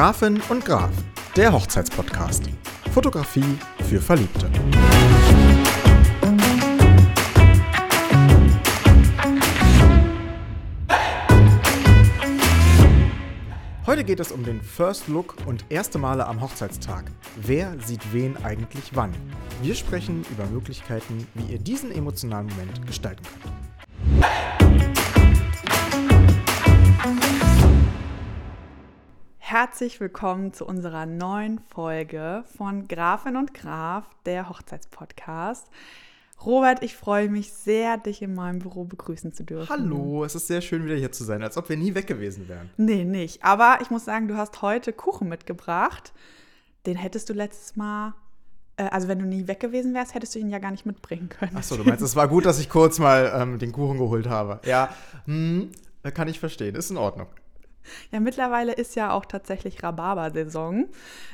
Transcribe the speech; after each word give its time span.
Grafin 0.00 0.40
und 0.48 0.64
Graf, 0.64 0.88
der 1.36 1.52
Hochzeitspodcast. 1.52 2.44
Fotografie 2.94 3.58
für 3.86 4.00
Verliebte. 4.00 4.50
Heute 13.84 14.04
geht 14.04 14.20
es 14.20 14.32
um 14.32 14.42
den 14.42 14.62
First 14.62 15.06
Look 15.08 15.36
und 15.44 15.66
erste 15.68 15.98
Male 15.98 16.26
am 16.26 16.40
Hochzeitstag. 16.40 17.12
Wer 17.36 17.78
sieht 17.84 18.14
wen 18.14 18.38
eigentlich 18.42 18.92
wann? 18.94 19.12
Wir 19.60 19.74
sprechen 19.74 20.24
über 20.30 20.46
Möglichkeiten, 20.46 21.26
wie 21.34 21.52
ihr 21.52 21.58
diesen 21.58 21.92
emotionalen 21.92 22.46
Moment 22.46 22.86
gestalten 22.86 23.24
könnt. 23.42 24.39
Herzlich 29.50 29.98
willkommen 29.98 30.52
zu 30.52 30.64
unserer 30.64 31.06
neuen 31.06 31.58
Folge 31.58 32.44
von 32.56 32.86
Grafin 32.86 33.34
und 33.34 33.52
Graf, 33.52 34.04
der 34.24 34.48
Hochzeitspodcast. 34.48 35.66
Robert, 36.46 36.84
ich 36.84 36.94
freue 36.94 37.28
mich 37.28 37.52
sehr, 37.52 37.98
dich 37.98 38.22
in 38.22 38.32
meinem 38.36 38.60
Büro 38.60 38.84
begrüßen 38.84 39.32
zu 39.32 39.42
dürfen. 39.42 39.68
Hallo, 39.68 40.24
es 40.24 40.36
ist 40.36 40.46
sehr 40.46 40.60
schön, 40.60 40.84
wieder 40.84 40.94
hier 40.94 41.10
zu 41.10 41.24
sein, 41.24 41.42
als 41.42 41.56
ob 41.56 41.68
wir 41.68 41.76
nie 41.76 41.96
weg 41.96 42.06
gewesen 42.06 42.48
wären. 42.48 42.70
Nee, 42.76 43.02
nicht. 43.02 43.42
Aber 43.42 43.78
ich 43.82 43.90
muss 43.90 44.04
sagen, 44.04 44.28
du 44.28 44.36
hast 44.36 44.62
heute 44.62 44.92
Kuchen 44.92 45.28
mitgebracht. 45.28 46.12
Den 46.86 46.94
hättest 46.94 47.28
du 47.28 47.32
letztes 47.32 47.74
Mal, 47.74 48.14
äh, 48.76 48.84
also 48.84 49.08
wenn 49.08 49.18
du 49.18 49.26
nie 49.26 49.48
weg 49.48 49.58
gewesen 49.58 49.94
wärst, 49.94 50.14
hättest 50.14 50.36
du 50.36 50.38
ihn 50.38 50.50
ja 50.50 50.60
gar 50.60 50.70
nicht 50.70 50.86
mitbringen 50.86 51.28
können. 51.28 51.56
Achso, 51.56 51.76
du 51.76 51.82
meinst, 51.82 52.04
es 52.04 52.14
war 52.14 52.28
gut, 52.28 52.46
dass 52.46 52.60
ich 52.60 52.68
kurz 52.68 53.00
mal 53.00 53.32
ähm, 53.34 53.58
den 53.58 53.72
Kuchen 53.72 53.98
geholt 53.98 54.28
habe. 54.28 54.60
Ja, 54.64 54.94
hm, 55.24 55.72
kann 56.14 56.28
ich 56.28 56.38
verstehen, 56.38 56.76
ist 56.76 56.92
in 56.92 56.98
Ordnung. 56.98 57.26
Ja, 58.10 58.20
mittlerweile 58.20 58.72
ist 58.72 58.96
ja 58.96 59.12
auch 59.12 59.24
tatsächlich 59.24 59.82
Rhabarber-Saison. 59.82 60.88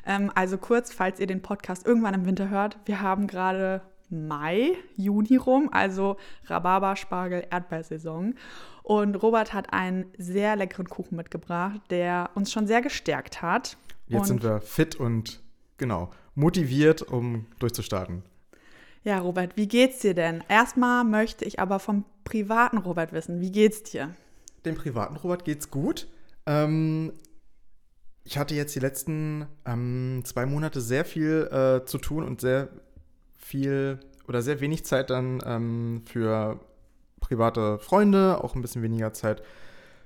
Ähm, 0.06 0.30
also 0.34 0.58
kurz, 0.58 0.92
falls 0.92 1.20
ihr 1.20 1.26
den 1.26 1.42
Podcast 1.42 1.86
irgendwann 1.86 2.14
im 2.14 2.26
Winter 2.26 2.48
hört, 2.48 2.78
wir 2.84 3.00
haben 3.00 3.26
gerade 3.26 3.82
Mai, 4.08 4.76
Juni 4.96 5.36
rum, 5.36 5.68
also 5.72 6.16
Rhabarber, 6.46 6.96
Spargel, 6.96 7.46
Erdbeersaison. 7.50 8.34
Und 8.82 9.16
Robert 9.16 9.52
hat 9.52 9.72
einen 9.72 10.06
sehr 10.16 10.54
leckeren 10.54 10.88
Kuchen 10.88 11.16
mitgebracht, 11.16 11.80
der 11.90 12.30
uns 12.34 12.52
schon 12.52 12.66
sehr 12.66 12.82
gestärkt 12.82 13.42
hat. 13.42 13.76
Jetzt 14.06 14.20
und 14.20 14.26
sind 14.26 14.42
wir 14.44 14.60
fit 14.60 14.94
und 14.94 15.42
genau 15.76 16.10
motiviert, 16.34 17.02
um 17.02 17.46
durchzustarten. 17.58 18.22
Ja, 19.02 19.18
Robert, 19.18 19.56
wie 19.56 19.68
geht's 19.68 20.00
dir 20.00 20.14
denn? 20.14 20.42
Erstmal 20.48 21.04
möchte 21.04 21.44
ich 21.44 21.60
aber 21.60 21.78
vom 21.78 22.04
privaten 22.24 22.78
Robert 22.78 23.12
wissen, 23.12 23.40
wie 23.40 23.52
geht's 23.52 23.84
dir? 23.84 24.14
Dem 24.64 24.74
privaten 24.74 25.16
Robert 25.16 25.44
geht's 25.44 25.70
gut. 25.70 26.08
Ähm, 26.46 27.12
ich 28.24 28.38
hatte 28.38 28.54
jetzt 28.54 28.74
die 28.74 28.80
letzten 28.80 29.46
ähm, 29.64 30.22
zwei 30.24 30.46
Monate 30.46 30.80
sehr 30.80 31.04
viel 31.04 31.48
äh, 31.52 31.84
zu 31.86 31.98
tun 31.98 32.24
und 32.24 32.40
sehr 32.40 32.68
viel 33.36 34.00
oder 34.26 34.42
sehr 34.42 34.60
wenig 34.60 34.84
Zeit 34.84 35.10
dann 35.10 35.40
ähm, 35.46 36.02
für 36.04 36.58
private 37.20 37.78
Freunde, 37.78 38.42
auch 38.42 38.54
ein 38.54 38.62
bisschen 38.62 38.82
weniger 38.82 39.12
Zeit 39.12 39.42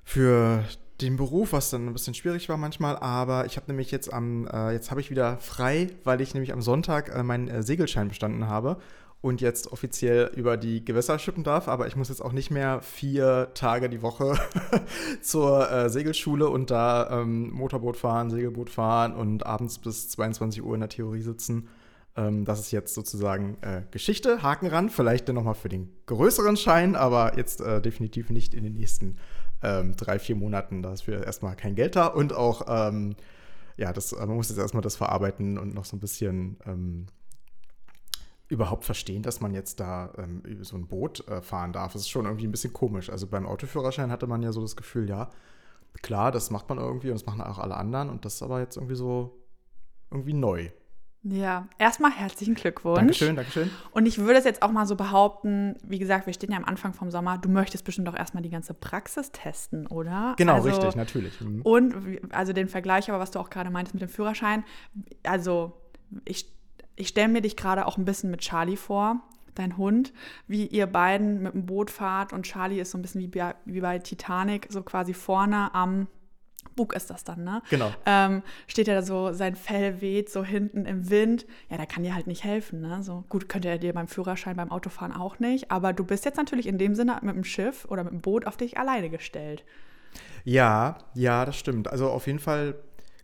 für 0.04 0.64
den 1.00 1.16
Beruf, 1.16 1.52
was 1.52 1.70
dann 1.70 1.86
ein 1.86 1.92
bisschen 1.92 2.14
schwierig 2.14 2.48
war 2.48 2.56
manchmal. 2.56 2.96
Aber 2.96 3.46
ich 3.46 3.56
habe 3.56 3.66
nämlich 3.68 3.90
jetzt 3.90 4.12
am, 4.12 4.46
äh, 4.46 4.72
jetzt 4.72 4.90
habe 4.90 5.00
ich 5.00 5.10
wieder 5.10 5.38
frei, 5.38 5.88
weil 6.04 6.20
ich 6.20 6.34
nämlich 6.34 6.52
am 6.52 6.60
Sonntag 6.60 7.14
äh, 7.14 7.22
meinen 7.22 7.48
äh, 7.48 7.62
Segelschein 7.62 8.08
bestanden 8.08 8.48
habe 8.48 8.78
und 9.22 9.40
jetzt 9.42 9.70
offiziell 9.70 10.30
über 10.34 10.56
die 10.56 10.84
Gewässer 10.84 11.18
schippen 11.18 11.44
darf. 11.44 11.68
Aber 11.68 11.86
ich 11.86 11.96
muss 11.96 12.08
jetzt 12.08 12.22
auch 12.22 12.32
nicht 12.32 12.50
mehr 12.50 12.80
vier 12.80 13.50
Tage 13.54 13.90
die 13.90 14.02
Woche 14.02 14.38
zur 15.22 15.70
äh, 15.70 15.90
Segelschule 15.90 16.48
und 16.48 16.70
da 16.70 17.20
ähm, 17.20 17.50
Motorboot 17.50 17.96
fahren, 17.96 18.30
Segelboot 18.30 18.70
fahren 18.70 19.14
und 19.14 19.44
abends 19.44 19.78
bis 19.78 20.08
22 20.08 20.62
Uhr 20.62 20.74
in 20.74 20.80
der 20.80 20.88
Theorie 20.88 21.20
sitzen. 21.20 21.68
Ähm, 22.16 22.46
das 22.46 22.60
ist 22.60 22.70
jetzt 22.70 22.94
sozusagen 22.94 23.58
äh, 23.60 23.82
Geschichte, 23.90 24.42
Haken 24.42 24.68
ran. 24.68 24.88
Vielleicht 24.88 25.28
dann 25.28 25.34
nochmal 25.34 25.54
für 25.54 25.68
den 25.68 25.90
größeren 26.06 26.56
Schein, 26.56 26.96
aber 26.96 27.36
jetzt 27.36 27.60
äh, 27.60 27.82
definitiv 27.82 28.30
nicht 28.30 28.54
in 28.54 28.64
den 28.64 28.74
nächsten 28.74 29.18
ähm, 29.62 29.96
drei, 29.96 30.18
vier 30.18 30.36
Monaten. 30.36 30.82
Da 30.82 30.94
ist 30.94 31.02
für 31.02 31.22
erstmal 31.24 31.56
kein 31.56 31.74
Geld 31.74 31.94
da 31.94 32.06
und 32.06 32.32
auch, 32.32 32.62
ähm, 32.68 33.16
ja, 33.76 33.92
das, 33.92 34.12
äh, 34.12 34.26
man 34.26 34.36
muss 34.36 34.48
jetzt 34.48 34.58
erstmal 34.58 34.82
das 34.82 34.96
verarbeiten 34.96 35.58
und 35.58 35.74
noch 35.74 35.84
so 35.84 35.96
ein 35.96 36.00
bisschen 36.00 36.56
ähm, 36.66 37.06
überhaupt 38.50 38.84
verstehen, 38.84 39.22
dass 39.22 39.40
man 39.40 39.54
jetzt 39.54 39.80
da 39.80 40.12
ähm, 40.18 40.42
so 40.62 40.76
ein 40.76 40.88
Boot 40.88 41.26
äh, 41.28 41.40
fahren 41.40 41.72
darf. 41.72 41.92
Das 41.92 42.02
ist 42.02 42.10
schon 42.10 42.26
irgendwie 42.26 42.46
ein 42.46 42.50
bisschen 42.50 42.72
komisch. 42.72 43.08
Also 43.08 43.26
beim 43.26 43.46
Autoführerschein 43.46 44.10
hatte 44.10 44.26
man 44.26 44.42
ja 44.42 44.52
so 44.52 44.60
das 44.60 44.76
Gefühl, 44.76 45.08
ja, 45.08 45.30
klar, 46.02 46.32
das 46.32 46.50
macht 46.50 46.68
man 46.68 46.78
irgendwie 46.78 47.08
und 47.08 47.14
das 47.14 47.26
machen 47.26 47.40
auch 47.40 47.58
alle 47.58 47.76
anderen 47.76 48.10
und 48.10 48.24
das 48.24 48.34
ist 48.34 48.42
aber 48.42 48.60
jetzt 48.60 48.76
irgendwie 48.76 48.96
so 48.96 49.38
irgendwie 50.10 50.34
neu. 50.34 50.70
Ja, 51.22 51.68
erstmal 51.78 52.10
herzlichen 52.10 52.54
Glückwunsch. 52.54 52.96
Dankeschön, 52.96 53.36
Dankeschön. 53.36 53.70
Und 53.92 54.06
ich 54.06 54.18
würde 54.18 54.38
es 54.38 54.44
jetzt 54.44 54.62
auch 54.62 54.72
mal 54.72 54.86
so 54.86 54.96
behaupten, 54.96 55.76
wie 55.84 55.98
gesagt, 55.98 56.26
wir 56.26 56.32
stehen 56.32 56.50
ja 56.50 56.56
am 56.56 56.64
Anfang 56.64 56.94
vom 56.94 57.10
Sommer, 57.10 57.36
du 57.36 57.50
möchtest 57.50 57.84
bestimmt 57.84 58.08
auch 58.08 58.16
erstmal 58.16 58.42
die 58.42 58.48
ganze 58.48 58.72
Praxis 58.72 59.30
testen, 59.30 59.86
oder? 59.86 60.34
Genau, 60.38 60.54
also, 60.54 60.70
richtig, 60.70 60.96
natürlich. 60.96 61.38
Mhm. 61.40 61.60
Und 61.62 61.94
also 62.32 62.54
den 62.54 62.68
Vergleich, 62.68 63.10
aber 63.10 63.20
was 63.20 63.30
du 63.30 63.38
auch 63.38 63.50
gerade 63.50 63.70
meintest 63.70 63.94
mit 63.94 64.02
dem 64.02 64.08
Führerschein, 64.08 64.64
also 65.22 65.74
ich, 66.24 66.50
ich 67.00 67.08
stelle 67.08 67.28
mir 67.28 67.40
dich 67.40 67.56
gerade 67.56 67.86
auch 67.86 67.96
ein 67.96 68.04
bisschen 68.04 68.30
mit 68.30 68.40
Charlie 68.40 68.76
vor, 68.76 69.20
dein 69.54 69.76
Hund, 69.76 70.12
wie 70.46 70.66
ihr 70.66 70.86
beiden 70.86 71.42
mit 71.42 71.54
dem 71.54 71.66
Boot 71.66 71.90
fahrt 71.90 72.32
und 72.32 72.44
Charlie 72.44 72.80
ist 72.80 72.90
so 72.92 72.98
ein 72.98 73.02
bisschen 73.02 73.20
wie 73.20 73.28
bei, 73.28 73.54
wie 73.64 73.80
bei 73.80 73.98
Titanic, 73.98 74.66
so 74.70 74.82
quasi 74.82 75.14
vorne 75.14 75.74
am 75.74 76.06
Bug 76.76 76.92
ist 76.94 77.10
das 77.10 77.24
dann, 77.24 77.42
ne? 77.42 77.62
Genau. 77.70 77.90
Ähm, 78.06 78.42
steht 78.66 78.86
er 78.86 78.94
da 78.94 79.02
so, 79.02 79.32
sein 79.32 79.56
Fell 79.56 80.00
weht 80.00 80.30
so 80.30 80.44
hinten 80.44 80.84
im 80.84 81.10
Wind. 81.10 81.46
Ja, 81.70 81.78
da 81.78 81.86
kann 81.86 82.02
dir 82.02 82.14
halt 82.14 82.26
nicht 82.26 82.44
helfen, 82.44 82.80
ne? 82.80 83.02
So 83.02 83.24
gut 83.28 83.48
könnte 83.48 83.68
er 83.68 83.78
dir 83.78 83.92
beim 83.92 84.08
Führerschein, 84.08 84.56
beim 84.56 84.70
Autofahren 84.70 85.12
auch 85.12 85.38
nicht. 85.38 85.70
Aber 85.70 85.92
du 85.92 86.04
bist 86.04 86.24
jetzt 86.26 86.36
natürlich 86.36 86.66
in 86.66 86.78
dem 86.78 86.94
Sinne 86.94 87.18
mit 87.22 87.34
dem 87.34 87.44
Schiff 87.44 87.86
oder 87.86 88.04
mit 88.04 88.12
dem 88.12 88.20
Boot 88.20 88.46
auf 88.46 88.56
dich 88.56 88.78
alleine 88.78 89.10
gestellt. 89.10 89.64
Ja, 90.44 90.98
ja, 91.14 91.44
das 91.44 91.56
stimmt. 91.56 91.88
Also 91.88 92.10
auf 92.10 92.26
jeden 92.26 92.38
Fall 92.38 92.76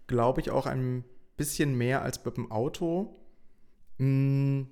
glaube 0.07 0.41
ich 0.41 0.51
auch 0.51 0.67
ein 0.67 1.05
bisschen 1.37 1.77
mehr 1.77 2.03
als 2.03 2.25
mit 2.25 2.37
dem 2.37 2.51
Auto. 2.51 3.15
Mm, 3.99 4.63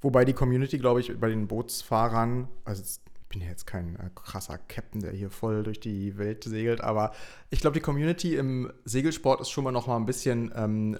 Wobei 0.00 0.24
die 0.24 0.32
Community, 0.32 0.78
glaube 0.78 1.00
ich, 1.00 1.18
bei 1.18 1.28
den 1.28 1.48
Bootsfahrern, 1.48 2.48
also 2.64 2.82
ich 2.82 3.00
bin 3.28 3.42
ja 3.42 3.48
jetzt 3.48 3.66
kein 3.66 3.96
äh, 3.96 4.10
krasser 4.14 4.58
Captain, 4.68 5.00
der 5.00 5.10
hier 5.12 5.30
voll 5.30 5.64
durch 5.64 5.80
die 5.80 6.16
Welt 6.18 6.44
segelt, 6.44 6.80
aber 6.82 7.12
ich 7.50 7.60
glaube, 7.60 7.74
die 7.74 7.80
Community 7.80 8.36
im 8.36 8.72
Segelsport 8.84 9.40
ist 9.40 9.50
schon 9.50 9.64
mal 9.64 9.72
noch 9.72 9.88
mal 9.88 9.96
ein 9.96 10.06
bisschen 10.06 10.52
ähm, 10.54 10.98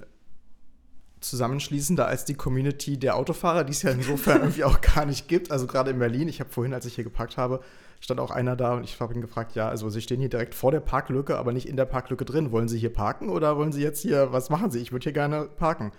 zusammenschließender 1.20 2.06
als 2.06 2.24
die 2.24 2.34
Community 2.34 2.98
der 2.98 3.16
Autofahrer, 3.16 3.62
die 3.62 3.72
es 3.72 3.82
ja 3.82 3.90
insofern 3.90 4.40
irgendwie 4.42 4.64
auch 4.64 4.80
gar 4.80 5.06
nicht 5.06 5.28
gibt. 5.28 5.52
Also 5.52 5.68
gerade 5.68 5.92
in 5.92 5.98
Berlin, 6.00 6.26
ich 6.28 6.40
habe 6.40 6.50
vorhin, 6.50 6.74
als 6.74 6.84
ich 6.84 6.96
hier 6.96 7.04
geparkt 7.04 7.36
habe, 7.36 7.60
stand 8.00 8.18
auch 8.18 8.32
einer 8.32 8.56
da 8.56 8.74
und 8.74 8.84
ich 8.84 8.98
habe 8.98 9.14
ihn 9.14 9.20
gefragt, 9.20 9.54
ja, 9.54 9.68
also 9.68 9.88
Sie 9.90 10.00
stehen 10.00 10.20
hier 10.20 10.28
direkt 10.28 10.56
vor 10.56 10.72
der 10.72 10.80
Parklücke, 10.80 11.38
aber 11.38 11.52
nicht 11.52 11.68
in 11.68 11.76
der 11.76 11.86
Parklücke 11.86 12.24
drin. 12.24 12.50
Wollen 12.50 12.68
Sie 12.68 12.78
hier 12.78 12.92
parken 12.92 13.28
oder 13.28 13.56
wollen 13.56 13.72
Sie 13.72 13.82
jetzt 13.82 14.00
hier, 14.00 14.32
was 14.32 14.50
machen 14.50 14.72
Sie? 14.72 14.80
Ich 14.80 14.90
würde 14.90 15.04
hier 15.04 15.12
gerne 15.12 15.44
parken. 15.44 15.92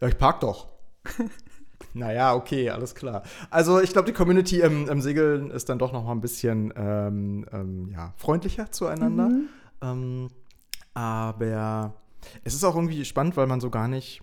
Ja, 0.00 0.08
ich 0.08 0.18
park 0.18 0.40
doch. 0.40 0.68
naja, 1.94 2.34
okay, 2.34 2.70
alles 2.70 2.94
klar. 2.94 3.22
Also 3.50 3.80
ich 3.80 3.92
glaube, 3.92 4.06
die 4.06 4.12
Community 4.12 4.60
im, 4.60 4.88
im 4.88 5.00
Segeln 5.00 5.50
ist 5.50 5.68
dann 5.68 5.78
doch 5.78 5.92
noch 5.92 6.04
mal 6.04 6.12
ein 6.12 6.20
bisschen 6.20 6.72
ähm, 6.76 7.46
ähm, 7.52 7.90
ja, 7.90 8.12
freundlicher 8.16 8.70
zueinander. 8.72 9.30
Ähm, 9.82 10.30
aber 10.94 11.94
es 12.42 12.54
ist 12.54 12.64
auch 12.64 12.74
irgendwie 12.74 13.04
spannend, 13.04 13.36
weil 13.36 13.46
man 13.46 13.60
so 13.60 13.70
gar 13.70 13.88
nicht 13.88 14.22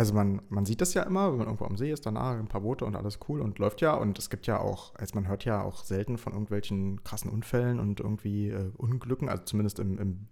also 0.00 0.14
man, 0.14 0.40
man 0.48 0.64
sieht 0.64 0.80
das 0.80 0.94
ja 0.94 1.02
immer, 1.02 1.30
wenn 1.30 1.36
man 1.36 1.46
irgendwo 1.46 1.66
am 1.66 1.76
See 1.76 1.92
ist, 1.92 2.06
danach 2.06 2.30
ein 2.30 2.48
paar 2.48 2.62
Boote 2.62 2.86
und 2.86 2.96
alles 2.96 3.18
cool 3.28 3.42
und 3.42 3.58
läuft 3.58 3.82
ja. 3.82 3.92
Und 3.92 4.18
es 4.18 4.30
gibt 4.30 4.46
ja 4.46 4.58
auch, 4.58 4.94
also 4.94 5.14
man 5.14 5.28
hört 5.28 5.44
ja 5.44 5.62
auch 5.62 5.84
selten 5.84 6.16
von 6.16 6.32
irgendwelchen 6.32 7.04
krassen 7.04 7.30
Unfällen 7.30 7.78
und 7.78 8.00
irgendwie 8.00 8.48
äh, 8.48 8.70
Unglücken, 8.78 9.28
also 9.28 9.44
zumindest 9.44 9.78
im, 9.78 9.98
im 9.98 10.26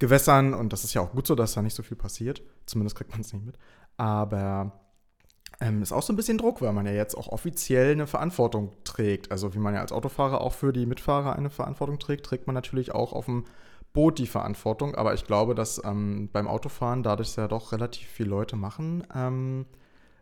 Binnengewässern. 0.00 0.54
Und 0.54 0.72
das 0.72 0.84
ist 0.84 0.94
ja 0.94 1.02
auch 1.02 1.12
gut 1.12 1.26
so, 1.26 1.34
dass 1.34 1.54
da 1.54 1.62
nicht 1.62 1.74
so 1.74 1.82
viel 1.82 1.96
passiert. 1.96 2.42
Zumindest 2.66 2.96
kriegt 2.96 3.10
man 3.10 3.20
es 3.20 3.32
nicht 3.32 3.46
mit. 3.46 3.56
Aber 3.96 4.80
ähm, 5.60 5.82
ist 5.82 5.92
auch 5.92 6.02
so 6.02 6.12
ein 6.12 6.16
bisschen 6.16 6.38
Druck, 6.38 6.62
weil 6.62 6.72
man 6.72 6.86
ja 6.86 6.92
jetzt 6.92 7.14
auch 7.14 7.28
offiziell 7.28 7.92
eine 7.92 8.06
Verantwortung 8.06 8.72
trägt. 8.84 9.30
Also 9.30 9.54
wie 9.54 9.58
man 9.58 9.74
ja 9.74 9.80
als 9.80 9.92
Autofahrer 9.92 10.40
auch 10.40 10.54
für 10.54 10.72
die 10.72 10.86
Mitfahrer 10.86 11.36
eine 11.36 11.50
Verantwortung 11.50 11.98
trägt, 11.98 12.26
trägt 12.26 12.46
man 12.46 12.54
natürlich 12.54 12.92
auch 12.92 13.12
auf 13.12 13.26
dem 13.26 13.44
Boot 13.92 14.18
die 14.18 14.26
Verantwortung. 14.26 14.94
Aber 14.94 15.14
ich 15.14 15.24
glaube, 15.24 15.54
dass 15.54 15.82
ähm, 15.84 16.30
beim 16.32 16.48
Autofahren, 16.48 17.02
dadurch 17.02 17.28
es 17.28 17.36
ja 17.36 17.48
doch 17.48 17.72
relativ 17.72 18.08
viele 18.08 18.30
Leute 18.30 18.56
machen, 18.56 19.06
ähm, 19.14 19.66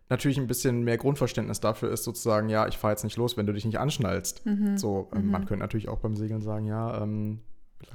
natürlich 0.08 0.38
ein 0.38 0.46
bisschen 0.46 0.84
mehr 0.84 0.96
Grundverständnis 0.96 1.60
dafür 1.60 1.92
ist, 1.92 2.02
sozusagen, 2.02 2.48
ja, 2.48 2.66
ich 2.66 2.78
fahre 2.78 2.94
jetzt 2.94 3.04
nicht 3.04 3.19
los, 3.19 3.36
wenn 3.36 3.46
du 3.46 3.52
dich 3.52 3.66
nicht 3.66 3.78
anschnallst. 3.78 4.42
So, 4.78 5.10
ähm, 5.14 5.31
man 5.31 5.44
könnte 5.44 5.62
natürlich 5.62 5.88
auch 5.90 5.98
beim 5.98 6.16
Segeln 6.16 6.40
sagen, 6.40 6.64
ja, 6.64 7.02
ähm, 7.02 7.40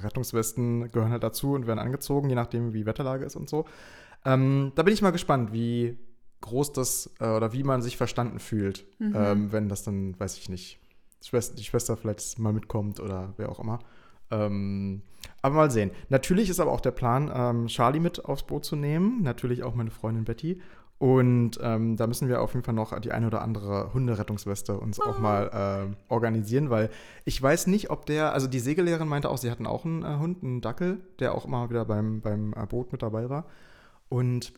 Rettungswesten 0.00 0.90
gehören 0.90 1.12
halt 1.12 1.22
dazu 1.22 1.52
und 1.52 1.66
werden 1.66 1.78
angezogen, 1.78 2.28
je 2.28 2.34
nachdem, 2.34 2.72
wie 2.72 2.86
Wetterlage 2.86 3.24
ist 3.24 3.36
und 3.36 3.48
so. 3.48 3.66
Ähm, 4.24 4.72
da 4.74 4.82
bin 4.82 4.94
ich 4.94 5.02
mal 5.02 5.10
gespannt, 5.10 5.52
wie 5.52 5.98
groß 6.40 6.72
das 6.72 7.14
äh, 7.20 7.28
oder 7.28 7.52
wie 7.52 7.62
man 7.62 7.82
sich 7.82 7.96
verstanden 7.96 8.38
fühlt, 8.38 8.86
ähm, 9.00 9.52
wenn 9.52 9.68
das 9.68 9.82
dann, 9.82 10.18
weiß 10.18 10.36
ich 10.38 10.48
nicht, 10.48 10.78
Schwester, 11.22 11.56
die 11.56 11.64
Schwester 11.64 11.96
vielleicht 11.96 12.38
mal 12.38 12.52
mitkommt 12.52 13.00
oder 13.00 13.32
wer 13.36 13.48
auch 13.48 13.60
immer. 13.60 13.78
Ähm, 14.30 15.02
aber 15.42 15.54
mal 15.54 15.70
sehen. 15.70 15.90
Natürlich 16.08 16.50
ist 16.50 16.60
aber 16.60 16.72
auch 16.72 16.80
der 16.80 16.90
Plan, 16.90 17.30
ähm, 17.34 17.66
Charlie 17.66 18.00
mit 18.00 18.24
aufs 18.24 18.42
Boot 18.42 18.64
zu 18.64 18.76
nehmen. 18.76 19.22
Natürlich 19.22 19.62
auch 19.62 19.74
meine 19.74 19.90
Freundin 19.90 20.24
Betty. 20.24 20.60
Und 20.98 21.58
ähm, 21.60 21.96
da 21.96 22.06
müssen 22.06 22.28
wir 22.28 22.40
auf 22.40 22.54
jeden 22.54 22.64
Fall 22.64 22.74
noch 22.74 22.98
die 23.00 23.12
eine 23.12 23.26
oder 23.26 23.42
andere 23.42 23.92
Hunderettungsweste 23.92 24.78
uns 24.78 25.00
auch 25.00 25.18
mal 25.18 25.90
äh, 25.90 26.12
organisieren, 26.12 26.70
weil 26.70 26.88
ich 27.24 27.40
weiß 27.42 27.66
nicht, 27.66 27.90
ob 27.90 28.06
der, 28.06 28.32
also 28.32 28.46
die 28.46 28.60
Segellehrerin 28.60 29.08
meinte 29.08 29.28
auch, 29.28 29.38
sie 29.38 29.50
hatten 29.50 29.66
auch 29.66 29.84
einen 29.84 30.02
äh, 30.02 30.16
Hund, 30.18 30.42
einen 30.42 30.60
Dackel, 30.60 31.00
der 31.18 31.34
auch 31.34 31.44
immer 31.46 31.68
wieder 31.68 31.84
beim, 31.84 32.20
beim 32.20 32.54
äh, 32.54 32.64
Boot 32.66 32.92
mit 32.92 33.02
dabei 33.02 33.28
war. 33.28 33.46
Und 34.08 34.52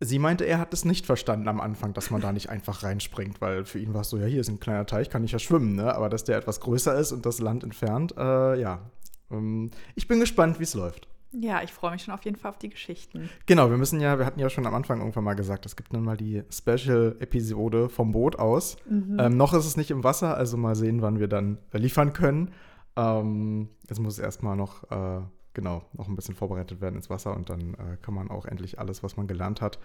sie 0.00 0.18
meinte, 0.18 0.44
er 0.44 0.58
hat 0.58 0.72
es 0.72 0.84
nicht 0.84 1.06
verstanden 1.06 1.48
am 1.48 1.60
Anfang, 1.60 1.92
dass 1.92 2.10
man 2.10 2.20
da 2.20 2.32
nicht 2.32 2.48
einfach 2.48 2.82
reinspringt, 2.82 3.40
weil 3.40 3.64
für 3.64 3.78
ihn 3.78 3.94
war 3.94 4.02
es 4.02 4.10
so, 4.10 4.18
ja, 4.18 4.26
hier 4.26 4.40
ist 4.40 4.48
ein 4.48 4.60
kleiner 4.60 4.86
Teich, 4.86 5.10
kann 5.10 5.24
ich 5.24 5.32
ja 5.32 5.38
schwimmen, 5.38 5.74
ne? 5.74 5.94
Aber 5.94 6.08
dass 6.08 6.24
der 6.24 6.36
etwas 6.36 6.60
größer 6.60 6.94
ist 6.96 7.12
und 7.12 7.26
das 7.26 7.40
Land 7.40 7.64
entfernt, 7.64 8.14
äh, 8.16 8.60
ja. 8.60 8.90
Ähm, 9.30 9.70
ich 9.94 10.06
bin 10.06 10.20
gespannt, 10.20 10.58
wie 10.58 10.64
es 10.64 10.74
läuft. 10.74 11.08
Ja, 11.38 11.62
ich 11.62 11.72
freue 11.72 11.92
mich 11.92 12.02
schon 12.02 12.14
auf 12.14 12.24
jeden 12.24 12.36
Fall 12.36 12.50
auf 12.50 12.58
die 12.58 12.70
Geschichten. 12.70 13.28
Genau, 13.44 13.68
wir 13.68 13.76
müssen 13.76 14.00
ja, 14.00 14.18
wir 14.18 14.24
hatten 14.24 14.40
ja 14.40 14.48
schon 14.48 14.66
am 14.66 14.74
Anfang 14.74 15.00
irgendwann 15.00 15.24
mal 15.24 15.34
gesagt, 15.34 15.66
es 15.66 15.76
gibt 15.76 15.92
dann 15.92 16.02
mal 16.02 16.16
die 16.16 16.42
Special-Episode 16.50 17.90
vom 17.90 18.12
Boot 18.12 18.38
aus. 18.38 18.76
Mhm. 18.88 19.18
Ähm, 19.18 19.36
noch 19.36 19.52
ist 19.52 19.66
es 19.66 19.76
nicht 19.76 19.90
im 19.90 20.02
Wasser, 20.02 20.36
also 20.36 20.56
mal 20.56 20.74
sehen, 20.74 21.02
wann 21.02 21.18
wir 21.18 21.28
dann 21.28 21.58
liefern 21.72 22.14
können. 22.14 22.52
Ähm, 22.96 23.68
jetzt 23.88 24.00
muss 24.00 24.14
es 24.14 24.18
erstmal 24.18 24.56
noch, 24.56 24.90
äh, 24.90 25.20
genau, 25.52 25.82
noch 25.92 26.08
ein 26.08 26.16
bisschen 26.16 26.34
vorbereitet 26.34 26.80
werden 26.80 26.96
ins 26.96 27.10
Wasser 27.10 27.36
und 27.36 27.50
dann 27.50 27.74
äh, 27.74 27.96
kann 28.00 28.14
man 28.14 28.30
auch 28.30 28.46
endlich 28.46 28.78
alles, 28.78 29.02
was 29.02 29.18
man 29.18 29.26
gelernt 29.26 29.60
hat, 29.60 29.78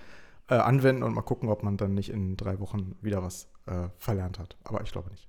äh, 0.47 0.55
anwenden 0.55 1.03
und 1.03 1.13
mal 1.13 1.21
gucken, 1.21 1.49
ob 1.49 1.63
man 1.63 1.75
dann 1.75 1.93
nicht 1.93 2.11
in 2.11 2.37
drei 2.37 2.59
Wochen 2.61 2.95
wieder 3.01 3.21
was 3.23 3.49
äh, 3.65 3.89
verlernt 3.97 4.39
hat. 4.39 4.55
Aber 4.63 4.81
ich 4.83 4.91
glaube 4.91 5.09
nicht. 5.09 5.27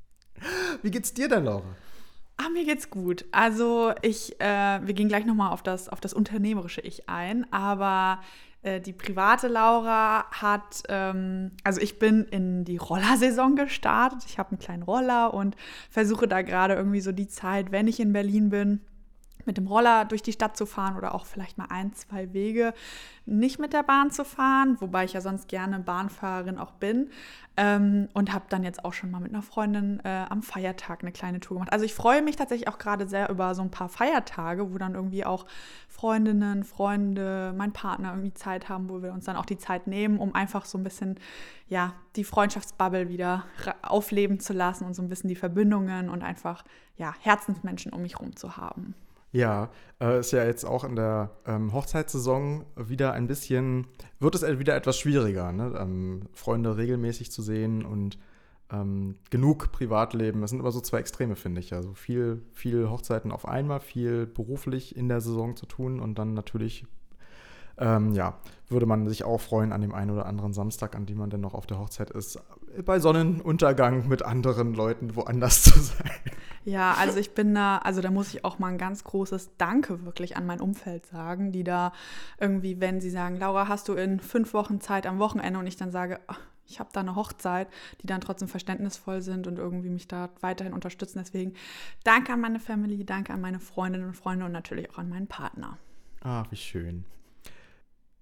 Wie 0.82 0.90
geht's 0.90 1.14
dir 1.14 1.28
denn, 1.28 1.44
Laura? 1.44 1.64
Ah, 2.38 2.50
mir 2.50 2.64
geht's 2.64 2.90
gut. 2.90 3.24
Also 3.32 3.92
ich, 4.02 4.38
äh, 4.40 4.80
wir 4.86 4.94
gehen 4.94 5.08
gleich 5.08 5.24
nochmal 5.24 5.52
auf 5.52 5.62
das, 5.62 5.88
auf 5.88 6.00
das 6.00 6.12
unternehmerische 6.12 6.82
Ich 6.82 7.08
ein, 7.08 7.50
aber 7.50 8.20
äh, 8.62 8.80
die 8.80 8.92
private 8.92 9.48
Laura 9.48 10.30
hat, 10.30 10.82
ähm, 10.88 11.52
also 11.64 11.80
ich 11.80 11.98
bin 11.98 12.24
in 12.24 12.64
die 12.64 12.76
Rollersaison 12.76 13.56
gestartet. 13.56 14.24
Ich 14.26 14.38
habe 14.38 14.50
einen 14.50 14.58
kleinen 14.58 14.82
Roller 14.82 15.32
und 15.32 15.56
versuche 15.88 16.28
da 16.28 16.42
gerade 16.42 16.74
irgendwie 16.74 17.00
so 17.00 17.12
die 17.12 17.28
Zeit, 17.28 17.72
wenn 17.72 17.88
ich 17.88 18.00
in 18.00 18.12
Berlin 18.12 18.50
bin, 18.50 18.80
mit 19.46 19.56
dem 19.56 19.66
Roller 19.66 20.04
durch 20.04 20.22
die 20.22 20.32
Stadt 20.32 20.56
zu 20.56 20.66
fahren 20.66 20.96
oder 20.96 21.14
auch 21.14 21.26
vielleicht 21.26 21.58
mal 21.58 21.66
ein, 21.70 21.92
zwei 21.94 22.32
Wege 22.32 22.74
nicht 23.26 23.58
mit 23.58 23.72
der 23.72 23.82
Bahn 23.82 24.10
zu 24.10 24.24
fahren, 24.24 24.76
wobei 24.80 25.04
ich 25.04 25.12
ja 25.12 25.20
sonst 25.20 25.48
gerne 25.48 25.80
Bahnfahrerin 25.80 26.58
auch 26.58 26.72
bin. 26.72 27.10
Ähm, 27.58 28.08
und 28.12 28.34
habe 28.34 28.44
dann 28.50 28.64
jetzt 28.64 28.84
auch 28.84 28.92
schon 28.92 29.10
mal 29.10 29.20
mit 29.20 29.32
einer 29.32 29.42
Freundin 29.42 29.98
äh, 30.04 30.26
am 30.28 30.42
Feiertag 30.42 31.02
eine 31.02 31.10
kleine 31.10 31.40
Tour 31.40 31.56
gemacht. 31.56 31.72
Also 31.72 31.86
ich 31.86 31.94
freue 31.94 32.20
mich 32.20 32.36
tatsächlich 32.36 32.68
auch 32.68 32.76
gerade 32.76 33.08
sehr 33.08 33.30
über 33.30 33.54
so 33.54 33.62
ein 33.62 33.70
paar 33.70 33.88
Feiertage, 33.88 34.72
wo 34.72 34.76
dann 34.76 34.94
irgendwie 34.94 35.24
auch 35.24 35.46
Freundinnen, 35.88 36.64
Freunde, 36.64 37.54
mein 37.56 37.72
Partner 37.72 38.10
irgendwie 38.10 38.34
Zeit 38.34 38.68
haben, 38.68 38.90
wo 38.90 39.02
wir 39.02 39.12
uns 39.12 39.24
dann 39.24 39.36
auch 39.36 39.46
die 39.46 39.56
Zeit 39.56 39.86
nehmen, 39.86 40.18
um 40.18 40.34
einfach 40.34 40.66
so 40.66 40.76
ein 40.76 40.84
bisschen, 40.84 41.18
ja, 41.66 41.94
die 42.14 42.24
Freundschaftsbubble 42.24 43.08
wieder 43.08 43.44
aufleben 43.80 44.38
zu 44.38 44.52
lassen 44.52 44.84
und 44.84 44.94
so 44.94 45.00
ein 45.00 45.08
bisschen 45.08 45.28
die 45.28 45.36
Verbindungen 45.36 46.10
und 46.10 46.22
einfach, 46.22 46.62
ja, 46.98 47.14
Herzensmenschen 47.20 47.92
um 47.92 48.02
mich 48.02 48.20
rum 48.20 48.36
zu 48.36 48.58
haben. 48.58 48.94
Ja, 49.36 49.68
äh, 50.00 50.20
ist 50.20 50.32
ja 50.32 50.46
jetzt 50.46 50.64
auch 50.64 50.82
in 50.82 50.96
der 50.96 51.30
ähm, 51.46 51.74
Hochzeitssaison 51.74 52.64
wieder 52.74 53.12
ein 53.12 53.26
bisschen, 53.26 53.86
wird 54.18 54.34
es 54.34 54.58
wieder 54.58 54.74
etwas 54.74 54.98
schwieriger, 54.98 55.52
ne? 55.52 55.74
ähm, 55.78 56.22
Freunde 56.32 56.78
regelmäßig 56.78 57.30
zu 57.30 57.42
sehen 57.42 57.84
und 57.84 58.18
ähm, 58.72 59.16
genug 59.28 59.72
Privatleben. 59.72 60.40
Das 60.40 60.50
sind 60.50 60.60
immer 60.60 60.72
so 60.72 60.80
zwei 60.80 61.00
Extreme, 61.00 61.36
finde 61.36 61.60
ich. 61.60 61.74
Also 61.74 61.92
viel, 61.92 62.40
viel 62.54 62.88
Hochzeiten 62.88 63.30
auf 63.30 63.46
einmal, 63.46 63.80
viel 63.80 64.26
beruflich 64.26 64.96
in 64.96 65.10
der 65.10 65.20
Saison 65.20 65.54
zu 65.54 65.66
tun 65.66 66.00
und 66.00 66.18
dann 66.18 66.32
natürlich, 66.32 66.86
ähm, 67.76 68.14
ja, 68.14 68.38
würde 68.68 68.86
man 68.86 69.06
sich 69.06 69.24
auch 69.24 69.42
freuen 69.42 69.70
an 69.74 69.82
dem 69.82 69.92
einen 69.92 70.12
oder 70.12 70.24
anderen 70.24 70.54
Samstag, 70.54 70.96
an 70.96 71.04
dem 71.04 71.18
man 71.18 71.28
dann 71.28 71.42
noch 71.42 71.52
auf 71.52 71.66
der 71.66 71.78
Hochzeit 71.78 72.08
ist, 72.08 72.40
bei 72.84 72.98
Sonnenuntergang 72.98 74.08
mit 74.08 74.22
anderen 74.22 74.74
Leuten 74.74 75.16
woanders 75.16 75.62
zu 75.64 75.78
sein. 75.78 76.10
Ja, 76.64 76.94
also 76.94 77.18
ich 77.18 77.32
bin 77.32 77.54
da, 77.54 77.78
also 77.78 78.00
da 78.00 78.10
muss 78.10 78.34
ich 78.34 78.44
auch 78.44 78.58
mal 78.58 78.68
ein 78.68 78.78
ganz 78.78 79.04
großes 79.04 79.50
Danke 79.56 80.04
wirklich 80.04 80.36
an 80.36 80.46
mein 80.46 80.60
Umfeld 80.60 81.06
sagen, 81.06 81.52
die 81.52 81.62
da 81.62 81.92
irgendwie, 82.40 82.80
wenn 82.80 83.00
sie 83.00 83.10
sagen, 83.10 83.38
Laura, 83.38 83.68
hast 83.68 83.88
du 83.88 83.92
in 83.94 84.18
fünf 84.18 84.52
Wochen 84.52 84.80
Zeit 84.80 85.06
am 85.06 85.20
Wochenende 85.20 85.60
und 85.60 85.66
ich 85.68 85.76
dann 85.76 85.92
sage, 85.92 86.18
ach, 86.26 86.40
ich 86.68 86.80
habe 86.80 86.90
da 86.92 87.00
eine 87.00 87.14
Hochzeit, 87.14 87.68
die 88.02 88.08
dann 88.08 88.20
trotzdem 88.20 88.48
verständnisvoll 88.48 89.22
sind 89.22 89.46
und 89.46 89.58
irgendwie 89.58 89.90
mich 89.90 90.08
da 90.08 90.30
weiterhin 90.40 90.72
unterstützen. 90.72 91.20
Deswegen 91.20 91.54
danke 92.02 92.32
an 92.32 92.40
meine 92.40 92.58
Family, 92.58 93.04
danke 93.04 93.32
an 93.32 93.40
meine 93.40 93.60
Freundinnen 93.60 94.08
und 94.08 94.14
Freunde 94.16 94.46
und 94.46 94.52
natürlich 94.52 94.90
auch 94.90 94.98
an 94.98 95.08
meinen 95.08 95.28
Partner. 95.28 95.78
Ah, 96.22 96.44
wie 96.50 96.56
schön. 96.56 97.04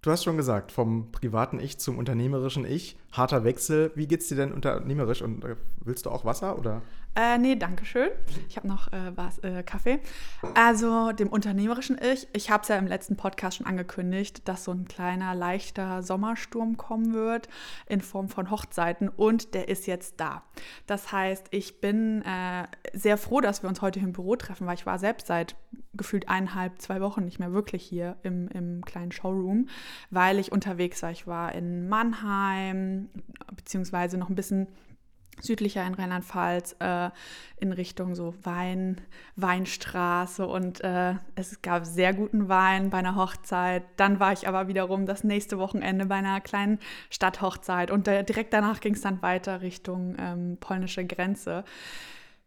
Du 0.05 0.11
hast 0.11 0.23
schon 0.23 0.37
gesagt, 0.37 0.71
vom 0.71 1.11
privaten 1.13 1.59
Ich 1.59 1.79
zum 1.79 1.97
unternehmerischen 1.97 2.67
Ich, 2.67 2.99
harter 3.13 3.43
Wechsel. 3.43 3.91
Wie 3.95 4.07
geht's 4.07 4.29
dir 4.29 4.35
denn 4.35 4.53
unternehmerisch 4.53 5.23
und 5.23 5.43
äh, 5.47 5.57
willst 5.81 6.05
du 6.05 6.11
auch 6.11 6.27
Wasser 6.27 6.59
oder? 6.59 6.83
Äh, 7.17 7.39
nee, 7.39 7.55
danke 7.55 7.85
schön. 7.87 8.11
Ich 8.49 8.57
habe 8.57 8.67
noch 8.67 8.93
äh, 8.93 9.17
was, 9.17 9.39
äh, 9.39 9.63
Kaffee. 9.63 10.01
Also 10.55 11.13
dem 11.13 11.29
unternehmerischen 11.29 11.97
Ich. 12.03 12.27
Ich 12.33 12.51
habe 12.51 12.63
es 12.63 12.69
ja 12.69 12.77
im 12.77 12.89
letzten 12.89 13.17
Podcast 13.17 13.59
schon 13.59 13.67
angekündigt, 13.67 14.49
dass 14.49 14.65
so 14.65 14.73
ein 14.73 14.87
kleiner, 14.87 15.33
leichter 15.37 16.03
Sommersturm 16.03 16.77
kommen 16.77 17.15
wird 17.15 17.49
in 17.87 18.01
Form 18.01 18.29
von 18.29 18.51
Hochzeiten 18.51 19.09
und 19.09 19.55
der 19.55 19.69
ist 19.69 19.87
jetzt 19.87 20.19
da. 20.19 20.43
Das 20.89 21.13
heißt, 21.13 21.47
ich 21.53 21.81
bin 21.81 22.23
äh, 22.23 22.67
sehr 22.93 23.17
froh, 23.17 23.41
dass 23.41 23.63
wir 23.63 23.69
uns 23.69 23.81
heute 23.81 24.01
hier 24.01 24.09
im 24.09 24.13
Büro 24.13 24.35
treffen, 24.35 24.67
weil 24.67 24.75
ich 24.75 24.87
war 24.87 24.99
selbst 24.99 25.29
seit 25.29 25.55
gefühlt 25.93 26.29
eineinhalb, 26.29 26.83
zwei 26.83 27.01
Wochen 27.01 27.25
nicht 27.25 27.39
mehr 27.39 27.53
wirklich 27.53 27.85
hier 27.85 28.17
im, 28.25 28.49
im 28.49 28.85
kleinen 28.85 29.13
Showroom, 29.13 29.69
weil 30.11 30.41
ich 30.41 30.51
unterwegs 30.51 31.01
war. 31.05 31.13
Ich 31.13 31.29
war 31.29 31.55
in 31.55 31.89
Mannheim, 31.89 33.09
beziehungsweise 33.55 34.19
noch 34.19 34.29
ein 34.29 34.35
bisschen 34.35 34.67
südlicher 35.41 35.87
in 35.87 35.95
Rheinland-Pfalz 35.95 36.77
äh, 36.81 37.11
in 37.57 37.73
Richtung 37.73 38.15
so 38.15 38.35
Wein, 38.43 39.01
Weinstraße 39.37 40.47
und 40.47 40.83
äh, 40.83 41.15
es 41.35 41.63
gab 41.63 41.87
sehr 41.87 42.13
guten 42.13 42.49
Wein 42.49 42.91
bei 42.91 42.99
einer 42.99 43.17
Hochzeit. 43.17 43.85
Dann 43.97 44.21
war 44.21 44.33
ich 44.33 44.49
aber 44.49 44.69
wiederum 44.69 45.07
das 45.07 45.25
nächste 45.25 45.59
Wochenende 45.59 46.07
bei 46.07 46.17
einer 46.17 46.41
kleinen 46.41 46.79
Stadthochzeit 47.11 47.91
und 47.91 48.09
äh, 48.09 48.25
direkt 48.25 48.53
danach 48.53 48.81
ging 48.81 48.95
es 48.95 49.01
dann 49.01 49.23
weiter 49.23 49.63
Richtung 49.63 50.17
ähm, 50.19 50.57
polnische 50.61 51.05
Grenze. 51.05 51.65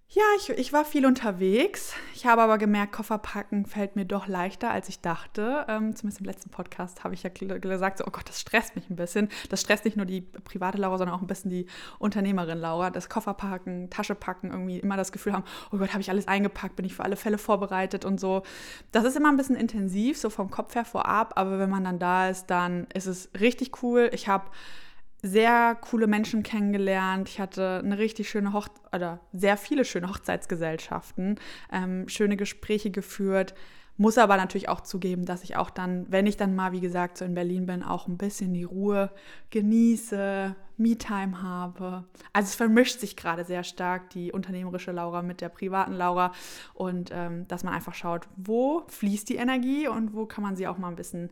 Ja, 0.10 0.24
ich, 0.38 0.50
ich 0.50 0.72
war 0.72 0.86
viel 0.86 1.06
unterwegs. 1.06 1.94
Ich 2.16 2.26
habe 2.26 2.42
aber 2.42 2.58
gemerkt, 2.58 2.94
Kofferpacken 2.94 3.66
fällt 3.66 3.98
mir 3.98 4.06
doch 4.06 4.28
leichter, 4.28 4.72
als 4.72 4.88
ich 4.88 5.02
dachte. 5.02 5.66
Ähm, 5.68 5.98
zumindest 5.98 6.22
im 6.22 6.26
letzten 6.26 6.50
Podcast 6.50 7.04
habe 7.04 7.14
ich 7.14 7.24
ja 7.24 7.30
gesagt, 7.30 7.98
so, 7.98 8.06
oh 8.08 8.12
Gott, 8.12 8.30
das 8.30 8.40
stresst 8.40 8.78
mich 8.78 8.90
ein 8.90 8.96
bisschen. 8.96 9.28
Das 9.50 9.60
stresst 9.60 9.84
nicht 9.84 9.98
nur 9.98 10.06
die 10.06 10.22
private 10.22 10.78
Laura, 10.78 10.98
sondern 10.98 11.14
auch 11.14 11.22
ein 11.22 11.28
bisschen 11.28 11.52
die 11.52 11.66
Unternehmerin 12.00 12.58
Laura. 12.58 12.90
Das 12.90 13.10
Kofferpacken, 13.10 13.90
Tasche 13.90 14.16
packen, 14.16 14.50
irgendwie 14.50 14.80
immer 14.80 14.96
das 14.96 15.12
Gefühl 15.12 15.34
haben, 15.34 15.44
oh 15.74 15.78
Gott, 15.78 15.90
habe 15.90 16.00
ich 16.00 16.10
alles 16.10 16.30
eingepackt, 16.30 16.78
bin 16.78 16.86
ich 16.86 16.96
für 16.96 17.04
alle 17.04 17.18
Fälle 17.18 17.38
vorbereitet 17.38 18.06
und 18.06 18.18
so. 18.18 18.44
Das 18.94 19.04
ist 19.04 19.18
immer 19.18 19.30
ein 19.30 19.38
bisschen 19.38 19.58
intensiv, 19.58 20.18
so 20.18 20.30
vom 20.30 20.50
Kopf 20.50 20.74
her 20.76 20.86
vorab. 20.86 21.34
Aber 21.36 21.60
wenn 21.60 21.70
man 21.70 21.84
dann 21.84 22.00
da 22.00 22.30
ist, 22.30 22.46
dann 22.46 22.88
ist 22.94 23.08
es 23.08 23.30
richtig 23.38 23.84
cool. 23.84 24.10
Ich 24.14 24.30
habe 24.30 24.46
sehr 25.22 25.76
coole 25.76 26.08
Menschen 26.08 26.44
kennengelernt. 26.44 27.30
Ich 27.30 27.40
hatte 27.40 27.82
eine 27.84 27.98
richtig 27.98 28.30
schöne 28.30 28.54
Hoch 28.54 28.68
oder 28.94 29.20
sehr 29.34 29.58
viele 29.58 29.84
schöne 29.84 30.10
Hochzeitsgesellschaften, 30.10 31.40
ähm, 31.72 32.08
schöne 32.08 32.38
Gespräche 32.38 32.92
geführt. 32.92 33.54
Muss 34.00 34.20
aber 34.20 34.38
natürlich 34.38 34.70
auch 34.70 34.82
zugeben, 34.82 35.26
dass 35.26 35.44
ich 35.44 35.56
auch 35.56 35.72
dann, 35.72 36.06
wenn 36.10 36.28
ich 36.28 36.38
dann 36.38 36.56
mal, 36.56 36.72
wie 36.72 36.82
gesagt, 36.82 37.18
so 37.18 37.26
in 37.26 37.34
Berlin 37.34 37.66
bin, 37.66 37.82
auch 37.82 38.08
ein 38.08 38.18
bisschen 38.18 38.54
die 38.54 38.64
Ruhe 38.64 39.10
genieße, 39.50 40.56
Me-Time 40.78 41.42
habe. 41.42 42.06
Also 42.32 42.50
es 42.50 42.56
vermischt 42.56 43.00
sich 43.00 43.16
gerade 43.16 43.44
sehr 43.44 43.64
stark 43.64 44.12
die 44.12 44.32
unternehmerische 44.32 44.92
Laura 44.92 45.24
mit 45.24 45.42
der 45.42 45.50
privaten 45.50 45.94
Laura 45.94 46.32
und 46.76 47.10
ähm, 47.12 47.48
dass 47.48 47.64
man 47.64 47.74
einfach 47.74 47.96
schaut, 47.96 48.28
wo 48.36 48.84
fließt 48.88 49.28
die 49.30 49.38
Energie 49.38 49.88
und 49.88 50.14
wo 50.14 50.28
kann 50.28 50.44
man 50.44 50.56
sie 50.56 50.68
auch 50.68 50.78
mal 50.78 50.90
ein 50.90 50.96
bisschen 50.96 51.32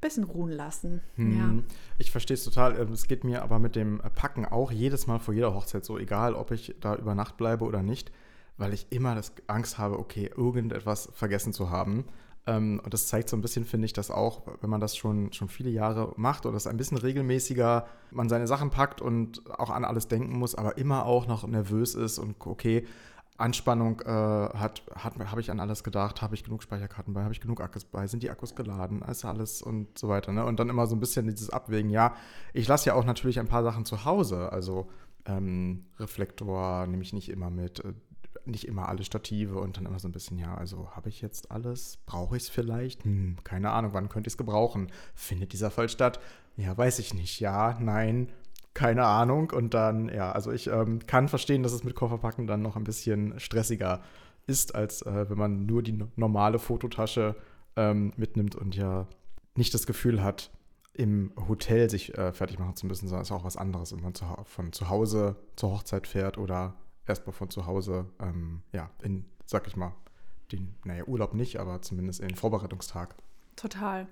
bisschen 0.00 0.24
ruhen 0.24 0.50
lassen. 0.50 1.00
Hm. 1.16 1.38
Ja. 1.38 1.64
Ich 1.98 2.10
verstehe 2.10 2.34
es 2.34 2.44
total. 2.44 2.78
Ähm, 2.78 2.92
es 2.92 3.06
geht 3.08 3.24
mir 3.24 3.42
aber 3.42 3.58
mit 3.58 3.76
dem 3.76 4.00
Packen 4.14 4.44
auch 4.46 4.70
jedes 4.70 5.06
Mal 5.06 5.18
vor 5.18 5.34
jeder 5.34 5.54
Hochzeit 5.54 5.84
so, 5.84 5.98
egal 5.98 6.34
ob 6.34 6.50
ich 6.50 6.74
da 6.80 6.96
über 6.96 7.14
Nacht 7.14 7.36
bleibe 7.36 7.64
oder 7.64 7.82
nicht, 7.82 8.12
weil 8.56 8.72
ich 8.72 8.86
immer 8.90 9.14
das 9.14 9.32
Angst 9.46 9.78
habe, 9.78 9.98
okay, 9.98 10.30
irgendetwas 10.36 11.10
vergessen 11.14 11.52
zu 11.52 11.70
haben. 11.70 12.04
Ähm, 12.46 12.80
und 12.82 12.94
das 12.94 13.08
zeigt 13.08 13.28
so 13.28 13.36
ein 13.36 13.42
bisschen, 13.42 13.64
finde 13.64 13.86
ich, 13.86 13.92
dass 13.92 14.10
auch, 14.10 14.42
wenn 14.60 14.70
man 14.70 14.80
das 14.80 14.96
schon, 14.96 15.32
schon 15.32 15.48
viele 15.48 15.70
Jahre 15.70 16.12
macht 16.16 16.46
oder 16.46 16.56
es 16.56 16.66
ein 16.66 16.76
bisschen 16.76 16.98
regelmäßiger 16.98 17.86
man 18.12 18.28
seine 18.28 18.46
Sachen 18.46 18.70
packt 18.70 19.02
und 19.02 19.50
auch 19.58 19.70
an 19.70 19.84
alles 19.84 20.08
denken 20.08 20.38
muss, 20.38 20.54
aber 20.54 20.78
immer 20.78 21.06
auch 21.06 21.26
noch 21.26 21.46
nervös 21.46 21.94
ist 21.94 22.18
und 22.18 22.36
okay, 22.46 22.86
Anspannung 23.38 24.00
äh, 24.00 24.08
hat, 24.08 24.82
hat 24.94 25.18
habe 25.18 25.40
ich 25.40 25.50
an 25.50 25.60
alles 25.60 25.84
gedacht, 25.84 26.22
habe 26.22 26.34
ich 26.34 26.44
genug 26.44 26.62
Speicherkarten 26.62 27.12
bei, 27.12 27.22
habe 27.22 27.32
ich 27.32 27.40
genug 27.40 27.60
Akkus 27.60 27.84
bei, 27.84 28.06
sind 28.06 28.22
die 28.22 28.30
Akkus 28.30 28.54
geladen, 28.54 29.02
ist 29.02 29.24
alles 29.24 29.62
und 29.62 29.98
so 29.98 30.08
weiter. 30.08 30.32
Ne? 30.32 30.44
Und 30.44 30.58
dann 30.58 30.68
immer 30.68 30.86
so 30.86 30.96
ein 30.96 31.00
bisschen 31.00 31.26
dieses 31.28 31.50
Abwägen, 31.50 31.90
ja, 31.90 32.14
ich 32.54 32.66
lasse 32.68 32.86
ja 32.86 32.94
auch 32.94 33.04
natürlich 33.04 33.38
ein 33.38 33.48
paar 33.48 33.62
Sachen 33.62 33.84
zu 33.84 34.04
Hause, 34.04 34.52
also 34.52 34.88
ähm, 35.26 35.86
Reflektor 35.98 36.86
nehme 36.86 37.02
ich 37.02 37.12
nicht 37.12 37.28
immer 37.28 37.50
mit, 37.50 37.84
äh, 37.84 37.92
nicht 38.44 38.66
immer 38.66 38.88
alle 38.88 39.04
Stative 39.04 39.58
und 39.58 39.76
dann 39.76 39.86
immer 39.86 39.98
so 39.98 40.08
ein 40.08 40.12
bisschen, 40.12 40.38
ja, 40.38 40.54
also 40.54 40.90
habe 40.92 41.08
ich 41.08 41.20
jetzt 41.20 41.50
alles? 41.50 41.98
Brauche 42.06 42.36
ich 42.36 42.44
es 42.44 42.48
vielleicht? 42.48 43.04
Hm, 43.04 43.38
keine 43.44 43.70
Ahnung, 43.70 43.92
wann 43.92 44.08
könnte 44.08 44.28
ich 44.28 44.34
es 44.34 44.38
gebrauchen? 44.38 44.90
Findet 45.14 45.52
dieser 45.52 45.70
Fall 45.70 45.88
statt? 45.88 46.20
Ja, 46.56 46.76
weiß 46.76 47.00
ich 47.00 47.12
nicht. 47.12 47.40
Ja, 47.40 47.76
nein, 47.80 48.28
keine 48.76 49.06
Ahnung. 49.06 49.50
Und 49.52 49.72
dann, 49.72 50.10
ja, 50.10 50.30
also 50.32 50.52
ich 50.52 50.66
ähm, 50.66 51.00
kann 51.06 51.28
verstehen, 51.28 51.62
dass 51.62 51.72
es 51.72 51.82
mit 51.82 51.94
Kofferpacken 51.94 52.46
dann 52.46 52.60
noch 52.60 52.76
ein 52.76 52.84
bisschen 52.84 53.40
stressiger 53.40 54.02
ist, 54.46 54.74
als 54.74 55.00
äh, 55.00 55.30
wenn 55.30 55.38
man 55.38 55.64
nur 55.64 55.82
die 55.82 55.98
normale 56.14 56.58
Fototasche 56.58 57.36
ähm, 57.74 58.12
mitnimmt 58.16 58.54
und 58.54 58.76
ja 58.76 59.06
nicht 59.56 59.72
das 59.72 59.86
Gefühl 59.86 60.22
hat, 60.22 60.50
im 60.92 61.32
Hotel 61.48 61.88
sich 61.88 62.16
äh, 62.18 62.32
fertig 62.32 62.58
machen 62.58 62.76
zu 62.76 62.86
müssen, 62.86 63.08
sondern 63.08 63.22
es 63.22 63.30
ist 63.30 63.32
auch 63.32 63.44
was 63.44 63.56
anderes, 63.56 63.94
wenn 63.94 64.02
man 64.02 64.14
zu, 64.14 64.26
von 64.44 64.72
zu 64.74 64.90
Hause 64.90 65.36
zur 65.56 65.70
Hochzeit 65.70 66.06
fährt 66.06 66.36
oder 66.36 66.74
erstmal 67.06 67.32
von 67.32 67.48
zu 67.48 67.64
Hause, 67.64 68.04
ähm, 68.20 68.60
ja, 68.72 68.90
in, 69.02 69.24
sag 69.46 69.66
ich 69.68 69.76
mal, 69.76 69.94
den, 70.52 70.74
naja, 70.84 71.04
Urlaub 71.06 71.32
nicht, 71.32 71.58
aber 71.58 71.80
zumindest 71.80 72.20
in 72.20 72.28
den 72.28 72.36
Vorbereitungstag. 72.36 73.14
Total. 73.56 74.06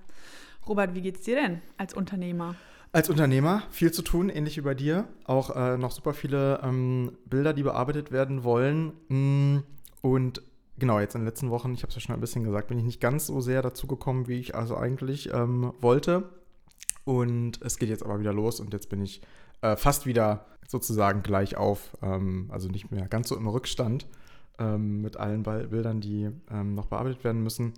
Robert, 0.66 0.94
wie 0.94 1.02
geht's 1.02 1.20
dir 1.20 1.36
denn 1.36 1.60
als 1.76 1.92
Unternehmer? 1.92 2.54
Als 2.94 3.10
Unternehmer 3.10 3.64
viel 3.70 3.90
zu 3.90 4.02
tun, 4.02 4.28
ähnlich 4.28 4.56
wie 4.56 4.60
bei 4.60 4.74
dir. 4.76 5.08
Auch 5.24 5.56
äh, 5.56 5.76
noch 5.76 5.90
super 5.90 6.14
viele 6.14 6.60
ähm, 6.62 7.10
Bilder, 7.26 7.52
die 7.52 7.64
bearbeitet 7.64 8.12
werden 8.12 8.44
wollen. 8.44 8.92
Mm, 9.08 9.64
und 10.00 10.42
genau, 10.78 11.00
jetzt 11.00 11.16
in 11.16 11.22
den 11.22 11.26
letzten 11.26 11.50
Wochen, 11.50 11.74
ich 11.74 11.82
habe 11.82 11.88
es 11.88 11.96
ja 11.96 12.00
schon 12.00 12.14
ein 12.14 12.20
bisschen 12.20 12.44
gesagt, 12.44 12.68
bin 12.68 12.78
ich 12.78 12.84
nicht 12.84 13.00
ganz 13.00 13.26
so 13.26 13.40
sehr 13.40 13.62
dazu 13.62 13.88
gekommen, 13.88 14.28
wie 14.28 14.38
ich 14.38 14.54
also 14.54 14.76
eigentlich 14.76 15.34
ähm, 15.34 15.72
wollte. 15.80 16.30
Und 17.04 17.60
es 17.62 17.78
geht 17.78 17.88
jetzt 17.88 18.04
aber 18.04 18.20
wieder 18.20 18.32
los 18.32 18.60
und 18.60 18.72
jetzt 18.72 18.90
bin 18.90 19.02
ich 19.02 19.22
äh, 19.60 19.74
fast 19.74 20.06
wieder 20.06 20.46
sozusagen 20.68 21.24
gleich 21.24 21.56
auf, 21.56 21.96
ähm, 22.00 22.48
also 22.52 22.68
nicht 22.68 22.92
mehr 22.92 23.08
ganz 23.08 23.28
so 23.28 23.36
im 23.36 23.48
Rückstand 23.48 24.06
ähm, 24.60 25.02
mit 25.02 25.16
allen 25.16 25.42
Bildern, 25.42 26.00
die 26.00 26.30
ähm, 26.48 26.76
noch 26.76 26.86
bearbeitet 26.86 27.24
werden 27.24 27.42
müssen. 27.42 27.74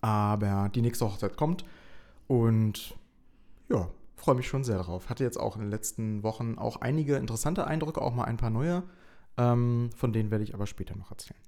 Aber 0.00 0.70
die 0.72 0.80
nächste 0.80 1.06
Hochzeit 1.06 1.36
kommt 1.36 1.64
und 2.28 2.96
ja, 3.68 3.88
freue 4.22 4.36
mich 4.36 4.46
schon 4.46 4.62
sehr 4.62 4.76
darauf. 4.76 5.10
Hatte 5.10 5.24
jetzt 5.24 5.38
auch 5.38 5.56
in 5.56 5.62
den 5.62 5.70
letzten 5.70 6.22
Wochen 6.22 6.56
auch 6.56 6.76
einige 6.76 7.16
interessante 7.16 7.66
Eindrücke, 7.66 8.00
auch 8.00 8.14
mal 8.14 8.24
ein 8.24 8.36
paar 8.36 8.50
neue. 8.50 8.84
Ähm, 9.36 9.90
von 9.96 10.12
denen 10.12 10.30
werde 10.30 10.44
ich 10.44 10.54
aber 10.54 10.66
später 10.66 10.96
noch 10.96 11.10
erzählen. 11.10 11.40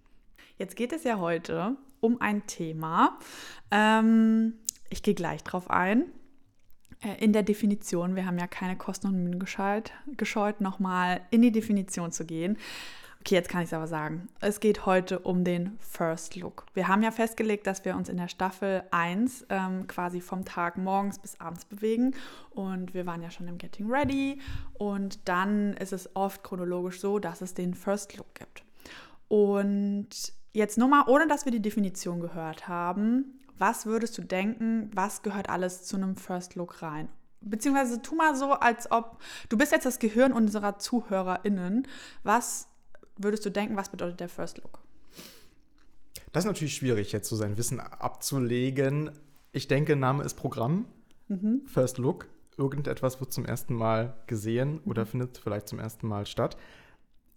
Jetzt 0.59 0.75
geht 0.75 0.93
es 0.93 1.05
ja 1.05 1.19
heute 1.19 1.77
um 2.01 2.21
ein 2.21 2.47
Thema. 2.49 3.19
Ähm, 3.71 4.55
ich 4.91 5.05
gehe 5.05 5.15
gleich 5.15 5.45
drauf 5.45 5.71
ein. 5.71 6.07
Äh, 7.01 7.23
in 7.25 7.33
der 7.33 7.45
Definition, 7.45 8.17
wir 8.17 8.27
haben 8.27 8.39
ja 8.39 8.49
keine 8.49 8.77
Kosten 8.77 9.07
und 9.07 9.23
Mühen 9.23 9.39
gescheut, 9.39 9.93
gescheut 10.17 10.61
nochmal 10.61 11.21
in 11.31 11.43
die 11.43 11.53
Definition 11.53 12.11
zu 12.11 12.25
gehen. 12.25 12.59
Okay, 13.27 13.37
jetzt 13.37 13.49
kann 13.49 13.63
ich 13.63 13.69
es 13.69 13.73
aber 13.73 13.87
sagen. 13.87 14.29
Es 14.41 14.61
geht 14.61 14.85
heute 14.85 15.19
um 15.19 15.45
den 15.45 15.79
First 15.81 16.37
Look. 16.37 16.67
Wir 16.75 16.89
haben 16.89 17.03
ja 17.03 17.11
festgelegt, 17.11 17.67
dass 17.67 17.83
wir 17.87 17.97
uns 17.97 18.11
in 18.11 18.19
der 18.19 18.29
Staffel 18.29 18.83
1 18.91 19.47
ähm, 19.49 19.87
quasi 19.87 20.21
vom 20.21 20.45
Tag 20.45 20.77
morgens 20.77 21.19
bis 21.19 21.41
abends 21.41 21.65
bewegen. 21.65 22.15
Und 22.51 22.93
wir 22.93 23.07
waren 23.07 23.23
ja 23.23 23.31
schon 23.31 23.49
im 23.49 23.57
Getting 23.57 23.91
Ready. 23.91 24.43
Und 24.75 25.27
dann 25.27 25.73
ist 25.79 25.95
es 25.95 26.15
oft 26.15 26.45
chronologisch 26.45 27.01
so, 27.01 27.19
dass 27.19 27.41
es 27.41 27.55
den 27.55 27.73
First 27.73 28.15
Look 28.19 28.35
gibt. 28.35 28.63
Und 29.29 30.11
jetzt 30.53 30.77
nur 30.77 30.89
mal, 30.89 31.05
ohne 31.07 31.27
dass 31.27 31.47
wir 31.47 31.53
die 31.53 31.63
Definition 31.63 32.21
gehört 32.21 32.69
haben, 32.69 33.41
was 33.57 33.87
würdest 33.87 34.19
du 34.19 34.23
denken, 34.23 34.91
was 34.93 35.23
gehört 35.23 35.49
alles 35.49 35.85
zu 35.85 35.97
einem 35.97 36.17
First 36.17 36.57
Look 36.57 36.83
rein? 36.83 37.09
Beziehungsweise 37.41 38.03
tu 38.03 38.17
mal 38.17 38.37
so, 38.37 38.53
als 38.53 38.91
ob 38.91 39.23
du 39.49 39.57
bist 39.57 39.73
jetzt 39.73 39.87
das 39.87 39.99
Gehirn 39.99 40.35
unserer 40.35 40.79
ZuhörerInnen. 40.79 41.89
Was 42.23 42.69
würdest 43.17 43.45
du 43.45 43.51
denken, 43.51 43.77
was 43.77 43.89
bedeutet 43.89 44.21
der 44.21 44.29
First 44.29 44.59
Look? 44.59 44.81
Das 46.33 46.45
ist 46.45 46.49
natürlich 46.49 46.75
schwierig, 46.75 47.13
jetzt 47.13 47.29
so 47.29 47.37
sein 47.37 47.57
Wissen 47.57 47.81
abzulegen. 47.81 49.11
Ich 49.53 49.69
denke, 49.69 49.95
Name 49.95 50.25
ist 50.25 50.35
Programm. 50.35 50.87
Mhm. 51.29 51.63
First 51.67 51.99
Look. 51.99 52.27
Irgendetwas 52.57 53.21
wird 53.21 53.33
zum 53.33 53.45
ersten 53.45 53.75
Mal 53.75 54.17
gesehen 54.27 54.81
oder 54.85 55.05
mhm. 55.05 55.09
findet 55.09 55.39
vielleicht 55.39 55.69
zum 55.69 55.79
ersten 55.79 56.07
Mal 56.07 56.27
statt. 56.27 56.57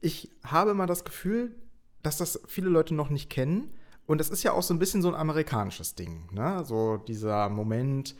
Ich 0.02 0.30
habe 0.44 0.74
mal 0.74 0.86
das 0.88 1.06
Gefühl, 1.06 1.56
dass 2.04 2.18
das 2.18 2.40
viele 2.48 2.70
Leute 2.70 2.94
noch 2.94 3.10
nicht 3.10 3.30
kennen 3.30 3.72
und 4.08 4.22
es 4.22 4.30
ist 4.30 4.44
ja 4.44 4.54
auch 4.54 4.64
so 4.64 4.74
ein 4.74 4.80
bisschen 4.80 5.02
so 5.02 5.10
ein 5.10 5.16
amerikanisches 5.16 5.94
Ding, 5.96 6.30
ne? 6.32 6.64
So 6.64 6.98
dieser 6.98 7.50
Moment, 7.50 8.16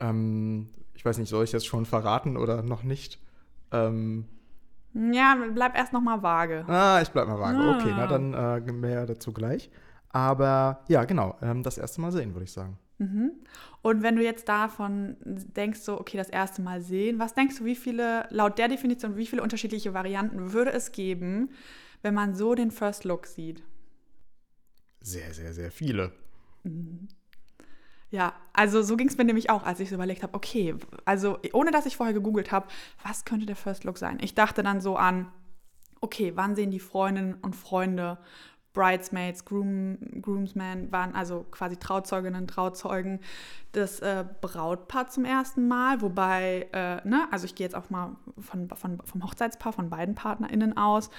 ähm, 0.00 0.68
ich 0.94 1.04
weiß 1.04 1.18
nicht, 1.18 1.28
soll 1.28 1.44
ich 1.44 1.50
das 1.50 1.66
schon 1.66 1.86
verraten 1.86 2.36
oder 2.36 2.62
noch 2.62 2.84
nicht? 2.84 3.18
Ähm, 3.72 4.26
ja, 4.94 5.36
bleib 5.52 5.76
erst 5.76 5.92
noch 5.92 6.00
mal 6.00 6.22
vage. 6.22 6.64
Ah, 6.68 7.00
ich 7.02 7.10
bleib 7.10 7.26
mal 7.26 7.38
vage. 7.38 7.58
Ah. 7.58 7.76
Okay, 7.76 7.92
na 7.96 8.06
dann 8.06 8.34
äh, 8.34 8.72
mehr 8.72 9.06
dazu 9.06 9.32
gleich. 9.32 9.70
Aber 10.10 10.84
ja, 10.88 11.04
genau, 11.04 11.36
ähm, 11.42 11.62
das 11.62 11.76
erste 11.76 12.00
Mal 12.00 12.12
sehen, 12.12 12.34
würde 12.34 12.44
ich 12.44 12.52
sagen. 12.52 12.78
Mhm. 12.98 13.32
Und 13.82 14.02
wenn 14.02 14.16
du 14.16 14.22
jetzt 14.22 14.48
davon 14.48 15.16
denkst, 15.24 15.80
so, 15.80 16.00
okay, 16.00 16.16
das 16.16 16.28
erste 16.28 16.62
Mal 16.62 16.80
sehen, 16.80 17.18
was 17.18 17.34
denkst 17.34 17.58
du, 17.58 17.64
wie 17.64 17.74
viele, 17.74 18.26
laut 18.30 18.58
der 18.58 18.68
Definition, 18.68 19.16
wie 19.16 19.26
viele 19.26 19.42
unterschiedliche 19.42 19.92
Varianten 19.92 20.52
würde 20.52 20.72
es 20.72 20.92
geben, 20.92 21.50
wenn 22.02 22.14
man 22.14 22.34
so 22.34 22.54
den 22.54 22.70
First 22.70 23.04
Look 23.04 23.26
sieht? 23.26 23.62
Sehr, 25.00 25.34
sehr, 25.34 25.52
sehr 25.52 25.70
viele. 25.70 26.12
Ja, 28.14 28.32
also 28.52 28.80
so 28.82 28.96
ging 28.96 29.08
es 29.08 29.18
mir 29.18 29.24
nämlich 29.24 29.50
auch, 29.50 29.64
als 29.64 29.80
ich 29.80 29.88
so 29.88 29.96
überlegt 29.96 30.22
habe, 30.22 30.34
okay, 30.34 30.76
also 31.04 31.36
ohne 31.52 31.72
dass 31.72 31.84
ich 31.84 31.96
vorher 31.96 32.14
gegoogelt 32.14 32.52
habe, 32.52 32.68
was 33.02 33.24
könnte 33.24 33.44
der 33.44 33.56
First 33.56 33.82
Look 33.82 33.98
sein? 33.98 34.18
Ich 34.20 34.36
dachte 34.36 34.62
dann 34.62 34.80
so 34.80 34.96
an, 34.96 35.32
okay, 36.00 36.30
wann 36.36 36.54
sehen 36.54 36.70
die 36.70 36.78
Freundinnen 36.78 37.34
und 37.42 37.56
Freunde, 37.56 38.18
Bridesmaids, 38.72 39.44
Groom, 39.44 39.98
Groomsmen, 40.22 40.92
waren 40.92 41.16
also 41.16 41.44
quasi 41.50 41.76
Trauzeuginnen, 41.76 42.46
Trauzeugen, 42.46 43.18
das 43.72 43.98
äh, 43.98 44.24
Brautpaar 44.40 45.08
zum 45.08 45.24
ersten 45.24 45.66
Mal, 45.66 46.00
wobei, 46.00 46.68
äh, 46.72 47.08
ne, 47.08 47.26
also 47.32 47.46
ich 47.46 47.56
gehe 47.56 47.66
jetzt 47.66 47.74
auch 47.74 47.90
mal 47.90 48.14
von, 48.38 48.68
von, 48.68 49.00
vom 49.04 49.24
Hochzeitspaar, 49.24 49.72
von 49.72 49.90
beiden 49.90 50.14
PartnerInnen 50.14 50.76
aus. 50.76 51.10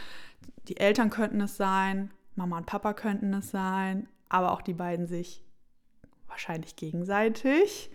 Die 0.69 0.77
Eltern 0.77 1.09
könnten 1.09 1.41
es 1.41 1.57
sein, 1.57 2.11
Mama 2.35 2.59
und 2.59 2.67
Papa 2.67 2.93
könnten 2.93 3.33
es 3.33 3.51
sein, 3.51 4.07
aber 4.29 4.53
auch 4.53 4.61
die 4.61 4.73
beiden 4.73 5.07
sich 5.07 5.44
wahrscheinlich 6.35 6.75
gegenseitig. 6.75 7.89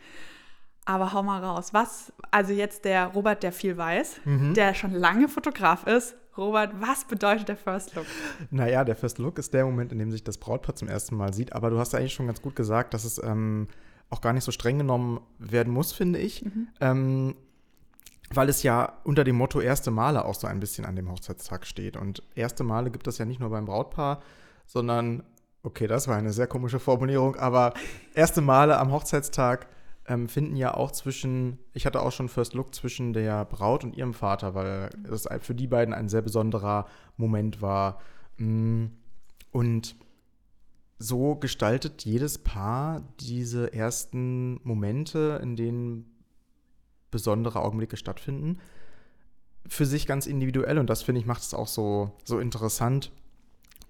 Aber 0.86 1.12
hau 1.12 1.22
mal 1.22 1.44
raus. 1.44 1.74
Was, 1.74 2.12
also 2.30 2.52
jetzt 2.52 2.84
der 2.86 3.08
Robert, 3.08 3.42
der 3.42 3.52
viel 3.52 3.76
weiß, 3.76 4.22
mhm. 4.24 4.54
der 4.54 4.74
schon 4.74 4.92
lange 4.92 5.28
Fotograf 5.28 5.86
ist. 5.86 6.16
Robert, 6.36 6.80
was 6.80 7.04
bedeutet 7.04 7.48
der 7.48 7.56
First 7.56 7.94
Look? 7.94 8.06
Naja, 8.50 8.84
der 8.84 8.96
First 8.96 9.18
Look 9.18 9.38
ist 9.38 9.52
der 9.52 9.66
Moment, 9.66 9.92
in 9.92 9.98
dem 9.98 10.10
sich 10.10 10.24
das 10.24 10.38
Brautpaar 10.38 10.74
zum 10.74 10.88
ersten 10.88 11.16
Mal 11.16 11.34
sieht. 11.34 11.52
Aber 11.52 11.68
du 11.68 11.78
hast 11.78 11.94
eigentlich 11.94 12.14
schon 12.14 12.26
ganz 12.26 12.40
gut 12.40 12.56
gesagt, 12.56 12.94
dass 12.94 13.04
es 13.04 13.22
ähm, 13.22 13.68
auch 14.08 14.22
gar 14.22 14.32
nicht 14.32 14.44
so 14.44 14.52
streng 14.52 14.78
genommen 14.78 15.20
werden 15.38 15.72
muss, 15.72 15.92
finde 15.92 16.18
ich. 16.18 16.44
Mhm. 16.44 16.68
Ähm, 16.80 17.34
weil 18.32 18.48
es 18.48 18.62
ja 18.62 19.00
unter 19.04 19.24
dem 19.24 19.36
Motto 19.36 19.60
erste 19.60 19.90
Male 19.90 20.24
auch 20.24 20.34
so 20.34 20.46
ein 20.46 20.60
bisschen 20.60 20.86
an 20.86 20.96
dem 20.96 21.10
Hochzeitstag 21.10 21.66
steht. 21.66 21.96
Und 21.96 22.22
erste 22.34 22.64
Male 22.64 22.90
gibt 22.90 23.06
es 23.06 23.18
ja 23.18 23.26
nicht 23.26 23.40
nur 23.40 23.50
beim 23.50 23.66
Brautpaar, 23.66 24.22
sondern, 24.66 25.24
okay, 25.62 25.86
das 25.86 26.08
war 26.08 26.16
eine 26.16 26.32
sehr 26.32 26.46
komische 26.46 26.78
Formulierung, 26.78 27.36
aber 27.36 27.74
erste 28.14 28.40
Male 28.40 28.78
am 28.78 28.92
Hochzeitstag 28.92 29.66
ähm, 30.06 30.28
finden 30.28 30.56
ja 30.56 30.74
auch 30.74 30.90
zwischen, 30.90 31.58
ich 31.72 31.86
hatte 31.86 32.00
auch 32.00 32.12
schon 32.12 32.28
First 32.28 32.54
Look 32.54 32.74
zwischen 32.74 33.12
der 33.12 33.44
Braut 33.44 33.84
und 33.84 33.96
ihrem 33.96 34.14
Vater, 34.14 34.54
weil 34.54 34.90
es 35.10 35.28
für 35.40 35.54
die 35.54 35.66
beiden 35.66 35.94
ein 35.94 36.08
sehr 36.08 36.22
besonderer 36.22 36.86
Moment 37.16 37.62
war. 37.62 38.00
Mm, 38.38 38.86
und 39.52 39.96
so 40.98 41.36
gestaltet 41.36 42.04
jedes 42.04 42.38
Paar 42.38 43.02
diese 43.20 43.72
ersten 43.72 44.60
Momente, 44.64 45.40
in 45.42 45.56
denen 45.56 46.20
besondere 47.10 47.60
Augenblicke 47.60 47.96
stattfinden, 47.96 48.58
für 49.66 49.86
sich 49.86 50.06
ganz 50.06 50.26
individuell. 50.26 50.78
Und 50.78 50.90
das, 50.90 51.02
finde 51.02 51.20
ich, 51.20 51.26
macht 51.26 51.42
es 51.42 51.54
auch 51.54 51.68
so, 51.68 52.12
so 52.24 52.38
interessant. 52.38 53.12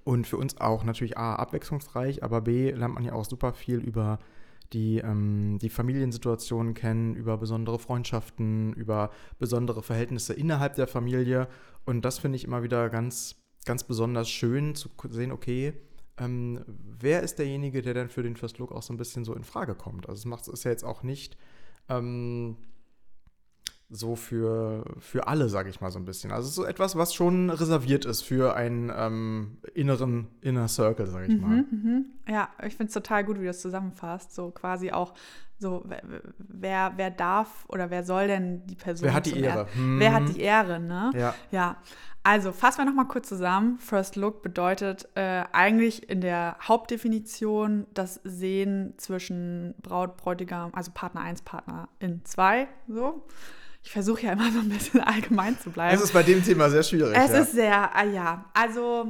Und 0.04 0.26
für 0.26 0.36
uns 0.36 0.58
auch 0.58 0.84
natürlich 0.84 1.18
A, 1.18 1.34
abwechslungsreich, 1.34 2.22
aber 2.22 2.40
B, 2.40 2.70
lernt 2.70 2.94
man 2.94 3.04
ja 3.04 3.12
auch 3.12 3.24
super 3.24 3.52
viel 3.52 3.78
über 3.78 4.18
die, 4.72 4.98
ähm, 4.98 5.58
die 5.60 5.68
Familiensituationen 5.68 6.74
kennen, 6.74 7.14
über 7.14 7.36
besondere 7.38 7.78
Freundschaften, 7.78 8.72
über 8.74 9.10
besondere 9.38 9.82
Verhältnisse 9.82 10.32
innerhalb 10.32 10.74
der 10.76 10.86
Familie. 10.86 11.48
Und 11.84 12.04
das 12.04 12.18
finde 12.18 12.36
ich 12.36 12.44
immer 12.44 12.62
wieder 12.62 12.88
ganz, 12.88 13.36
ganz 13.64 13.84
besonders 13.84 14.28
schön 14.28 14.74
zu 14.74 14.88
sehen, 15.08 15.32
okay, 15.32 15.74
ähm, 16.18 16.64
wer 16.66 17.22
ist 17.22 17.38
derjenige, 17.38 17.82
der 17.82 17.94
dann 17.94 18.08
für 18.08 18.22
den 18.22 18.36
First 18.36 18.58
Look 18.58 18.72
auch 18.72 18.82
so 18.82 18.92
ein 18.92 18.98
bisschen 18.98 19.24
so 19.24 19.34
in 19.34 19.44
Frage 19.44 19.74
kommt? 19.74 20.08
Also 20.08 20.20
es 20.20 20.24
macht 20.26 20.46
es 20.48 20.64
ja 20.64 20.70
jetzt 20.70 20.84
auch 20.84 21.02
nicht 21.02 21.36
ähm, 21.88 22.56
so 23.90 24.16
für, 24.16 24.84
für 25.00 25.26
alle, 25.26 25.48
sage 25.48 25.68
ich 25.68 25.80
mal 25.80 25.90
so 25.90 25.98
ein 25.98 26.04
bisschen. 26.04 26.30
Also 26.30 26.48
so 26.48 26.64
etwas, 26.64 26.96
was 26.96 27.12
schon 27.12 27.50
reserviert 27.50 28.04
ist 28.04 28.22
für 28.22 28.54
einen 28.54 28.92
ähm, 28.94 29.58
inneren 29.74 30.28
Inner 30.40 30.68
Circle, 30.68 31.06
sage 31.06 31.26
ich 31.26 31.34
mhm, 31.34 31.40
mal. 31.40 31.64
Mhm. 31.70 32.04
Ja, 32.28 32.48
ich 32.64 32.76
finde 32.76 32.88
es 32.88 32.94
total 32.94 33.24
gut, 33.24 33.36
wie 33.36 33.42
du 33.42 33.46
das 33.48 33.60
zusammenfasst. 33.60 34.34
So 34.34 34.50
quasi 34.50 34.92
auch 34.92 35.14
So, 35.58 35.84
wer, 36.38 36.92
wer 36.96 37.10
darf 37.10 37.66
oder 37.68 37.90
wer 37.90 38.04
soll 38.04 38.28
denn 38.28 38.66
die 38.66 38.76
Person? 38.76 39.06
Wer 39.06 39.14
hat 39.14 39.26
die 39.26 39.38
Ehre? 39.40 39.66
Hm. 39.74 40.00
Wer 40.00 40.14
hat 40.14 40.28
die 40.28 40.40
Ehre, 40.40 40.80
ne? 40.80 41.10
Ja. 41.14 41.34
Ja. 41.50 41.76
Also 42.22 42.52
fassen 42.52 42.78
wir 42.78 42.84
nochmal 42.84 43.08
kurz 43.08 43.28
zusammen. 43.28 43.78
First 43.78 44.16
Look 44.16 44.42
bedeutet 44.42 45.08
äh, 45.16 45.44
eigentlich 45.52 46.08
in 46.08 46.20
der 46.20 46.56
Hauptdefinition 46.62 47.86
das 47.92 48.20
Sehen 48.24 48.94
zwischen 48.98 49.74
Braut, 49.82 50.16
Bräutigam, 50.16 50.70
also 50.74 50.92
Partner 50.94 51.22
1, 51.22 51.42
Partner 51.42 51.88
in 51.98 52.24
2, 52.24 52.68
so. 52.88 53.26
Ich 53.82 53.90
versuche 53.90 54.22
ja 54.22 54.32
immer 54.32 54.50
so 54.52 54.58
ein 54.58 54.68
bisschen 54.68 55.00
allgemein 55.04 55.58
zu 55.58 55.70
bleiben. 55.70 55.94
Es 55.94 56.02
ist 56.02 56.12
bei 56.12 56.22
dem 56.22 56.44
Thema 56.44 56.68
sehr 56.70 56.82
schwierig. 56.82 57.16
Es 57.16 57.32
ja. 57.32 57.38
ist 57.38 57.52
sehr, 57.52 57.96
ah, 57.96 58.04
ja, 58.04 58.44
also 58.54 59.06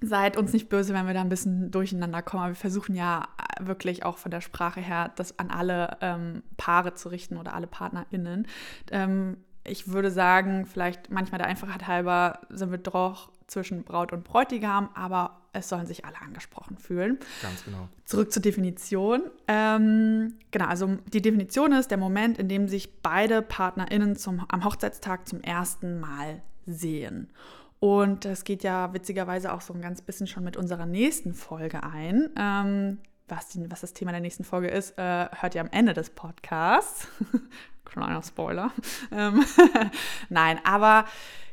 seid 0.00 0.36
uns 0.36 0.52
nicht 0.52 0.68
böse, 0.68 0.94
wenn 0.94 1.06
wir 1.06 1.14
da 1.14 1.20
ein 1.20 1.28
bisschen 1.28 1.70
durcheinander 1.70 2.22
kommen. 2.22 2.42
Aber 2.42 2.52
wir 2.52 2.56
versuchen 2.56 2.94
ja 2.94 3.28
wirklich 3.60 4.04
auch 4.04 4.18
von 4.18 4.30
der 4.30 4.40
Sprache 4.40 4.80
her, 4.80 5.12
das 5.16 5.38
an 5.38 5.50
alle 5.50 5.96
ähm, 6.00 6.42
Paare 6.56 6.94
zu 6.94 7.08
richten 7.08 7.36
oder 7.36 7.54
alle 7.54 7.66
PartnerInnen. 7.66 8.46
Ähm, 8.90 9.38
ich 9.64 9.88
würde 9.88 10.10
sagen, 10.10 10.66
vielleicht 10.66 11.10
manchmal 11.10 11.38
der 11.38 11.48
Einfachheit 11.48 11.86
halber 11.86 12.40
sind 12.48 12.70
wir 12.70 12.78
doch 12.78 13.30
zwischen 13.48 13.82
Braut 13.82 14.12
und 14.12 14.24
Bräutigam, 14.24 14.90
aber 14.94 15.40
es 15.52 15.68
sollen 15.68 15.86
sich 15.86 16.04
alle 16.04 16.20
angesprochen 16.20 16.78
fühlen. 16.78 17.18
Ganz 17.42 17.64
genau. 17.64 17.88
Zurück 18.04 18.32
zur 18.32 18.42
Definition. 18.42 19.22
Ähm, 19.48 20.34
genau, 20.50 20.66
also 20.66 20.98
die 21.12 21.22
Definition 21.22 21.72
ist 21.72 21.90
der 21.90 21.98
Moment, 21.98 22.38
in 22.38 22.48
dem 22.48 22.68
sich 22.68 23.02
beide 23.02 23.42
PartnerInnen 23.42 24.16
zum, 24.16 24.44
am 24.48 24.64
Hochzeitstag 24.64 25.26
zum 25.26 25.40
ersten 25.40 25.98
Mal 25.98 26.42
sehen. 26.66 27.32
Und 27.80 28.24
das 28.24 28.44
geht 28.44 28.62
ja 28.62 28.92
witzigerweise 28.92 29.52
auch 29.52 29.60
so 29.60 29.72
ein 29.72 29.80
ganz 29.80 30.02
bisschen 30.02 30.26
schon 30.26 30.44
mit 30.44 30.56
unserer 30.56 30.86
nächsten 30.86 31.32
Folge 31.32 31.82
ein. 31.82 32.30
Ähm, 32.36 32.98
was, 33.28 33.48
die, 33.48 33.70
was, 33.70 33.82
das 33.82 33.92
Thema 33.92 34.10
der 34.10 34.20
nächsten 34.20 34.44
Folge 34.44 34.68
ist, 34.68 34.98
äh, 34.98 35.28
hört 35.30 35.54
ihr 35.54 35.60
am 35.60 35.68
Ende 35.70 35.92
des 35.94 36.10
Podcasts. 36.10 37.08
Kleiner 37.88 38.22
Spoiler. 38.22 38.70
Ähm, 39.10 39.44
Nein, 40.28 40.60
aber 40.64 41.04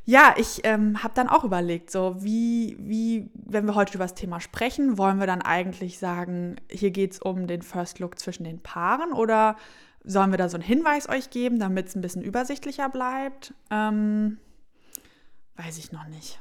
ja, 0.04 0.36
ich 0.38 0.62
ähm, 0.64 1.02
habe 1.02 1.14
dann 1.16 1.28
auch 1.28 1.44
überlegt, 1.44 1.90
so 1.90 2.24
wie, 2.24 2.76
wie, 2.80 3.32
wenn 3.34 3.66
wir 3.66 3.76
heute 3.76 3.96
über 3.96 4.04
das 4.04 4.14
Thema 4.14 4.40
sprechen, 4.40 4.98
wollen 4.98 5.20
wir 5.20 5.26
dann 5.26 5.42
eigentlich 5.42 5.98
sagen, 5.98 6.58
hier 6.70 6.92
geht 6.92 7.14
es 7.14 7.20
um 7.20 7.48
den 7.48 7.64
First 7.64 8.00
Look 8.00 8.20
zwischen 8.20 8.44
den 8.44 8.62
Paaren 8.62 9.14
oder 9.14 9.56
sollen 10.04 10.30
wir 10.30 10.38
da 10.38 10.48
so 10.48 10.58
einen 10.58 10.64
Hinweis 10.64 11.10
euch 11.10 11.32
geben, 11.32 11.58
damit 11.58 11.88
es 11.88 11.96
ein 11.96 12.02
bisschen 12.02 12.22
übersichtlicher 12.22 12.90
bleibt? 12.90 13.54
Ähm, 13.72 14.38
weiß 15.56 15.80
ich 15.80 15.92
noch 15.92 16.08
nicht. 16.08 16.40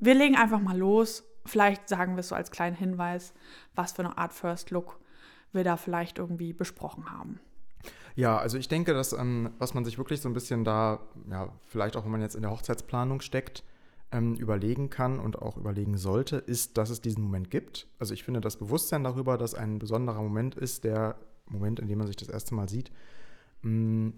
Wir 0.00 0.14
legen 0.14 0.36
einfach 0.36 0.60
mal 0.60 0.76
los. 0.76 1.24
Vielleicht 1.46 1.88
sagen 1.88 2.16
wir 2.16 2.20
es 2.20 2.28
so 2.28 2.34
als 2.34 2.50
kleinen 2.50 2.76
Hinweis, 2.76 3.32
was 3.76 3.92
für 3.92 4.04
eine 4.04 4.18
Art 4.18 4.32
First 4.32 4.70
Look 4.70 4.98
wir 5.52 5.62
da 5.62 5.76
vielleicht 5.76 6.18
irgendwie 6.18 6.52
besprochen 6.52 7.12
haben. 7.12 7.38
Ja, 8.14 8.38
also 8.38 8.58
ich 8.58 8.68
denke, 8.68 8.92
dass 8.92 9.12
ähm, 9.12 9.50
was 9.58 9.74
man 9.74 9.84
sich 9.84 9.98
wirklich 9.98 10.20
so 10.20 10.28
ein 10.28 10.34
bisschen 10.34 10.64
da, 10.64 11.00
ja, 11.30 11.52
vielleicht 11.66 11.96
auch 11.96 12.04
wenn 12.04 12.12
man 12.12 12.20
jetzt 12.20 12.34
in 12.34 12.42
der 12.42 12.50
Hochzeitsplanung 12.50 13.20
steckt, 13.20 13.64
ähm, 14.12 14.34
überlegen 14.34 14.90
kann 14.90 15.18
und 15.18 15.40
auch 15.40 15.56
überlegen 15.56 15.96
sollte, 15.96 16.36
ist, 16.36 16.76
dass 16.76 16.90
es 16.90 17.00
diesen 17.00 17.22
Moment 17.22 17.50
gibt. 17.50 17.86
Also 17.98 18.12
ich 18.12 18.24
finde 18.24 18.40
das 18.40 18.58
Bewusstsein 18.58 19.04
darüber, 19.04 19.38
dass 19.38 19.54
ein 19.54 19.78
besonderer 19.78 20.20
Moment 20.20 20.54
ist, 20.54 20.84
der 20.84 21.16
Moment, 21.48 21.80
in 21.80 21.88
dem 21.88 21.98
man 21.98 22.06
sich 22.06 22.16
das 22.16 22.28
erste 22.28 22.54
Mal 22.54 22.68
sieht. 22.68 22.92
Mm, 23.62 24.10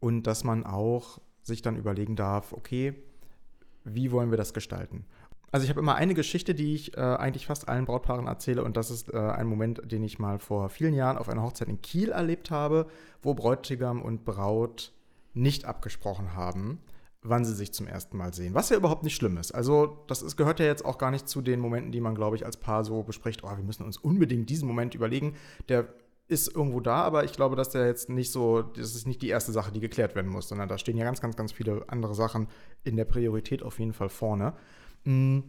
und 0.00 0.22
dass 0.24 0.44
man 0.44 0.64
auch 0.64 1.20
sich 1.42 1.62
dann 1.62 1.76
überlegen 1.76 2.16
darf, 2.16 2.52
okay, 2.52 2.94
wie 3.84 4.10
wollen 4.10 4.30
wir 4.30 4.36
das 4.36 4.52
gestalten? 4.52 5.06
Also 5.50 5.64
ich 5.64 5.70
habe 5.70 5.80
immer 5.80 5.94
eine 5.94 6.14
Geschichte, 6.14 6.54
die 6.54 6.74
ich 6.74 6.96
äh, 6.96 7.00
eigentlich 7.00 7.46
fast 7.46 7.68
allen 7.68 7.86
Brautpaaren 7.86 8.26
erzähle 8.26 8.62
und 8.64 8.76
das 8.76 8.90
ist 8.90 9.12
äh, 9.12 9.16
ein 9.16 9.46
Moment, 9.46 9.80
den 9.90 10.02
ich 10.02 10.18
mal 10.18 10.38
vor 10.38 10.68
vielen 10.68 10.94
Jahren 10.94 11.16
auf 11.16 11.28
einer 11.28 11.42
Hochzeit 11.42 11.68
in 11.68 11.80
Kiel 11.80 12.10
erlebt 12.10 12.50
habe, 12.50 12.86
wo 13.22 13.34
Bräutigam 13.34 14.02
und 14.02 14.24
Braut 14.24 14.92
nicht 15.32 15.64
abgesprochen 15.64 16.34
haben, 16.34 16.80
wann 17.22 17.44
sie 17.44 17.54
sich 17.54 17.72
zum 17.72 17.86
ersten 17.86 18.16
Mal 18.16 18.34
sehen. 18.34 18.54
Was 18.54 18.68
ja 18.68 18.76
überhaupt 18.76 19.04
nicht 19.04 19.16
schlimm 19.16 19.38
ist. 19.38 19.52
Also 19.52 20.04
das 20.06 20.22
ist, 20.22 20.36
gehört 20.36 20.60
ja 20.60 20.66
jetzt 20.66 20.84
auch 20.84 20.98
gar 20.98 21.10
nicht 21.10 21.28
zu 21.28 21.40
den 21.40 21.60
Momenten, 21.60 21.92
die 21.92 22.00
man, 22.00 22.14
glaube 22.14 22.36
ich, 22.36 22.44
als 22.44 22.58
Paar 22.58 22.84
so 22.84 23.02
bespricht, 23.02 23.42
oh, 23.42 23.48
wir 23.48 23.64
müssen 23.64 23.84
uns 23.84 23.96
unbedingt 23.96 24.50
diesen 24.50 24.68
Moment 24.68 24.94
überlegen. 24.94 25.34
Der 25.68 25.88
ist 26.28 26.54
irgendwo 26.54 26.80
da, 26.80 27.02
aber 27.02 27.24
ich 27.24 27.32
glaube, 27.32 27.56
dass 27.56 27.70
der 27.70 27.86
jetzt 27.86 28.10
nicht 28.10 28.30
so, 28.30 28.60
das 28.60 28.94
ist 28.94 29.06
nicht 29.06 29.22
die 29.22 29.30
erste 29.30 29.50
Sache, 29.50 29.72
die 29.72 29.80
geklärt 29.80 30.14
werden 30.14 30.30
muss, 30.30 30.48
sondern 30.48 30.68
da 30.68 30.76
stehen 30.76 30.98
ja 30.98 31.04
ganz, 31.04 31.22
ganz, 31.22 31.36
ganz 31.36 31.52
viele 31.52 31.84
andere 31.88 32.14
Sachen 32.14 32.48
in 32.84 32.96
der 32.96 33.06
Priorität 33.06 33.62
auf 33.62 33.78
jeden 33.78 33.94
Fall 33.94 34.10
vorne. 34.10 34.52
Mm, 35.04 35.40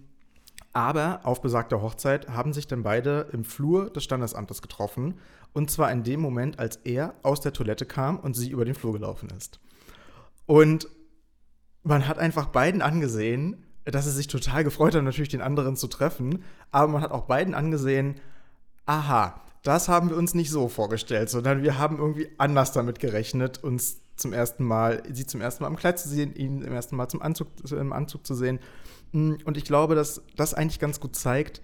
aber 0.74 1.22
auf 1.24 1.42
besagter 1.42 1.82
Hochzeit 1.82 2.30
haben 2.30 2.54
sich 2.54 2.68
dann 2.68 2.84
beide 2.84 3.28
im 3.32 3.44
Flur 3.44 3.90
des 3.90 4.04
Standesamtes 4.04 4.62
getroffen. 4.62 5.16
Und 5.54 5.72
zwar 5.72 5.92
in 5.92 6.04
dem 6.04 6.20
Moment, 6.20 6.60
als 6.60 6.78
er 6.78 7.16
aus 7.24 7.42
der 7.42 7.54
Toilette 7.54 7.86
kam 7.86 8.20
und 8.20 8.36
sie 8.36 8.52
über 8.52 8.66
den 8.66 8.76
Flur 8.76 8.94
gelaufen 8.94 9.30
ist. 9.36 9.60
Und 10.46 10.88
man 11.84 12.08
hat 12.08 12.20
einfach 12.20 12.48
beiden 12.48 12.82
angesehen, 12.82 13.66
dass 13.86 14.06
sie 14.06 14.12
sich 14.12 14.28
total 14.28 14.64
gefreut 14.64 14.96
haben, 14.96 15.06
natürlich 15.06 15.30
den 15.30 15.42
anderen 15.42 15.76
zu 15.76 15.88
treffen. 15.88 16.44
Aber 16.72 16.92
man 16.92 17.02
hat 17.02 17.12
auch 17.12 17.26
beiden 17.26 17.56
angesehen, 17.56 18.20
aha, 18.86 19.42
das 19.64 19.90
haben 19.90 20.10
wir 20.10 20.18
uns 20.18 20.34
nicht 20.34 20.52
so 20.52 20.68
vorgestellt, 20.68 21.30
sondern 21.30 21.64
wir 21.64 21.78
haben 21.78 21.98
irgendwie 21.98 22.30
anders 22.38 22.72
damit 22.72 23.00
gerechnet, 23.00 23.64
uns 23.64 24.02
zum 24.16 24.34
ersten 24.34 24.64
Mal, 24.64 25.04
sie 25.12 25.26
zum 25.26 25.42
ersten 25.42 25.64
Mal 25.64 25.70
am 25.70 25.76
Kleid 25.76 26.00
zu 26.00 26.10
sehen, 26.10 26.36
ihn 26.36 26.62
zum 26.62 26.74
ersten 26.74 26.96
Mal 26.96 27.08
zum 27.08 27.22
Anzug, 27.22 27.48
im 27.72 27.94
Anzug 27.94 28.26
zu 28.26 28.36
sehen. 28.36 28.60
Mm, 29.12 29.36
und 29.46 29.58
ich 29.58 29.64
glaube, 29.64 29.96
dass 29.96 30.22
das 30.36 30.54
eigentlich 30.54 30.80
ganz 30.80 31.00
gut 31.00 31.16
zeigt, 31.16 31.62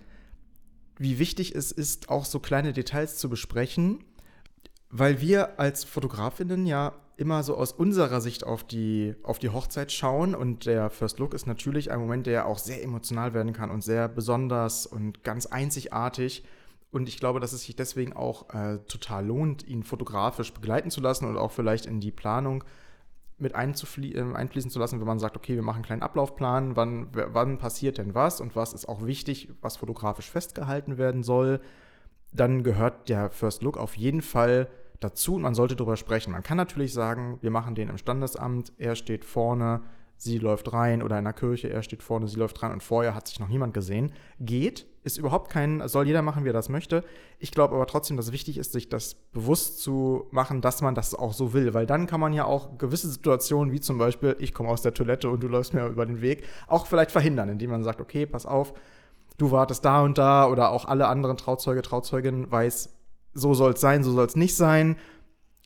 wie 0.97 1.19
wichtig 1.19 1.53
es 1.55 1.71
ist, 1.71 2.10
auch 2.10 2.25
so 2.25 2.39
kleine 2.39 2.73
Details 2.73 3.17
zu 3.17 3.29
besprechen, 3.29 4.03
weil 4.89 5.19
wir 5.19 5.60
als 5.60 5.84
Fotografinnen 5.84 6.65
ja 6.65 6.93
immer 7.17 7.43
so 7.43 7.55
aus 7.55 7.71
unserer 7.71 8.21
Sicht 8.21 8.43
auf 8.43 8.63
die, 8.63 9.15
auf 9.23 9.39
die 9.39 9.49
Hochzeit 9.49 9.91
schauen 9.91 10.36
und 10.36 10.65
der 10.65 10.89
First 10.89 11.19
Look 11.19 11.34
ist 11.34 11.47
natürlich 11.47 11.91
ein 11.91 11.99
Moment, 11.99 12.27
der 12.27 12.45
auch 12.45 12.60
sehr 12.60 12.84
emotional 12.84 13.34
werden 13.34 13.53
kann 13.53 13.71
und 13.71 13.84
sehr 13.84 14.08
besonders 14.08 14.86
und 14.86 15.23
ganz 15.23 15.45
einzigartig. 15.45 16.43
Und 16.91 17.10
ich 17.10 17.17
glaube, 17.17 17.39
dass 17.39 17.53
es 17.53 17.63
sich 17.63 17.75
deswegen 17.75 18.13
auch 18.13 18.53
äh, 18.53 18.79
total 18.88 19.25
lohnt, 19.25 19.67
ihn 19.67 19.84
fotografisch 19.84 20.53
begleiten 20.53 20.91
zu 20.91 21.01
lassen 21.01 21.25
und 21.25 21.38
auch 21.38 21.51
vielleicht 21.51 21.86
in 21.86 21.99
die 21.99 22.12
Planung 22.12 22.63
mit 23.37 23.53
äh, 23.53 23.55
einfließen 23.55 24.71
zu 24.71 24.79
lassen, 24.79 24.99
wenn 24.99 25.07
man 25.07 25.19
sagt, 25.19 25.35
okay, 25.35 25.55
wir 25.55 25.61
machen 25.61 25.77
einen 25.77 25.85
kleinen 25.85 26.01
Ablaufplan, 26.01 26.75
wann, 26.75 27.07
wann 27.11 27.57
passiert 27.57 27.97
denn 27.97 28.15
was 28.15 28.41
und 28.41 28.55
was 28.55 28.73
ist 28.73 28.87
auch 28.87 29.05
wichtig, 29.05 29.49
was 29.61 29.77
fotografisch 29.77 30.29
festgehalten 30.29 30.97
werden 30.97 31.23
soll, 31.23 31.59
dann 32.31 32.63
gehört 32.63 33.09
der 33.09 33.29
First 33.29 33.63
Look 33.63 33.77
auf 33.77 33.95
jeden 33.95 34.21
Fall 34.21 34.69
dazu 34.99 35.35
und 35.35 35.41
man 35.41 35.55
sollte 35.55 35.75
darüber 35.75 35.97
sprechen. 35.97 36.31
Man 36.31 36.43
kann 36.43 36.57
natürlich 36.57 36.93
sagen, 36.93 37.37
wir 37.41 37.51
machen 37.51 37.75
den 37.75 37.89
im 37.89 37.97
Standesamt, 37.97 38.73
er 38.77 38.95
steht 38.95 39.25
vorne, 39.25 39.81
sie 40.17 40.38
läuft 40.38 40.71
rein 40.73 41.04
oder 41.04 41.17
in 41.17 41.25
der 41.25 41.34
Kirche, 41.34 41.69
er 41.69 41.84
steht 41.84 42.01
vorne, 42.01 42.28
sie 42.28 42.38
läuft 42.38 42.62
rein 42.63 42.71
und 42.71 42.84
vorher 42.84 43.15
hat 43.15 43.28
sich 43.28 43.39
noch 43.39 43.47
niemand 43.47 43.73
gesehen. 43.73 44.13
Geht, 44.39 44.88
ist 45.04 45.17
überhaupt 45.17 45.51
kein, 45.51 45.88
soll 45.88 46.08
jeder 46.08 46.21
machen, 46.21 46.45
wie 46.45 46.49
er 46.49 46.54
das 46.54 46.69
möchte. 46.69 47.04
Ich 47.38 47.51
glaube 47.51 47.75
aber 47.75 47.86
trotzdem, 47.86 48.17
dass 48.17 48.32
wichtig 48.32 48.58
ist, 48.58 48.71
sich 48.71 48.89
das 48.89 49.15
bewusst 49.34 49.82
zu 49.82 50.28
machen, 50.32 50.62
dass 50.62 50.82
man 50.82 50.95
das 50.95 51.13
auch 51.13 51.34
so 51.34 51.54
will, 51.54 51.73
weil 51.73 51.86
dann 51.86 52.08
kann 52.08 52.19
man 52.19 52.34
ja 52.34 52.45
auch 52.45 52.78
gewisse 52.78 53.10
Situationen, 53.10 53.73
wie 53.73 53.82
zum 53.82 53.97
Beispiel, 53.97 54.36
ich 54.39 54.54
komme 54.54 54.69
aus 54.69 54.82
der 54.82 54.93
Toilette 54.93 55.30
und 55.30 55.43
du 55.43 55.47
läufst 55.47 55.73
mir 55.73 55.86
über 55.88 56.06
den 56.06 56.21
Weg, 56.21 56.43
auch 56.67 56.88
vielleicht 56.88 57.12
verhindern, 57.12 57.49
indem 57.49 57.71
man 57.71 57.84
sagt, 57.84 58.01
okay, 58.01 58.25
pass 58.25 58.45
auf, 58.45 58.73
du 59.38 59.51
wartest 59.51 59.84
da 59.86 60.01
und 60.01 60.17
da 60.17 60.47
oder 60.47 60.71
auch 60.71 60.86
alle 60.86 61.08
anderen 61.08 61.38
Trauzeuge, 61.38 61.82
Trauzeuginnen 61.82 62.51
weiß, 62.51 62.93
so 63.34 63.54
soll 63.54 63.73
es 63.73 63.82
sein, 63.82 64.04
so 64.04 64.12
soll 64.12 64.25
es 64.25 64.36
nicht 64.36 64.56
sein. 64.56 64.95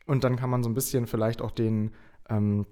Und 0.06 0.24
dann 0.24 0.38
kann 0.38 0.50
man 0.50 0.64
so 0.64 0.70
ein 0.70 0.74
bisschen 0.74 1.06
vielleicht 1.06 1.42
auch 1.42 1.52
den 1.52 1.92
ähm, 2.30 2.66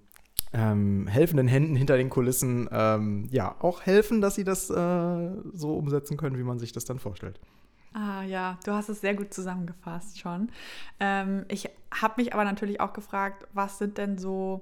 ähm, 0.53 1.07
helfenden 1.07 1.47
Händen 1.47 1.75
hinter 1.75 1.97
den 1.97 2.09
Kulissen 2.09 2.69
ähm, 2.71 3.27
ja 3.31 3.55
auch 3.59 3.81
helfen, 3.81 4.21
dass 4.21 4.35
sie 4.35 4.43
das 4.43 4.69
äh, 4.69 5.29
so 5.53 5.75
umsetzen 5.75 6.17
können, 6.17 6.37
wie 6.37 6.43
man 6.43 6.59
sich 6.59 6.71
das 6.71 6.85
dann 6.85 6.99
vorstellt. 6.99 7.39
Ah 7.93 8.23
ja, 8.23 8.59
du 8.63 8.73
hast 8.73 8.89
es 8.89 9.01
sehr 9.01 9.15
gut 9.15 9.33
zusammengefasst 9.33 10.19
schon. 10.19 10.49
Ähm, 10.99 11.45
ich 11.47 11.69
habe 11.91 12.15
mich 12.17 12.33
aber 12.33 12.43
natürlich 12.43 12.79
auch 12.79 12.93
gefragt, 12.93 13.47
was 13.53 13.77
sind 13.79 13.97
denn 13.97 14.17
so 14.17 14.61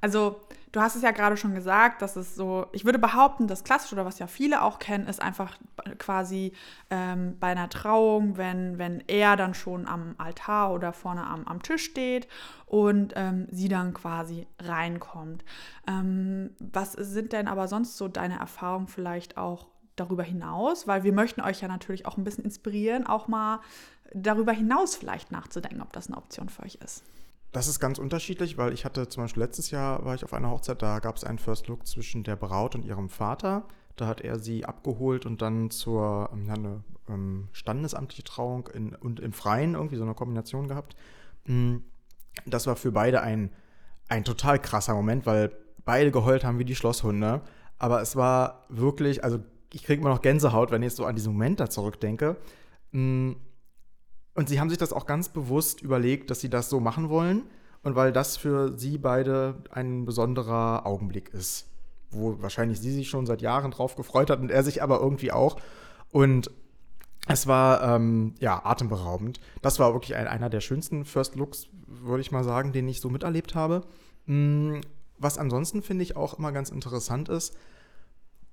also, 0.00 0.40
du 0.76 0.82
hast 0.82 0.94
es 0.94 1.00
ja 1.00 1.10
gerade 1.10 1.38
schon 1.38 1.54
gesagt, 1.54 2.02
dass 2.02 2.16
es 2.16 2.34
so, 2.34 2.66
ich 2.72 2.84
würde 2.84 2.98
behaupten, 2.98 3.46
das 3.46 3.64
Klassische 3.64 3.94
oder 3.94 4.04
was 4.04 4.18
ja 4.18 4.26
viele 4.26 4.60
auch 4.60 4.78
kennen, 4.78 5.06
ist 5.06 5.22
einfach 5.22 5.56
quasi 5.96 6.52
ähm, 6.90 7.38
bei 7.40 7.46
einer 7.46 7.70
Trauung, 7.70 8.36
wenn, 8.36 8.76
wenn 8.78 9.02
er 9.06 9.36
dann 9.36 9.54
schon 9.54 9.88
am 9.88 10.14
Altar 10.18 10.74
oder 10.74 10.92
vorne 10.92 11.26
am, 11.26 11.46
am 11.46 11.62
Tisch 11.62 11.82
steht 11.82 12.28
und 12.66 13.14
ähm, 13.16 13.48
sie 13.50 13.68
dann 13.68 13.94
quasi 13.94 14.46
reinkommt. 14.60 15.46
Ähm, 15.88 16.50
was 16.58 16.92
sind 16.92 17.32
denn 17.32 17.48
aber 17.48 17.68
sonst 17.68 17.96
so 17.96 18.06
deine 18.06 18.38
Erfahrungen 18.38 18.88
vielleicht 18.88 19.38
auch 19.38 19.68
darüber 19.96 20.24
hinaus? 20.24 20.86
Weil 20.86 21.04
wir 21.04 21.14
möchten 21.14 21.40
euch 21.40 21.62
ja 21.62 21.68
natürlich 21.68 22.04
auch 22.04 22.18
ein 22.18 22.24
bisschen 22.24 22.44
inspirieren, 22.44 23.06
auch 23.06 23.28
mal 23.28 23.60
darüber 24.12 24.52
hinaus 24.52 24.94
vielleicht 24.94 25.32
nachzudenken, 25.32 25.80
ob 25.80 25.94
das 25.94 26.08
eine 26.08 26.18
Option 26.18 26.50
für 26.50 26.64
euch 26.64 26.74
ist. 26.84 27.02
Das 27.52 27.68
ist 27.68 27.80
ganz 27.80 27.98
unterschiedlich, 27.98 28.58
weil 28.58 28.72
ich 28.72 28.84
hatte 28.84 29.08
zum 29.08 29.24
Beispiel 29.24 29.42
letztes 29.42 29.70
Jahr 29.70 30.04
war 30.04 30.14
ich 30.14 30.24
auf 30.24 30.34
einer 30.34 30.50
Hochzeit, 30.50 30.82
da 30.82 30.98
gab 30.98 31.16
es 31.16 31.24
einen 31.24 31.38
First 31.38 31.68
Look 31.68 31.86
zwischen 31.86 32.22
der 32.22 32.36
Braut 32.36 32.74
und 32.74 32.84
ihrem 32.84 33.08
Vater. 33.08 33.66
Da 33.96 34.06
hat 34.06 34.20
er 34.20 34.38
sie 34.38 34.66
abgeholt 34.66 35.24
und 35.24 35.40
dann 35.40 35.70
zur 35.70 36.28
ähm, 36.32 36.44
ja, 36.46 36.54
eine, 36.54 36.84
ähm, 37.08 37.48
standesamtliche 37.52 38.24
Trauung 38.24 38.68
in, 38.68 38.94
und 38.94 39.20
im 39.20 39.32
Freien 39.32 39.74
irgendwie 39.74 39.96
so 39.96 40.02
eine 40.02 40.14
Kombination 40.14 40.68
gehabt. 40.68 40.96
Mm, 41.46 41.76
das 42.44 42.66
war 42.66 42.76
für 42.76 42.92
beide 42.92 43.22
ein, 43.22 43.50
ein 44.08 44.24
total 44.24 44.60
krasser 44.60 44.94
Moment, 44.94 45.24
weil 45.24 45.50
beide 45.86 46.10
geheult 46.10 46.44
haben 46.44 46.58
wie 46.58 46.66
die 46.66 46.76
Schlosshunde. 46.76 47.40
Aber 47.78 48.02
es 48.02 48.16
war 48.16 48.66
wirklich, 48.68 49.24
also 49.24 49.40
ich 49.72 49.82
kriege 49.82 50.00
immer 50.00 50.10
noch 50.10 50.22
Gänsehaut, 50.22 50.70
wenn 50.70 50.82
ich 50.82 50.94
so 50.94 51.06
an 51.06 51.14
diesen 51.14 51.32
Moment 51.32 51.60
da 51.60 51.70
zurückdenke. 51.70 52.36
Und 54.36 54.48
sie 54.48 54.60
haben 54.60 54.68
sich 54.68 54.78
das 54.78 54.92
auch 54.92 55.06
ganz 55.06 55.30
bewusst 55.30 55.80
überlegt, 55.80 56.30
dass 56.30 56.40
sie 56.40 56.50
das 56.50 56.68
so 56.68 56.78
machen 56.78 57.08
wollen. 57.08 57.42
Und 57.82 57.96
weil 57.96 58.12
das 58.12 58.36
für 58.36 58.76
sie 58.76 58.98
beide 58.98 59.62
ein 59.70 60.04
besonderer 60.04 60.84
Augenblick 60.84 61.30
ist, 61.30 61.68
wo 62.10 62.40
wahrscheinlich 62.42 62.80
sie 62.80 62.92
sich 62.92 63.08
schon 63.08 63.26
seit 63.26 63.40
Jahren 63.40 63.70
drauf 63.70 63.96
gefreut 63.96 64.28
hat 64.28 64.40
und 64.40 64.50
er 64.50 64.62
sich 64.62 64.82
aber 64.82 65.00
irgendwie 65.00 65.32
auch. 65.32 65.56
Und 66.10 66.50
es 67.28 67.46
war 67.46 67.82
ähm, 67.82 68.34
ja 68.38 68.64
atemberaubend. 68.64 69.40
Das 69.62 69.78
war 69.78 69.94
wirklich 69.94 70.14
ein, 70.16 70.28
einer 70.28 70.50
der 70.50 70.60
schönsten 70.60 71.04
First 71.04 71.34
Looks, 71.34 71.68
würde 71.86 72.20
ich 72.20 72.30
mal 72.30 72.44
sagen, 72.44 72.72
den 72.72 72.88
ich 72.88 73.00
so 73.00 73.08
miterlebt 73.08 73.54
habe. 73.54 73.84
Mm, 74.26 74.80
was 75.18 75.38
ansonsten 75.38 75.80
finde 75.82 76.02
ich 76.02 76.14
auch 76.14 76.38
immer 76.38 76.52
ganz 76.52 76.68
interessant 76.68 77.28
ist, 77.28 77.56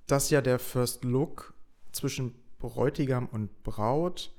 dass 0.06 0.30
ja 0.30 0.40
der 0.40 0.58
First 0.58 1.04
Look 1.04 1.52
zwischen 1.92 2.34
Bräutigam 2.58 3.26
und 3.26 3.62
Braut 3.62 4.32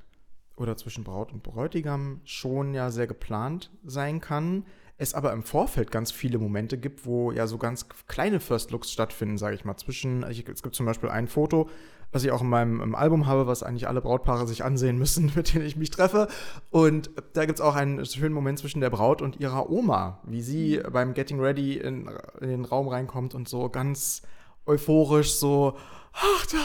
oder 0.58 0.78
zwischen 0.78 1.04
Braut 1.04 1.34
und 1.34 1.44
Bräutigam 1.44 2.22
schon 2.24 2.74
ja 2.74 2.91
sehr 2.91 3.08
geplant 3.08 3.72
sein 3.84 4.22
kann. 4.22 4.65
Es 4.98 5.13
aber 5.13 5.34
im 5.34 5.44
Vorfeld 5.44 5.91
ganz 5.91 6.12
viele 6.12 6.38
Momente 6.38 6.78
gibt, 6.78 7.06
wo 7.06 7.34
ja 7.34 7.48
so 7.48 7.58
ganz 7.58 7.88
kleine 8.08 8.39
First 8.39 8.72
Looks 8.72 8.91
stattfinden, 8.91 9.38
sage 9.38 9.56
ich 9.56 9.65
mal. 9.65 9.76
Zwischen, 9.76 10.24
es 10.24 10.63
gibt 10.63 10.74
zum 10.74 10.86
Beispiel 10.86 11.10
ein 11.10 11.28
Foto, 11.28 11.70
was 12.13 12.24
ich 12.24 12.32
auch 12.32 12.41
in 12.41 12.48
meinem 12.48 12.96
Album 12.96 13.26
habe, 13.26 13.46
was 13.46 13.62
eigentlich 13.62 13.89
alle 13.89 14.00
Brautpaare 14.00 14.48
sich 14.48 14.63
ansehen 14.63 14.98
müssen, 14.98 15.34
mit 15.36 15.54
denen 15.54 15.65
ich 15.65 15.76
mich 15.76 15.89
treffe. 15.89 16.30
Und 16.70 17.10
da 17.34 17.46
gibt 17.46 17.60
es 17.60 17.65
auch 17.65 17.76
einen 17.76 18.06
schönen 18.06 18.34
Moment 18.34 18.60
zwischen 18.60 18.80
der 18.80 18.89
Braut 18.89 19.22
und 19.22 19.41
ihrer 19.41 19.70
Oma, 19.70 20.22
wie 20.24 20.41
sie 20.41 20.82
beim 20.89 21.13
Getting 21.13 21.41
Ready 21.41 21.78
in, 21.78 22.10
in 22.39 22.48
den 22.48 22.65
Raum 22.65 22.88
reinkommt 22.88 23.36
und 23.36 23.50
so 23.50 23.68
ganz 23.68 24.22
euphorisch 24.65 25.34
so, 25.34 25.76
ach, 26.13 26.46
da, 26.46 26.58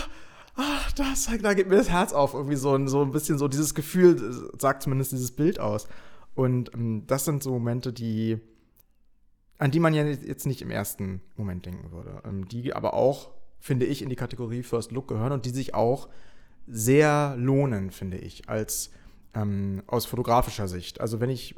ach, 0.57 0.93
das, 0.93 1.29
da 1.43 1.55
geht 1.55 1.69
mir 1.69 1.77
das 1.77 1.91
Herz 1.91 2.13
auf. 2.13 2.35
Irgendwie 2.35 2.57
so, 2.57 2.75
ein, 2.75 2.89
so 2.89 3.03
ein 3.03 3.13
bisschen 3.13 3.39
so 3.39 3.49
dieses 3.49 3.75
Gefühl, 3.75 4.51
sagt 4.59 4.83
zumindest 4.83 5.13
dieses 5.13 5.33
Bild 5.33 5.61
aus. 5.61 5.89
Und 6.35 6.73
ähm, 6.75 7.05
das 7.07 7.25
sind 7.25 7.43
so 7.43 7.51
Momente, 7.51 7.93
die, 7.93 8.39
an 9.59 9.71
die 9.71 9.81
man 9.81 9.95
ja 9.95 10.05
jetzt 10.05 10.47
nicht 10.47 10.63
im 10.63 10.71
ersten 10.71 11.21
Moment 11.37 11.67
denken 11.67 11.93
würde. 11.93 12.23
Ähm, 12.25 12.49
die 12.49 12.75
aber 12.75 12.95
auch 12.95 13.31
finde 13.61 13.87
ich, 13.87 14.03
in 14.03 14.09
die 14.09 14.17
Kategorie 14.17 14.63
First 14.63 14.91
Look 14.91 15.07
gehören 15.09 15.33
und 15.33 15.45
die 15.45 15.51
sich 15.51 15.75
auch 15.75 16.09
sehr 16.67 17.37
lohnen, 17.37 17.91
finde 17.91 18.17
ich, 18.17 18.49
als 18.49 18.91
ähm, 19.35 19.83
aus 19.87 20.07
fotografischer 20.07 20.67
Sicht. 20.67 21.01
Also 21.01 21.21
wenn 21.21 21.31
ich 21.31 21.55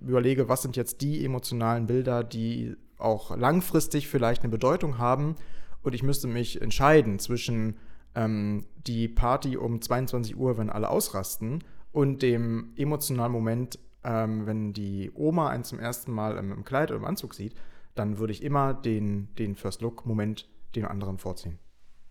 überlege, 0.00 0.48
was 0.48 0.62
sind 0.62 0.76
jetzt 0.76 1.00
die 1.00 1.24
emotionalen 1.24 1.86
Bilder, 1.86 2.22
die 2.22 2.76
auch 2.98 3.36
langfristig 3.36 4.06
vielleicht 4.06 4.42
eine 4.42 4.50
Bedeutung 4.50 4.98
haben 4.98 5.36
und 5.82 5.94
ich 5.94 6.02
müsste 6.02 6.28
mich 6.28 6.60
entscheiden 6.60 7.18
zwischen 7.18 7.76
ähm, 8.16 8.66
die 8.86 9.06
Party 9.06 9.56
um 9.56 9.80
22 9.80 10.36
Uhr, 10.36 10.58
wenn 10.58 10.70
alle 10.70 10.88
ausrasten, 10.88 11.62
und 11.92 12.22
dem 12.22 12.72
emotionalen 12.76 13.32
Moment, 13.32 13.78
ähm, 14.04 14.46
wenn 14.46 14.72
die 14.72 15.10
Oma 15.14 15.48
einen 15.48 15.64
zum 15.64 15.78
ersten 15.78 16.12
Mal 16.12 16.36
im, 16.36 16.52
im, 16.52 16.64
Kleid 16.64 16.90
oder 16.90 16.98
im 17.00 17.06
Anzug 17.06 17.34
sieht, 17.34 17.54
dann 17.94 18.18
würde 18.18 18.32
ich 18.32 18.42
immer 18.42 18.74
den, 18.74 19.34
den 19.36 19.54
First 19.54 19.80
Look-Moment 19.80 20.48
den 20.74 20.84
anderen 20.84 21.16
vorziehen. 21.16 21.58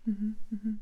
Mhm, 0.04 0.36
mhm. 0.50 0.80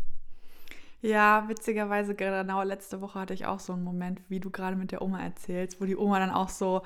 Ja, 1.03 1.45
witzigerweise, 1.49 2.15
genau 2.15 2.63
letzte 2.63 3.03
Woche 3.03 3.21
hatte 3.21 3.35
ich 3.35 3.45
auch 3.45 3.61
so 3.61 3.75
einen 3.75 3.85
Moment, 3.85 4.23
wie 4.31 4.41
du 4.41 4.49
gerade 4.49 4.75
mit 4.75 4.91
der 4.91 5.03
Oma 5.03 5.23
erzählst, 5.23 5.79
wo 5.79 5.85
die 5.85 5.97
Oma 5.97 6.19
dann 6.19 6.31
auch 6.31 6.49
so 6.49 6.81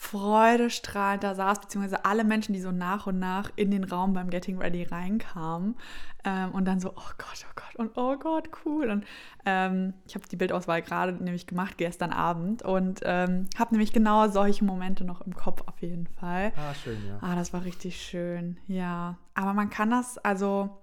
freudestrahlend 0.00 1.22
da 1.22 1.34
saß, 1.34 1.60
beziehungsweise 1.60 2.06
alle 2.06 2.24
Menschen, 2.24 2.54
die 2.54 2.60
so 2.60 2.72
nach 2.72 3.06
und 3.06 3.18
nach 3.18 3.50
in 3.56 3.70
den 3.70 3.84
Raum 3.84 4.14
beim 4.14 4.30
Getting 4.30 4.56
Ready 4.56 4.84
reinkamen 4.84 5.76
ähm, 6.24 6.52
und 6.52 6.64
dann 6.64 6.80
so, 6.80 6.94
oh 6.96 7.10
Gott, 7.18 7.44
oh 7.46 7.52
Gott 7.54 7.76
und 7.76 7.98
oh 7.98 8.16
Gott, 8.16 8.48
cool. 8.64 8.88
Und 8.88 9.04
ähm, 9.44 9.92
ich 10.06 10.14
habe 10.14 10.26
die 10.26 10.36
Bildauswahl 10.36 10.80
gerade 10.80 11.12
nämlich 11.12 11.46
gemacht 11.46 11.76
gestern 11.76 12.12
Abend 12.12 12.62
und 12.62 13.00
ähm, 13.04 13.46
habe 13.58 13.74
nämlich 13.74 13.92
genau 13.92 14.26
solche 14.28 14.64
Momente 14.64 15.04
noch 15.04 15.20
im 15.20 15.34
Kopf 15.34 15.64
auf 15.66 15.78
jeden 15.82 16.06
Fall. 16.06 16.52
Ah, 16.56 16.72
schön, 16.72 17.06
ja. 17.06 17.18
Ah, 17.20 17.36
das 17.36 17.52
war 17.52 17.64
richtig 17.64 18.00
schön, 18.00 18.56
ja. 18.68 19.18
Aber 19.34 19.52
man 19.52 19.68
kann 19.68 19.90
das, 19.90 20.16
also 20.16 20.80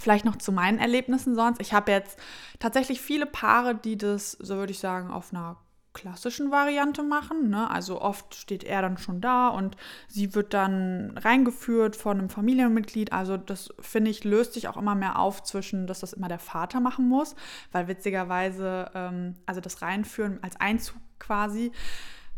Vielleicht 0.00 0.24
noch 0.24 0.36
zu 0.36 0.50
meinen 0.50 0.78
Erlebnissen 0.78 1.34
sonst. 1.34 1.60
Ich 1.60 1.74
habe 1.74 1.92
jetzt 1.92 2.18
tatsächlich 2.58 3.02
viele 3.02 3.26
Paare, 3.26 3.74
die 3.74 3.98
das, 3.98 4.32
so 4.32 4.56
würde 4.56 4.72
ich 4.72 4.78
sagen, 4.78 5.10
auf 5.10 5.30
einer 5.30 5.58
klassischen 5.92 6.50
Variante 6.50 7.02
machen. 7.02 7.50
Ne? 7.50 7.68
Also 7.68 8.00
oft 8.00 8.34
steht 8.34 8.64
er 8.64 8.82
dann 8.82 8.98
schon 8.98 9.20
da 9.20 9.48
und 9.48 9.76
sie 10.08 10.34
wird 10.34 10.54
dann 10.54 11.16
reingeführt 11.18 11.96
von 11.96 12.18
einem 12.18 12.30
Familienmitglied. 12.30 13.12
Also 13.12 13.36
das 13.36 13.74
finde 13.80 14.10
ich 14.10 14.24
löst 14.24 14.54
sich 14.54 14.68
auch 14.68 14.76
immer 14.76 14.94
mehr 14.94 15.18
auf 15.18 15.42
zwischen, 15.42 15.86
dass 15.86 16.00
das 16.00 16.12
immer 16.12 16.28
der 16.28 16.38
Vater 16.38 16.80
machen 16.80 17.08
muss, 17.08 17.34
weil 17.72 17.88
witzigerweise, 17.88 18.90
ähm, 18.94 19.34
also 19.46 19.60
das 19.60 19.82
Reinführen 19.82 20.38
als 20.42 20.56
Einzug 20.60 21.00
quasi, 21.18 21.72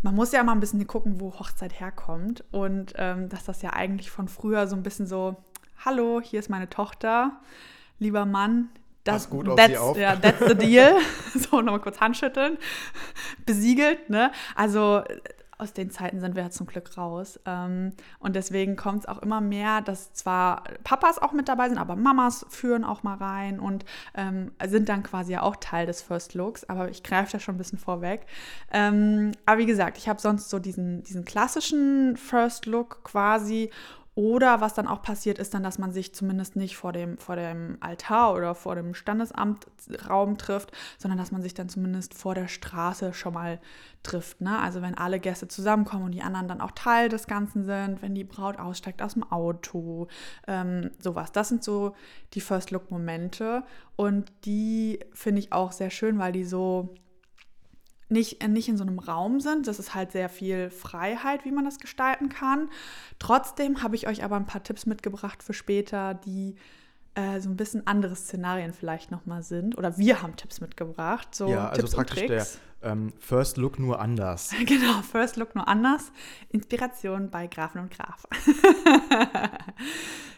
man 0.03 0.15
muss 0.15 0.33
ja 0.33 0.41
immer 0.41 0.53
ein 0.53 0.61
bisschen 0.61 0.85
gucken, 0.87 1.21
wo 1.21 1.39
Hochzeit 1.39 1.79
herkommt 1.79 2.45
und 2.51 2.95
ähm, 2.97 3.29
dass 3.29 3.45
das 3.45 3.63
ja 3.63 3.73
eigentlich 3.73 4.11
von 4.11 4.29
früher 4.29 4.67
so 4.67 4.75
ein 4.75 4.83
bisschen 4.83 5.07
so, 5.07 5.37
hallo, 5.85 6.21
hier 6.21 6.41
ist 6.41 6.51
meine 6.51 6.69
Tochter, 6.69 7.41
lieber 7.99 8.27
Mann, 8.27 8.71
das, 9.05 9.31
gut 9.31 9.49
auf 9.49 9.57
that's, 9.57 9.79
auf. 9.79 9.97
Ja, 9.97 10.17
that's 10.17 10.47
the 10.47 10.55
deal. 10.55 10.97
so, 11.35 11.61
nochmal 11.61 11.81
kurz 11.81 12.01
Handschütteln. 12.01 12.59
Besiegelt, 13.45 14.11
ne? 14.11 14.31
Also 14.55 15.03
aus 15.63 15.73
den 15.73 15.91
Zeiten 15.91 16.21
sind 16.21 16.35
wir 16.35 16.43
ja 16.43 16.51
zum 16.51 16.67
Glück 16.67 16.97
raus. 16.99 17.39
Ähm, 17.47 17.93
und 18.19 18.35
deswegen 18.35 18.75
kommt 18.75 19.01
es 19.01 19.09
auch 19.09 19.19
immer 19.23 19.41
mehr, 19.41 19.81
dass 19.81 20.13
zwar 20.13 20.65
Papas 20.83 21.19
auch 21.19 21.33
mit 21.33 21.49
dabei 21.49 21.69
sind, 21.69 21.79
aber 21.79 21.95
Mamas 21.95 22.45
führen 22.49 22.85
auch 22.85 23.05
mal 23.05 23.17
rein 23.17 23.61
und 23.61 23.85
ähm, 24.15 24.51
sind 24.67 24.89
dann 24.89 25.05
quasi 25.05 25.33
ja 25.33 25.43
auch 25.43 25.57
Teil 25.57 25.87
des 25.87 26.03
First 26.03 26.35
Looks. 26.35 26.65
Aber 26.69 26.91
ich 26.91 27.05
greife 27.05 27.33
da 27.33 27.39
schon 27.39 27.55
ein 27.55 27.59
bisschen 27.59 27.79
vorweg. 27.79 28.27
Ähm, 28.73 29.33
aber 29.47 29.59
wie 29.59 29.67
gesagt, 29.67 29.99
ich 29.99 30.09
habe 30.09 30.21
sonst 30.21 30.51
so 30.51 30.59
diesen, 30.59 31.05
diesen 31.05 31.25
klassischen 31.25 32.17
First 32.17 32.67
Look 32.67 33.05
quasi 33.05 33.71
oder 34.15 34.61
was 34.61 34.75
dann 34.75 34.87
auch 34.87 35.01
passiert, 35.01 35.39
ist 35.39 35.55
dann, 35.55 35.63
dass 35.63 35.79
man 35.79 35.91
sich 35.91 36.15
zumindest 36.15 36.55
nicht 36.55 36.77
vor 36.77 36.93
dem, 36.93 37.17
vor 37.17 37.35
dem 37.35 37.79
Altar 37.81 38.35
oder 38.35 38.55
vor 38.55 38.75
dem 38.75 38.93
Standesamtraum 38.93 40.37
trifft, 40.37 40.71
sondern 40.99 41.17
dass 41.17 41.33
man 41.33 41.41
sich 41.41 41.55
dann 41.55 41.71
zumindest 41.71 42.13
vor 42.13 42.35
der 42.35 42.49
Straße 42.49 43.15
schon 43.15 43.33
mal 43.33 43.59
trifft. 44.03 44.43
Ne? 44.43 44.59
Also 44.59 44.83
wenn 44.83 44.99
alle 44.99 45.19
Gäste 45.19 45.49
zusammenkommen 45.49 46.05
und 46.05 46.13
die 46.13 46.21
anderen 46.21 46.47
dann 46.47 46.61
auch 46.61 46.73
Teil 46.73 47.09
des 47.09 47.27
Ganzen 47.27 47.65
sind, 47.65 48.03
wenn 48.03 48.15
die 48.15 48.25
Braut 48.25 48.59
aussteigt 48.59 49.01
aus 49.01 49.15
dem 49.15 49.23
Auto, 49.23 50.09
ähm, 50.47 50.91
sowas. 50.99 51.33
Das 51.33 51.49
sind 51.49 51.65
so 51.65 51.95
die 52.35 52.43
First-Look-Momente 52.43 53.65
und 53.97 54.31
die 54.45 55.01
finde 55.15 55.39
ich 55.39 55.53
auch 55.53 55.73
sehr 55.73 55.91
schön, 55.91 56.19
weil 56.19 56.33
die 56.33 56.45
so 56.45 56.95
nicht, 58.13 58.47
nicht 58.47 58.69
in 58.69 58.77
so 58.77 58.85
einem 58.85 58.99
Raum 58.99 59.41
sind. 59.41 59.67
Das 59.67 59.79
ist 59.79 59.95
halt 59.95 60.13
sehr 60.13 60.29
viel 60.29 60.71
Freiheit, 60.71 61.45
wie 61.45 61.51
man 61.51 61.65
das 61.65 61.79
gestalten 61.79 62.29
kann. 62.29 62.69
Trotzdem 63.19 63.83
habe 63.83 63.97
ich 63.97 64.07
euch 64.07 64.23
aber 64.23 64.37
ein 64.37 64.47
paar 64.47 64.63
Tipps 64.63 64.87
mitgebracht 64.87 65.43
für 65.43 65.55
später, 65.55 66.15
die 66.15 66.55
äh, 67.15 67.41
so 67.41 67.51
ein 67.51 67.57
bisschen 67.57 67.87
andere 67.87 68.17
Szenarien 68.17 68.73
vielleicht 68.73 69.11
nochmal 69.11 69.43
sind. 69.43 69.77
Oder 69.77 69.99
wir 69.99 70.23
haben 70.23 70.37
Tipps 70.37 70.61
mitgebracht. 70.61 71.35
So 71.35 71.49
ja, 71.49 71.69
also 71.69 71.83
Tipps 71.83 71.95
praktisch 71.95 72.27
der 72.27 72.47
ähm, 72.83 73.13
First 73.19 73.57
Look 73.57 73.79
nur 73.79 74.01
anders. 74.01 74.51
genau, 74.67 75.03
First 75.03 75.37
Look 75.37 75.55
nur 75.55 75.69
anders. 75.69 76.11
Inspiration 76.51 77.31
bei 77.31 77.47
Grafen 77.47 77.81
und 77.81 77.91
Graf. 77.91 78.25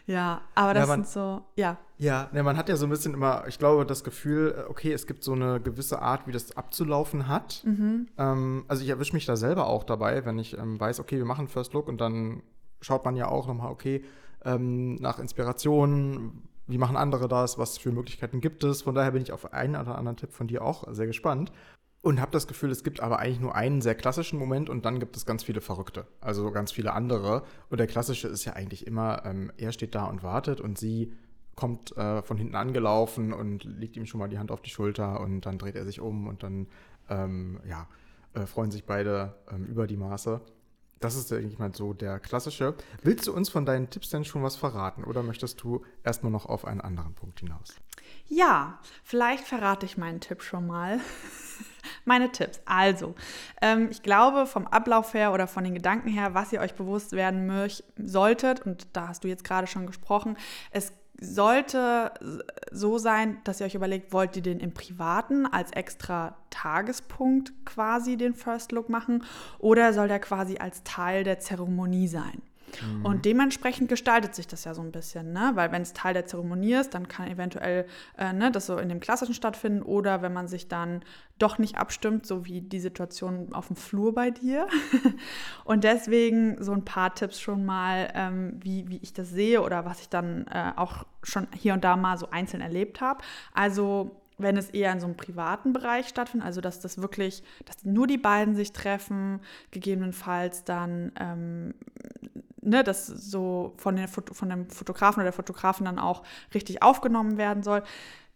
ja, 0.07 0.43
aber 0.55 0.75
das 0.75 0.83
ja, 0.83 0.87
man, 0.87 1.05
sind 1.05 1.13
so, 1.13 1.43
ja. 1.57 1.79
Ja, 1.99 2.29
ne, 2.33 2.43
man 2.43 2.57
hat 2.57 2.69
ja 2.69 2.77
so 2.77 2.87
ein 2.87 2.91
bisschen 2.91 3.15
immer, 3.15 3.45
ich 3.47 3.59
glaube, 3.59 3.87
das 3.87 4.05
Gefühl, 4.05 4.55
äh, 4.59 4.71
okay, 4.71 4.93
es 4.93 5.07
gibt 5.07 5.23
so 5.25 5.33
eine 5.33 5.61
gewisse 5.61 6.03
Art, 6.03 6.27
wie 6.27 6.33
das 6.33 6.57
abzulaufen 6.57 7.29
hat. 7.29 7.63
Mhm. 7.65 8.09
Ähm, 8.19 8.65
also 8.69 8.83
ich 8.83 8.89
erwische 8.89 9.15
mich 9.15 9.27
da 9.27 9.37
selber 9.37 9.69
auch 9.69 9.85
dabei, 9.85 10.25
wenn 10.25 10.39
ich 10.39 10.59
ähm, 10.59 10.79
weiß, 10.79 11.01
okay, 11.01 11.19
wir 11.19 11.25
machen 11.25 11.49
First 11.49 11.73
Look 11.73 11.89
und 11.89 12.01
dann 12.01 12.43
schaut 12.81 13.05
man 13.05 13.17
ja 13.17 13.29
auch 13.29 13.47
nochmal, 13.47 13.71
okay, 13.71 14.05
ähm, 14.45 14.97
nach 14.97 15.19
Inspiration, 15.19 16.43
wie 16.67 16.79
machen 16.79 16.97
andere 16.97 17.29
das, 17.29 17.59
was 17.59 17.79
für 17.79 17.93
Möglichkeiten 17.93 18.41
gibt 18.41 18.65
es. 18.65 18.83
Von 18.83 18.95
daher 18.95 19.13
bin 19.13 19.23
ich 19.23 19.33
auf 19.33 19.53
einen 19.53 19.77
oder 19.77 19.99
anderen 19.99 20.17
Tipp 20.17 20.33
von 20.33 20.47
dir 20.47 20.63
auch 20.63 20.85
sehr 20.93 21.07
gespannt. 21.07 21.53
Und 22.01 22.21
habe 22.21 22.33
das 22.33 22.47
Gefühl, 22.47 22.71
es 22.71 22.85
gibt 22.85 23.01
aber 23.01 23.19
eigentlich 23.19 23.41
nur 23.41 23.55
einen 23.55 23.81
sehr 23.81 23.95
klassischen 23.95 24.39
Moment 24.39 24.69
und 24.69 24.85
dann 24.85 25.01
gibt 25.01 25.17
es 25.17 25.25
ganz 25.25 25.43
viele 25.43 25.63
Verrückte. 25.63 26.07
Also 26.21 26.51
ganz 26.51 26.71
viele 26.71 26.93
andere. 26.93 27.45
Und 27.71 27.81
der 27.81 27.87
klassische 27.87 28.29
ist 28.29 28.45
ja 28.45 28.53
eigentlich 28.53 28.87
immer, 28.87 29.25
ähm, 29.25 29.51
er 29.57 29.73
steht 29.73 29.95
da 29.95 30.05
und 30.05 30.23
wartet 30.23 30.61
und 30.61 30.77
sie 30.77 31.15
kommt 31.55 31.97
äh, 31.97 32.23
von 32.23 32.37
hinten 32.37 32.57
angelaufen 32.57 33.33
und 33.33 33.65
legt 33.65 33.97
ihm 33.97 34.05
schon 34.05 34.21
mal 34.21 34.29
die 34.29 34.39
Hand 34.39 34.51
auf 34.51 34.61
die 34.61 34.71
Schulter 34.71 35.21
und 35.21 35.47
dann 35.47 35.57
dreht 35.57 35.77
er 35.77 35.87
sich 35.87 36.01
um 36.01 36.27
und 36.27 36.43
dann 36.43 36.67
ähm, 37.09 37.61
ja, 37.67 37.89
äh, 38.35 38.47
freuen 38.47 38.71
sich 38.71 38.85
beide 38.85 39.35
ähm, 39.51 39.65
über 39.65 39.87
die 39.87 39.97
Maße. 39.97 40.43
Das 41.05 41.17
ist, 41.17 41.31
denke 41.31 41.49
ich 41.49 41.59
mal, 41.59 41.71
so 41.75 41.93
der 41.93 42.19
klassische. 42.19 42.75
Willst 43.03 43.27
du 43.27 43.35
uns 43.35 43.51
von 43.51 43.67
deinen 43.67 43.91
Tipps 43.91 44.09
denn 44.09 44.25
schon 44.25 44.43
was 44.43 44.57
verraten 44.57 45.05
oder 45.05 45.23
möchtest 45.23 45.63
du 45.63 45.85
erstmal 46.03 46.33
noch 46.33 46.47
auf 46.47 46.65
einen 46.65 46.81
anderen 46.81 47.13
Punkt 47.13 47.41
hinaus? 47.41 47.75
Ja, 48.27 48.79
vielleicht 49.03 49.45
verrate 49.45 49.85
ich 49.85 49.99
meinen 49.99 50.21
Tipp 50.21 50.43
schon 50.43 50.67
mal. 50.67 51.01
Meine 52.07 52.33
Tipps. 52.33 52.63
Also, 52.65 53.15
ähm, 53.61 53.89
ich 53.91 54.03
glaube, 54.03 54.47
vom 54.47 54.67
Ablauf 54.67 55.13
her 55.13 55.35
oder 55.35 55.47
von 55.47 55.65
den 55.65 55.75
Gedanken 55.75 56.09
her, 56.09 56.33
was 56.33 56.55
ihr 56.55 56.61
euch 56.61 56.73
bewusst 56.73 57.13
werden 57.13 57.53
solltet, 57.99 58.65
und 58.65 58.87
da 58.95 59.09
hast 59.09 59.25
du 59.25 59.29
jetzt 59.29 59.45
gerade 59.45 59.67
schon 59.67 59.87
gesprochen, 59.87 60.39
es 60.71 60.91
sollte 61.21 62.13
so 62.71 62.99
sein, 62.99 63.39
dass 63.45 63.61
ihr 63.61 63.67
euch 63.67 63.75
überlegt, 63.75 64.13
wollt 64.13 64.37
ihr 64.37 64.43
den 64.43 64.61
im 64.61 64.73
Privaten 64.73 65.47
als 65.47 65.71
extra 65.73 66.37
Tagespunkt 66.51 67.53
quasi 67.65 68.17
den 68.17 68.35
First 68.35 68.73
Look 68.73 68.89
machen 68.89 69.25
oder 69.59 69.93
soll 69.93 70.09
der 70.09 70.21
quasi 70.21 70.59
als 70.59 70.83
Teil 70.85 71.25
der 71.25 71.41
Zeremonie 71.41 72.09
sein? 72.09 72.43
Mhm. 72.83 73.05
Und 73.05 73.25
dementsprechend 73.25 73.89
gestaltet 73.89 74.35
sich 74.35 74.47
das 74.47 74.65
ja 74.65 74.75
so 74.75 74.83
ein 74.83 74.93
bisschen, 74.93 75.33
ne? 75.33 75.53
Weil 75.55 75.73
wenn 75.73 75.83
es 75.83 75.93
Teil 75.93 76.15
der 76.15 76.27
Zeremonie 76.27 76.75
ist, 76.75 76.95
dann 76.95 77.09
kann 77.09 77.29
eventuell 77.29 77.87
äh, 78.19 78.33
ne, 78.33 78.51
das 78.51 78.67
so 78.67 78.79
in 78.79 78.89
dem 78.89 79.01
Klassischen 79.01 79.35
stattfinden 79.35 79.83
oder 79.83 80.23
wenn 80.23 80.33
man 80.33 80.49
sich 80.49 80.69
dann 80.69 81.03
doch 81.39 81.59
nicht 81.59 81.77
abstimmt, 81.77 82.27
so 82.27 82.47
wie 82.47 82.61
die 82.61 82.81
Situation 82.81 83.53
auf 83.53 83.67
dem 83.69 83.77
Flur 83.77 84.15
bei 84.15 84.31
dir. 84.31 84.67
und 85.65 85.85
deswegen 85.85 86.63
so 86.63 86.73
ein 86.73 86.85
paar 86.85 87.15
Tipps 87.15 87.41
schon 87.41 87.65
mal, 87.65 88.11
ähm, 88.15 88.59
wie, 88.61 88.89
wie 88.89 88.99
ich 89.03 89.13
das 89.13 89.31
sehe 89.31 89.63
oder 89.63 89.85
was 89.85 90.01
ich 90.01 90.09
dann 90.09 90.47
äh, 90.47 90.73
auch 90.77 91.07
schon 91.23 91.49
hier 91.55 91.75
und 91.75 91.85
da 91.85 91.97
mal 91.97 92.19
so 92.19 92.31
einzeln 92.31 92.61
erlebt 92.61 93.01
habe. 93.01 93.23
Also 93.53 94.21
wenn 94.39 94.57
es 94.57 94.71
eher 94.71 94.93
in 94.93 95.01
so 95.01 95.07
einem 95.07 95.17
privaten 95.17 95.73
Bereich 95.73 96.09
stattfindet, 96.09 96.47
also 96.47 96.61
dass 96.61 96.81
das 96.81 97.01
wirklich, 97.01 97.43
dass 97.67 97.85
nur 97.85 98.07
die 98.07 98.19
beiden 98.19 98.55
sich 98.55 98.73
treffen, 98.73 99.41
gegebenenfalls 99.71 100.65
dann 100.65 101.13
ähm, 101.19 101.75
ne, 102.65 102.85
das 102.85 103.07
so 103.07 103.75
von, 103.77 103.97
den, 103.97 104.09
von 104.09 104.49
dem 104.49 104.69
Fotografen 104.71 105.21
oder 105.21 105.25
der 105.25 105.33
Fotografin 105.33 105.85
dann 105.85 105.99
auch 105.99 106.23
richtig 106.53 106.83
aufgenommen 106.83 107.37
werden 107.37 107.63
soll, 107.63 107.83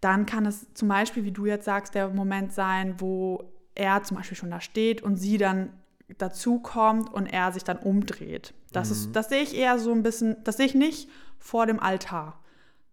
dann 0.01 0.27
kann 0.27 0.47
es 0.47 0.73
zum 0.75 0.89
Beispiel, 0.89 1.25
wie 1.25 1.33
du 1.33 1.47
jetzt 1.47 1.65
sagst, 1.65 1.95
der 1.95 2.09
Moment 2.09 2.53
sein, 2.53 2.95
wo 2.99 3.53
er 3.75 4.03
zum 4.03 4.17
Beispiel 4.17 4.37
schon 4.37 4.51
da 4.51 4.61
steht 4.61 5.03
und 5.03 5.17
sie 5.17 5.39
dann 5.39 5.73
dazu 6.19 6.59
kommt 6.59 7.13
und 7.13 7.27
er 7.27 7.53
sich 7.53 7.65
dann 7.65 7.79
umdreht. 7.79 8.55
Das, 8.73 8.89
mhm. 8.89 8.95
ist, 8.95 9.13
das 9.17 9.29
sehe 9.29 9.43
ich 9.43 9.57
eher 9.57 9.79
so 9.79 9.93
ein 9.93 10.03
bisschen, 10.03 10.37
das 10.45 10.57
sehe 10.57 10.67
ich 10.67 10.75
nicht 10.75 11.09
vor 11.39 11.67
dem 11.67 11.81
Altar, 11.81 12.41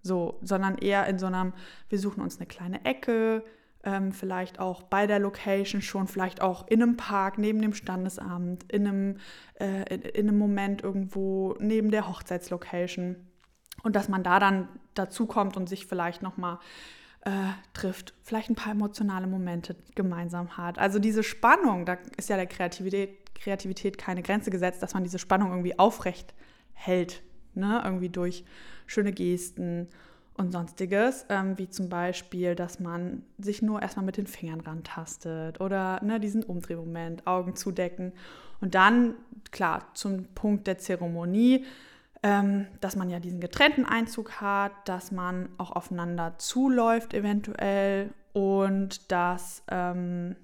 so, 0.02 0.39
sondern 0.41 0.78
eher 0.78 1.08
in 1.08 1.17
so 1.17 1.26
einem, 1.26 1.54
wir 1.89 2.00
suchen 2.00 2.21
uns 2.21 2.38
eine 2.38 2.45
kleine 2.45 2.84
Ecke, 2.86 3.43
ähm, 3.86 4.12
vielleicht 4.12 4.60
auch 4.60 4.84
bei 4.84 5.08
der 5.08 5.19
Location 5.19 5.82
schon, 5.82 6.08
vielleicht 6.08 6.41
auch 6.41 6.67
in 6.67 6.82
einem 6.82 6.98
Park 6.98 7.38
neben 7.38 7.62
dem 7.62 7.74
Standesamt, 7.74 8.71
in 8.71 8.88
einem, 8.88 9.17
äh, 9.60 9.93
in, 9.93 10.02
in 10.02 10.28
einem 10.28 10.38
Moment 10.38 10.84
irgendwo 10.84 11.56
neben 11.60 11.91
der 11.91 12.10
Hochzeitslocation. 12.10 13.15
Und 13.84 13.95
dass 13.95 14.10
man 14.10 14.24
da 14.24 14.39
dann 14.39 14.67
dazu 14.95 15.28
kommt 15.28 15.56
und 15.56 15.69
sich 15.69 15.86
vielleicht 15.86 16.24
nochmal 16.24 16.60
äh, 17.21 17.32
trifft, 17.74 18.13
vielleicht 18.24 18.50
ein 18.50 18.56
paar 18.56 18.74
emotionale 18.74 19.28
Momente 19.28 19.76
gemeinsam 19.93 20.58
hat. 20.58 20.80
Also 20.80 21.00
diese 21.00 21.24
Spannung, 21.24 21.86
da 21.86 21.98
ist 22.17 22.30
ja 22.30 22.38
der 22.38 22.48
Kreativität, 22.48 23.36
Kreativität 23.36 23.98
keine 23.98 24.24
Grenze 24.24 24.50
gesetzt, 24.50 24.82
dass 24.82 24.93
man 24.93 25.04
diese 25.04 25.19
Spannung 25.19 25.52
irgendwie 25.52 25.78
aufrecht 25.78 26.34
hält, 26.74 27.21
ne? 27.54 27.82
irgendwie 27.84 28.10
durch 28.10 28.45
schöne 28.88 29.12
Gesten 29.12 29.89
und 30.38 30.52
sonstiges, 30.52 31.26
ähm, 31.30 31.58
wie 31.58 31.69
zum 31.69 31.89
Beispiel, 31.89 32.56
dass 32.56 32.80
man 32.80 33.24
sich 33.38 33.62
nur 33.62 33.82
erstmal 33.82 34.06
mit 34.06 34.17
den 34.17 34.28
Fingern 34.28 34.60
rantastet 34.60 35.62
oder 35.62 36.04
ne, 36.04 36.19
diesen 36.19 36.43
Umdrehmoment, 36.43 37.26
Augen 37.26 37.56
zudecken. 37.56 38.12
Und 38.60 38.76
dann, 38.76 39.15
klar, 39.52 39.88
zum 39.93 40.26
Punkt 40.36 40.67
der 40.67 40.78
Zeremonie, 40.78 41.65
ähm, 42.21 42.67
dass 42.82 42.95
man 42.95 43.10
ja 43.10 43.19
diesen 43.19 43.39
getrennten 43.39 43.86
Einzug 43.86 44.41
hat, 44.41 44.71
dass 44.86 45.12
man 45.12 45.50
auch 45.58 45.71
aufeinander 45.71 46.34
zuläuft 46.38 47.13
eventuell 47.13 48.10
und 48.34 49.12
dass 49.12 49.63
ähm, 49.69 50.36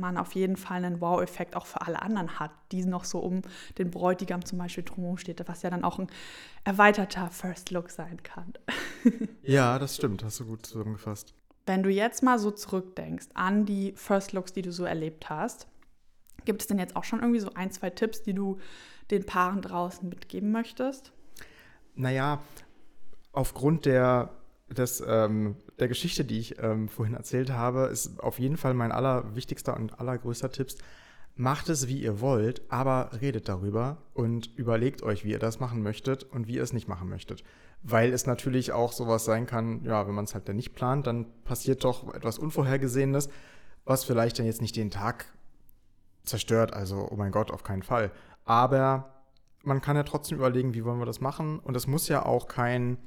man 0.00 0.16
auf 0.16 0.34
jeden 0.34 0.56
Fall 0.56 0.84
einen 0.84 1.00
Wow-Effekt 1.00 1.56
auch 1.56 1.66
für 1.66 1.82
alle 1.82 2.02
anderen 2.02 2.40
hat, 2.40 2.50
die 2.72 2.84
noch 2.84 3.04
so 3.04 3.18
um 3.18 3.42
den 3.78 3.90
Bräutigam 3.90 4.44
zum 4.44 4.58
Beispiel 4.58 4.84
drumherum 4.84 5.18
steht, 5.18 5.46
was 5.46 5.62
ja 5.62 5.70
dann 5.70 5.84
auch 5.84 5.98
ein 5.98 6.08
erweiterter 6.64 7.28
First 7.30 7.70
Look 7.70 7.90
sein 7.90 8.22
kann. 8.22 8.54
ja, 9.42 9.78
das 9.78 9.96
stimmt, 9.96 10.24
hast 10.24 10.40
du 10.40 10.46
gut 10.46 10.66
zusammengefasst. 10.66 11.34
Wenn 11.66 11.82
du 11.82 11.90
jetzt 11.90 12.22
mal 12.22 12.38
so 12.38 12.50
zurückdenkst 12.50 13.28
an 13.34 13.66
die 13.66 13.92
First 13.94 14.32
Looks, 14.32 14.52
die 14.52 14.62
du 14.62 14.72
so 14.72 14.84
erlebt 14.84 15.30
hast, 15.30 15.68
gibt 16.44 16.62
es 16.62 16.66
denn 16.66 16.78
jetzt 16.78 16.96
auch 16.96 17.04
schon 17.04 17.20
irgendwie 17.20 17.40
so 17.40 17.52
ein, 17.54 17.70
zwei 17.70 17.90
Tipps, 17.90 18.22
die 18.22 18.34
du 18.34 18.58
den 19.10 19.24
Paaren 19.26 19.62
draußen 19.62 20.08
mitgeben 20.08 20.52
möchtest? 20.52 21.12
Naja, 21.94 22.40
aufgrund 23.32 23.84
der 23.84 24.30
des, 24.76 25.02
ähm, 25.06 25.56
der 25.80 25.88
Geschichte, 25.88 26.24
die 26.24 26.38
ich 26.38 26.62
ähm, 26.62 26.88
vorhin 26.88 27.14
erzählt 27.14 27.50
habe, 27.50 27.86
ist 27.86 28.20
auf 28.20 28.38
jeden 28.38 28.56
Fall 28.56 28.74
mein 28.74 28.92
allerwichtigster 28.92 29.76
und 29.76 29.98
allergrößter 29.98 30.50
Tipp. 30.50 30.68
Macht 31.36 31.68
es, 31.68 31.88
wie 31.88 32.00
ihr 32.00 32.20
wollt, 32.20 32.62
aber 32.68 33.10
redet 33.20 33.48
darüber 33.48 33.98
und 34.12 34.54
überlegt 34.56 35.02
euch, 35.02 35.24
wie 35.24 35.30
ihr 35.30 35.38
das 35.38 35.58
machen 35.58 35.82
möchtet 35.82 36.24
und 36.24 36.48
wie 36.48 36.56
ihr 36.56 36.62
es 36.62 36.72
nicht 36.72 36.88
machen 36.88 37.08
möchtet. 37.08 37.44
Weil 37.82 38.12
es 38.12 38.26
natürlich 38.26 38.72
auch 38.72 38.92
sowas 38.92 39.24
sein 39.24 39.46
kann, 39.46 39.82
ja, 39.84 40.06
wenn 40.06 40.14
man 40.14 40.26
es 40.26 40.34
halt 40.34 40.48
dann 40.48 40.56
nicht 40.56 40.74
plant, 40.74 41.06
dann 41.06 41.26
passiert 41.44 41.82
doch 41.84 42.12
etwas 42.12 42.38
Unvorhergesehenes, 42.38 43.30
was 43.86 44.04
vielleicht 44.04 44.38
dann 44.38 44.46
jetzt 44.46 44.60
nicht 44.60 44.76
den 44.76 44.90
Tag 44.90 45.26
zerstört. 46.24 46.74
Also, 46.74 47.08
oh 47.10 47.16
mein 47.16 47.32
Gott, 47.32 47.50
auf 47.50 47.62
keinen 47.62 47.82
Fall. 47.82 48.10
Aber 48.44 49.22
man 49.62 49.80
kann 49.80 49.96
ja 49.96 50.02
trotzdem 50.02 50.38
überlegen, 50.38 50.74
wie 50.74 50.84
wollen 50.84 50.98
wir 50.98 51.06
das 51.06 51.20
machen. 51.20 51.58
Und 51.58 51.76
es 51.76 51.86
muss 51.86 52.08
ja 52.08 52.24
auch 52.26 52.48
kein 52.48 52.98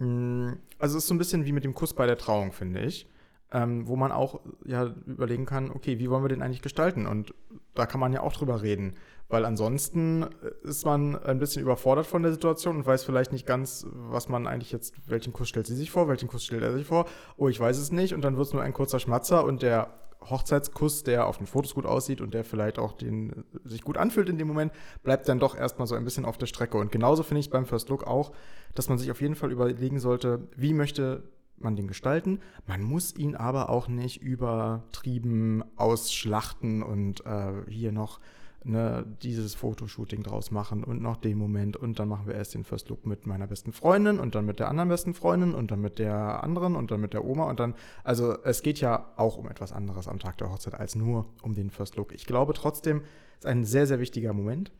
also 0.00 0.96
es 0.96 1.04
ist 1.04 1.08
so 1.08 1.14
ein 1.14 1.18
bisschen 1.18 1.44
wie 1.44 1.52
mit 1.52 1.64
dem 1.64 1.74
Kuss 1.74 1.94
bei 1.94 2.06
der 2.06 2.18
Trauung, 2.18 2.52
finde 2.52 2.80
ich. 2.80 3.06
Ähm, 3.50 3.88
wo 3.88 3.96
man 3.96 4.12
auch 4.12 4.40
ja 4.66 4.94
überlegen 5.06 5.46
kann, 5.46 5.70
okay, 5.70 5.98
wie 5.98 6.10
wollen 6.10 6.22
wir 6.22 6.28
den 6.28 6.42
eigentlich 6.42 6.60
gestalten? 6.60 7.06
Und 7.06 7.32
da 7.74 7.86
kann 7.86 7.98
man 7.98 8.12
ja 8.12 8.20
auch 8.20 8.34
drüber 8.34 8.60
reden, 8.60 8.94
weil 9.28 9.46
ansonsten 9.46 10.26
ist 10.62 10.84
man 10.84 11.16
ein 11.16 11.38
bisschen 11.38 11.62
überfordert 11.62 12.06
von 12.06 12.22
der 12.22 12.32
Situation 12.32 12.76
und 12.76 12.86
weiß 12.86 13.04
vielleicht 13.04 13.32
nicht 13.32 13.46
ganz, 13.46 13.86
was 13.90 14.28
man 14.28 14.46
eigentlich 14.46 14.72
jetzt, 14.72 14.94
welchen 15.08 15.32
Kuss 15.32 15.48
stellt 15.48 15.66
sie 15.66 15.76
sich 15.76 15.90
vor, 15.90 16.08
welchen 16.08 16.28
Kuss 16.28 16.44
stellt 16.44 16.62
er 16.62 16.74
sich 16.74 16.86
vor, 16.86 17.06
oh, 17.38 17.48
ich 17.48 17.58
weiß 17.58 17.78
es 17.78 17.90
nicht 17.90 18.12
und 18.12 18.22
dann 18.22 18.36
wird 18.36 18.48
es 18.48 18.52
nur 18.52 18.62
ein 18.62 18.74
kurzer 18.74 19.00
Schmatzer 19.00 19.44
und 19.44 19.62
der 19.62 19.94
Hochzeitskuss, 20.22 21.04
der 21.04 21.26
auf 21.26 21.38
den 21.38 21.46
Fotos 21.46 21.74
gut 21.74 21.86
aussieht 21.86 22.20
und 22.20 22.34
der 22.34 22.44
vielleicht 22.44 22.78
auch 22.78 22.92
den, 22.92 23.44
sich 23.64 23.82
gut 23.82 23.96
anfühlt 23.96 24.28
in 24.28 24.38
dem 24.38 24.48
Moment, 24.48 24.72
bleibt 25.02 25.28
dann 25.28 25.38
doch 25.38 25.56
erstmal 25.56 25.86
so 25.86 25.94
ein 25.94 26.04
bisschen 26.04 26.24
auf 26.24 26.38
der 26.38 26.46
Strecke. 26.46 26.78
Und 26.78 26.92
genauso 26.92 27.22
finde 27.22 27.40
ich 27.40 27.50
beim 27.50 27.66
First 27.66 27.88
Look 27.88 28.06
auch, 28.06 28.32
dass 28.74 28.88
man 28.88 28.98
sich 28.98 29.10
auf 29.10 29.20
jeden 29.20 29.34
Fall 29.34 29.52
überlegen 29.52 30.00
sollte, 30.00 30.48
wie 30.56 30.74
möchte 30.74 31.22
man 31.60 31.76
den 31.76 31.88
gestalten. 31.88 32.40
Man 32.66 32.82
muss 32.82 33.16
ihn 33.16 33.34
aber 33.34 33.68
auch 33.68 33.88
nicht 33.88 34.22
übertrieben 34.22 35.64
ausschlachten 35.76 36.82
und 36.82 37.24
äh, 37.26 37.52
hier 37.68 37.92
noch 37.92 38.20
ne, 38.64 39.06
dieses 39.22 39.54
Fotoshooting 39.54 40.22
draus 40.22 40.50
machen 40.50 40.84
und 40.84 41.00
noch 41.00 41.16
den 41.16 41.38
Moment 41.38 41.76
und 41.76 41.98
dann 41.98 42.08
machen 42.08 42.26
wir 42.26 42.34
erst 42.34 42.54
den 42.54 42.64
First 42.64 42.88
Look 42.88 43.06
mit 43.06 43.26
meiner 43.26 43.46
besten 43.46 43.72
Freundin 43.72 44.18
und 44.18 44.34
dann 44.34 44.44
mit 44.44 44.58
der 44.58 44.68
anderen 44.68 44.88
besten 44.88 45.14
Freundin 45.14 45.54
und 45.54 45.70
dann 45.70 45.80
mit 45.80 45.98
der 45.98 46.42
anderen 46.42 46.76
und 46.76 46.90
dann 46.90 47.00
mit 47.00 47.14
der 47.14 47.24
Oma 47.24 47.44
und 47.44 47.60
dann, 47.60 47.74
also 48.04 48.36
es 48.44 48.62
geht 48.62 48.80
ja 48.80 49.12
auch 49.16 49.36
um 49.36 49.48
etwas 49.48 49.72
anderes 49.72 50.08
am 50.08 50.18
Tag 50.18 50.38
der 50.38 50.50
Hochzeit 50.50 50.74
als 50.74 50.94
nur 50.94 51.26
um 51.42 51.54
den 51.54 51.70
First 51.70 51.96
Look. 51.96 52.12
Ich 52.12 52.26
glaube 52.26 52.52
trotzdem, 52.54 53.02
es 53.38 53.44
ist 53.44 53.46
ein 53.46 53.64
sehr, 53.64 53.86
sehr 53.86 54.00
wichtiger 54.00 54.32
Moment. 54.32 54.72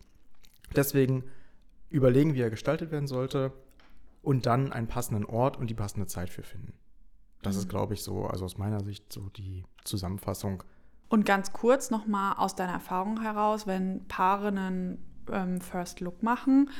Deswegen 0.75 1.25
überlegen, 1.91 2.35
wie 2.35 2.41
er 2.41 2.51
gestaltet 2.51 2.91
werden 2.91 3.07
sollte 3.07 3.53
und 4.23 4.47
dann 4.47 4.73
einen 4.73 4.89
passenden 4.89 5.25
Ort 5.25 5.57
und 5.57 5.71
die 5.71 5.75
passende 5.75 6.07
Zeit 6.07 6.29
für 6.29 6.43
finden. 6.43 6.75
Das 7.43 7.55
mhm. 7.55 7.63
ist, 7.63 7.69
glaube 7.69 7.95
ich, 7.95 8.03
so, 8.03 8.27
also 8.27 8.45
aus 8.45 8.59
meiner 8.59 8.83
Sicht 8.83 9.13
so 9.13 9.29
die 9.31 9.65
Zusammenfassung 9.85 10.63
und 11.09 11.25
ganz 11.25 11.53
kurz 11.53 11.91
nochmal 11.91 12.35
aus 12.37 12.55
deiner 12.55 12.73
Erfahrung 12.73 13.21
heraus, 13.23 13.67
wenn 13.67 14.07
Paare 14.09 14.49
einen 14.49 15.05
ähm, 15.31 15.61
First 15.61 16.01
Look 16.01 16.23
machen, 16.23 16.71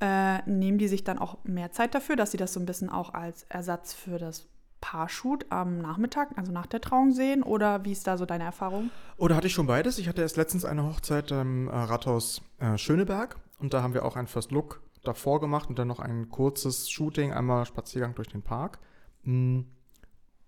äh, 0.00 0.38
nehmen 0.48 0.78
die 0.78 0.88
sich 0.88 1.04
dann 1.04 1.18
auch 1.18 1.38
mehr 1.44 1.72
Zeit 1.72 1.94
dafür, 1.94 2.16
dass 2.16 2.30
sie 2.30 2.36
das 2.36 2.52
so 2.52 2.60
ein 2.60 2.66
bisschen 2.66 2.90
auch 2.90 3.14
als 3.14 3.44
Ersatz 3.44 3.94
für 3.94 4.18
das 4.18 4.48
Paarshoot 4.80 5.46
am 5.48 5.78
Nachmittag, 5.78 6.36
also 6.36 6.52
nach 6.52 6.66
der 6.66 6.80
Trauung 6.80 7.12
sehen? 7.12 7.42
Oder 7.42 7.84
wie 7.84 7.92
ist 7.92 8.06
da 8.06 8.18
so 8.18 8.26
deine 8.26 8.44
Erfahrung? 8.44 8.90
Oder 9.16 9.34
hatte 9.34 9.46
ich 9.46 9.54
schon 9.54 9.66
beides? 9.66 9.98
Ich 9.98 10.08
hatte 10.08 10.20
erst 10.20 10.36
letztens 10.36 10.64
eine 10.64 10.84
Hochzeit 10.84 11.30
im 11.30 11.68
äh, 11.68 11.74
Rathaus 11.74 12.42
äh, 12.58 12.76
Schöneberg 12.76 13.38
und 13.58 13.72
da 13.72 13.82
haben 13.82 13.94
wir 13.94 14.04
auch 14.04 14.16
einen 14.16 14.26
First 14.26 14.50
Look 14.52 14.82
davor 15.02 15.40
gemacht 15.40 15.68
und 15.68 15.78
dann 15.78 15.88
noch 15.88 16.00
ein 16.00 16.28
kurzes 16.28 16.90
Shooting, 16.90 17.32
einmal 17.32 17.64
Spaziergang 17.64 18.14
durch 18.14 18.28
den 18.28 18.42
Park. 18.42 18.78
Hm, 19.22 19.66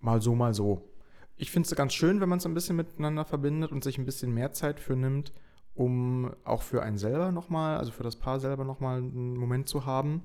mal 0.01 0.21
so, 0.21 0.35
mal 0.35 0.53
so 0.53 0.87
ich 1.37 1.51
finde 1.51 1.69
es 1.69 1.77
ganz 1.77 1.93
schön, 1.93 2.21
wenn 2.21 2.29
man 2.29 2.39
es 2.39 2.47
ein 2.47 2.55
bisschen 2.55 2.77
miteinander 2.77 3.25
verbindet 3.25 3.73
und 3.73 3.85
sich 3.85 3.99
ein 3.99 4.07
bisschen 4.07 4.33
mehr 4.33 4.53
Zeit 4.53 4.81
für 4.81 4.97
nimmt, 4.97 5.33
um 5.75 6.35
auch 6.45 6.63
für 6.63 6.83
einen 6.83 6.97
selber 6.97 7.33
nochmal, 7.33 7.77
also 7.77 7.93
für 7.93 8.03
das 8.03 8.17
Paar 8.17 8.41
selber 8.41 8.65
nochmal 8.65 8.99
einen 8.99 9.37
Moment 9.37 9.69
zu 9.69 9.85
haben. 9.85 10.23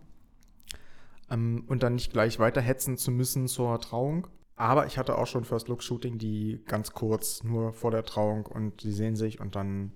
Ähm, 1.30 1.65
und 1.67 1.84
dann 1.84 1.95
nicht 1.95 2.13
gleich 2.13 2.39
weiter 2.39 2.62
hetzen 2.62 2.97
zu 2.97 3.12
müssen 3.12 3.47
zur 3.47 3.80
Trauung. 3.80 4.28
Aber 4.56 4.86
ich 4.86 4.97
hatte 4.97 5.17
auch 5.17 5.28
schon 5.28 5.43
First 5.43 5.67
Look 5.67 5.84
Shooting, 5.84 6.17
die 6.17 6.62
ganz 6.67 6.93
kurz 6.93 7.43
nur 7.43 7.74
vor 7.74 7.91
der 7.91 8.04
Trauung 8.04 8.45
und 8.45 8.82
sie 8.82 8.91
sehen 8.91 9.15
sich 9.15 9.39
und 9.39 9.56
dann 9.56 9.91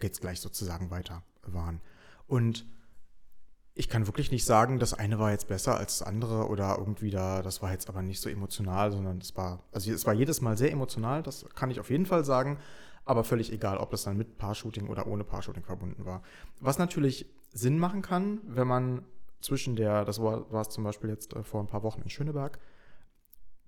geht 0.00 0.12
es 0.12 0.20
gleich 0.20 0.40
sozusagen 0.40 0.90
weiter 0.90 1.22
waren. 1.42 1.80
Und 2.26 2.66
ich 3.78 3.88
kann 3.88 4.08
wirklich 4.08 4.32
nicht 4.32 4.44
sagen, 4.44 4.80
das 4.80 4.92
eine 4.92 5.20
war 5.20 5.30
jetzt 5.30 5.46
besser 5.46 5.76
als 5.76 5.98
das 5.98 6.06
andere 6.06 6.48
oder 6.48 6.76
irgendwie 6.78 7.10
da, 7.10 7.42
das 7.42 7.62
war 7.62 7.70
jetzt 7.70 7.88
aber 7.88 8.02
nicht 8.02 8.20
so 8.20 8.28
emotional, 8.28 8.90
sondern 8.90 9.18
es 9.18 9.36
war, 9.36 9.62
also 9.70 9.92
es 9.92 10.04
war 10.04 10.14
jedes 10.14 10.40
Mal 10.40 10.56
sehr 10.56 10.72
emotional, 10.72 11.22
das 11.22 11.46
kann 11.54 11.70
ich 11.70 11.78
auf 11.78 11.88
jeden 11.88 12.04
Fall 12.04 12.24
sagen, 12.24 12.58
aber 13.04 13.22
völlig 13.22 13.52
egal, 13.52 13.78
ob 13.78 13.92
das 13.92 14.02
dann 14.02 14.16
mit 14.16 14.36
Paar-Shooting 14.36 14.88
oder 14.88 15.06
ohne 15.06 15.22
Paar-Shooting 15.22 15.62
verbunden 15.62 16.04
war. 16.04 16.22
Was 16.58 16.78
natürlich 16.78 17.26
Sinn 17.52 17.78
machen 17.78 18.02
kann, 18.02 18.40
wenn 18.42 18.66
man 18.66 19.04
zwischen 19.40 19.76
der, 19.76 20.04
das 20.04 20.20
war, 20.20 20.50
war 20.52 20.62
es 20.62 20.70
zum 20.70 20.82
Beispiel 20.82 21.10
jetzt 21.10 21.36
äh, 21.36 21.44
vor 21.44 21.60
ein 21.60 21.68
paar 21.68 21.84
Wochen 21.84 22.02
in 22.02 22.10
Schöneberg, 22.10 22.58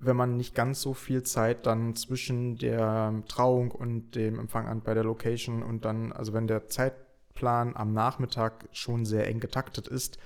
wenn 0.01 0.17
man 0.17 0.37
nicht 0.37 0.57
ganz 0.57 0.81
so 0.81 0.93
viel 0.93 1.23
Zeit 1.23 1.67
dann 1.67 1.95
zwischen 1.95 2.59
der 2.59 3.23
Trauung 3.29 3.71
und 3.71 4.17
dem 4.17 4.41
Empfang 4.41 4.67
an 4.67 4.81
bei 4.83 4.93
der 4.93 5.05
Location 5.05 5.63
und 5.63 5.85
dann, 5.85 6.13
also 6.13 6.33
wenn 6.33 6.49
der 6.49 6.67
Zeit 6.67 6.95
Plan 7.41 7.75
am 7.75 7.95
Nachmittag 7.95 8.69
schon 8.71 9.07
sehr 9.07 9.27
eng 9.27 9.41
getaktet 9.41 9.89
ist, 9.89 10.19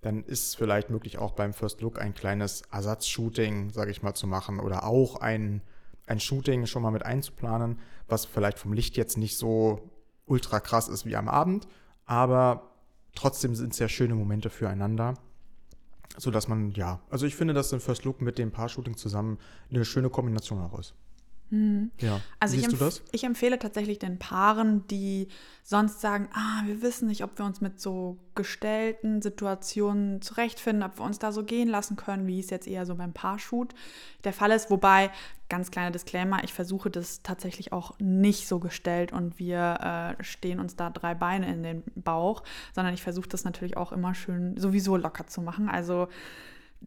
dann 0.00 0.24
ist 0.24 0.46
es 0.46 0.54
vielleicht 0.54 0.88
möglich, 0.88 1.18
auch 1.18 1.32
beim 1.32 1.52
First 1.52 1.82
Look 1.82 2.00
ein 2.00 2.14
kleines 2.14 2.62
Ersatzshooting, 2.72 3.68
sage 3.70 3.90
ich 3.90 4.02
mal, 4.02 4.14
zu 4.14 4.26
machen 4.26 4.58
oder 4.58 4.84
auch 4.84 5.16
ein, 5.16 5.60
ein 6.06 6.18
Shooting 6.18 6.64
schon 6.64 6.82
mal 6.82 6.90
mit 6.90 7.04
einzuplanen, 7.04 7.78
was 8.08 8.24
vielleicht 8.24 8.58
vom 8.58 8.72
Licht 8.72 8.96
jetzt 8.96 9.18
nicht 9.18 9.36
so 9.36 9.90
ultra 10.24 10.60
krass 10.60 10.88
ist 10.88 11.04
wie 11.04 11.14
am 11.14 11.28
Abend, 11.28 11.68
aber 12.06 12.70
trotzdem 13.14 13.54
sind 13.54 13.74
es 13.74 13.78
ja 13.78 13.88
schöne 13.88 14.14
Momente 14.14 14.48
füreinander. 14.48 15.14
Sodass 16.16 16.48
man, 16.48 16.70
ja, 16.72 17.00
also 17.10 17.26
ich 17.26 17.36
finde, 17.36 17.52
dass 17.52 17.72
ein 17.72 17.80
First 17.80 18.04
Look 18.04 18.22
mit 18.22 18.38
dem 18.38 18.50
Paar-Shooting 18.50 18.96
zusammen 18.96 19.38
eine 19.70 19.84
schöne 19.84 20.08
Kombination 20.08 20.60
auch 20.60 20.78
ist. 20.78 20.94
Mhm. 21.52 21.90
Ja. 22.00 22.20
Also 22.40 22.54
Siehst 22.54 22.72
ich, 22.72 22.78
du 22.78 22.82
das? 22.82 23.02
ich 23.12 23.24
empfehle 23.24 23.58
tatsächlich 23.58 23.98
den 23.98 24.18
Paaren, 24.18 24.86
die 24.86 25.28
sonst 25.62 26.00
sagen, 26.00 26.30
ah, 26.32 26.62
wir 26.64 26.80
wissen 26.80 27.08
nicht, 27.08 27.22
ob 27.22 27.38
wir 27.38 27.44
uns 27.44 27.60
mit 27.60 27.78
so 27.78 28.18
gestellten 28.34 29.20
Situationen 29.20 30.22
zurechtfinden, 30.22 30.82
ob 30.82 30.98
wir 30.98 31.04
uns 31.04 31.18
da 31.18 31.30
so 31.30 31.44
gehen 31.44 31.68
lassen 31.68 31.96
können, 31.96 32.26
wie 32.26 32.40
es 32.40 32.48
jetzt 32.48 32.66
eher 32.66 32.86
so 32.86 32.94
beim 32.94 33.12
Paarshoot 33.12 33.74
der 34.24 34.32
Fall 34.32 34.50
ist. 34.50 34.70
Wobei, 34.70 35.10
ganz 35.50 35.70
kleiner 35.70 35.90
Disclaimer, 35.90 36.42
ich 36.42 36.54
versuche 36.54 36.88
das 36.88 37.22
tatsächlich 37.22 37.70
auch 37.74 37.98
nicht 37.98 38.48
so 38.48 38.58
gestellt 38.58 39.12
und 39.12 39.38
wir 39.38 40.16
äh, 40.18 40.24
stehen 40.24 40.58
uns 40.58 40.74
da 40.74 40.88
drei 40.88 41.14
Beine 41.14 41.52
in 41.52 41.62
den 41.62 41.82
Bauch, 41.94 42.44
sondern 42.74 42.94
ich 42.94 43.02
versuche 43.02 43.28
das 43.28 43.44
natürlich 43.44 43.76
auch 43.76 43.92
immer 43.92 44.14
schön 44.14 44.56
sowieso 44.56 44.96
locker 44.96 45.26
zu 45.26 45.42
machen. 45.42 45.68
Also 45.68 46.08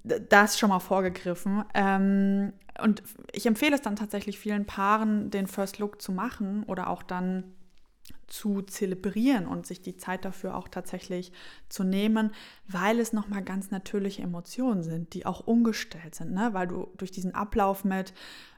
das 0.04 0.60
schon 0.60 0.70
mal 0.70 0.80
vorgegriffen. 0.80 1.64
Ähm, 1.74 2.54
und 2.82 3.04
ich 3.32 3.46
empfehle 3.46 3.76
es 3.76 3.82
dann 3.82 3.96
tatsächlich 3.96 4.38
vielen 4.38 4.66
Paaren, 4.66 5.30
den 5.30 5.48
First 5.48 5.80
Look 5.80 6.02
zu 6.02 6.12
machen 6.12 6.64
oder 6.64 6.90
auch 6.90 7.04
dann 7.04 7.56
zu 8.28 8.62
zelebrieren 8.64 9.46
und 9.48 9.66
sich 9.68 9.82
die 9.82 9.98
Zeit 9.98 10.26
dafür 10.26 10.56
auch 10.56 10.68
tatsächlich 10.68 11.32
zu 11.70 11.84
nehmen, 11.84 12.32
weil 12.68 13.00
es 13.00 13.14
nochmal 13.14 13.44
ganz 13.44 13.72
natürliche 13.72 14.24
Emotionen 14.24 14.84
sind, 14.84 15.14
die 15.14 15.26
auch 15.26 15.46
umgestellt 15.46 16.16
sind, 16.16 16.34
ne? 16.34 16.50
weil 16.54 16.68
du 16.68 16.92
durch 16.98 17.12
diesen 17.12 17.36
Ablauf 17.36 17.84
mit 17.84 18.14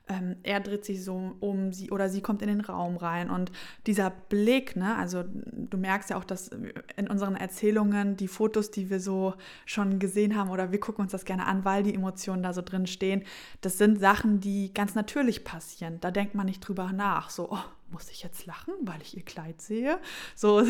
ähm, 0.09 0.37
er 0.43 0.59
dreht 0.59 0.85
sich 0.85 1.03
so 1.03 1.35
um, 1.39 1.73
sie 1.73 1.91
oder 1.91 2.09
sie 2.09 2.21
kommt 2.21 2.41
in 2.41 2.47
den 2.47 2.61
Raum 2.61 2.97
rein 2.97 3.29
und 3.29 3.51
dieser 3.85 4.09
Blick, 4.09 4.75
ne, 4.75 4.95
also 4.95 5.23
du 5.25 5.77
merkst 5.77 6.09
ja 6.09 6.17
auch, 6.17 6.23
dass 6.23 6.49
in 6.95 7.07
unseren 7.07 7.35
Erzählungen 7.35 8.17
die 8.17 8.27
Fotos, 8.27 8.71
die 8.71 8.89
wir 8.89 8.99
so 8.99 9.33
schon 9.65 9.99
gesehen 9.99 10.35
haben 10.35 10.49
oder 10.49 10.71
wir 10.71 10.79
gucken 10.79 11.03
uns 11.03 11.11
das 11.11 11.25
gerne 11.25 11.45
an, 11.45 11.65
weil 11.65 11.83
die 11.83 11.93
Emotionen 11.93 12.43
da 12.43 12.53
so 12.53 12.61
drin 12.61 12.87
stehen, 12.87 13.23
das 13.61 13.77
sind 13.77 13.99
Sachen, 13.99 14.39
die 14.39 14.73
ganz 14.73 14.95
natürlich 14.95 15.43
passieren. 15.43 15.99
Da 15.99 16.11
denkt 16.11 16.35
man 16.35 16.45
nicht 16.45 16.61
drüber 16.61 16.91
nach, 16.93 17.29
so, 17.29 17.51
oh, 17.51 17.63
muss 17.89 18.09
ich 18.09 18.21
jetzt 18.23 18.45
lachen, 18.45 18.73
weil 18.81 19.01
ich 19.01 19.15
ihr 19.15 19.23
Kleid 19.23 19.61
sehe? 19.61 19.99
So. 20.35 20.61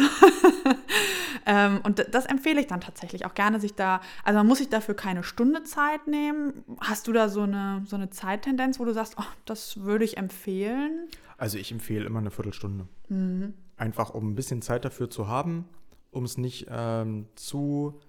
ähm, 1.46 1.82
und 1.84 2.06
das 2.12 2.26
empfehle 2.26 2.62
ich 2.62 2.68
dann 2.68 2.82
tatsächlich 2.82 3.26
auch 3.26 3.34
gerne, 3.34 3.60
sich 3.60 3.74
da, 3.74 4.02
also 4.24 4.38
man 4.38 4.48
muss 4.48 4.60
sich 4.60 4.70
dafür 4.70 4.96
keine 4.96 5.24
Stunde 5.24 5.64
Zeit 5.64 6.08
nehmen. 6.08 6.64
Hast 6.80 7.08
du 7.08 7.14
da 7.14 7.30
so 7.30 7.42
eine, 7.42 7.84
so 7.86 7.96
eine 7.96 8.10
Zeittendenz, 8.10 8.80
wo 8.80 8.86
du 8.86 8.94
sagst, 8.94 9.16
oh, 9.18 9.24
das 9.46 9.82
würde 9.84 10.06
ich 10.06 10.18
empfehlen? 10.18 11.08
Also 11.38 11.58
ich 11.58 11.72
empfehle 11.72 12.06
immer 12.06 12.20
eine 12.20 12.32
Viertelstunde. 12.32 12.88
Mhm. 13.10 13.54
Einfach 13.78 14.12
um 14.12 14.32
ein 14.32 14.36
bisschen 14.36 14.62
Zeit 14.62 14.86
dafür 14.86 15.10
zu 15.10 15.28
haben, 15.28 15.66
um 16.12 16.24
es 16.24 16.38
nicht 16.38 16.68
ähm, 16.70 17.28
zu 17.36 18.00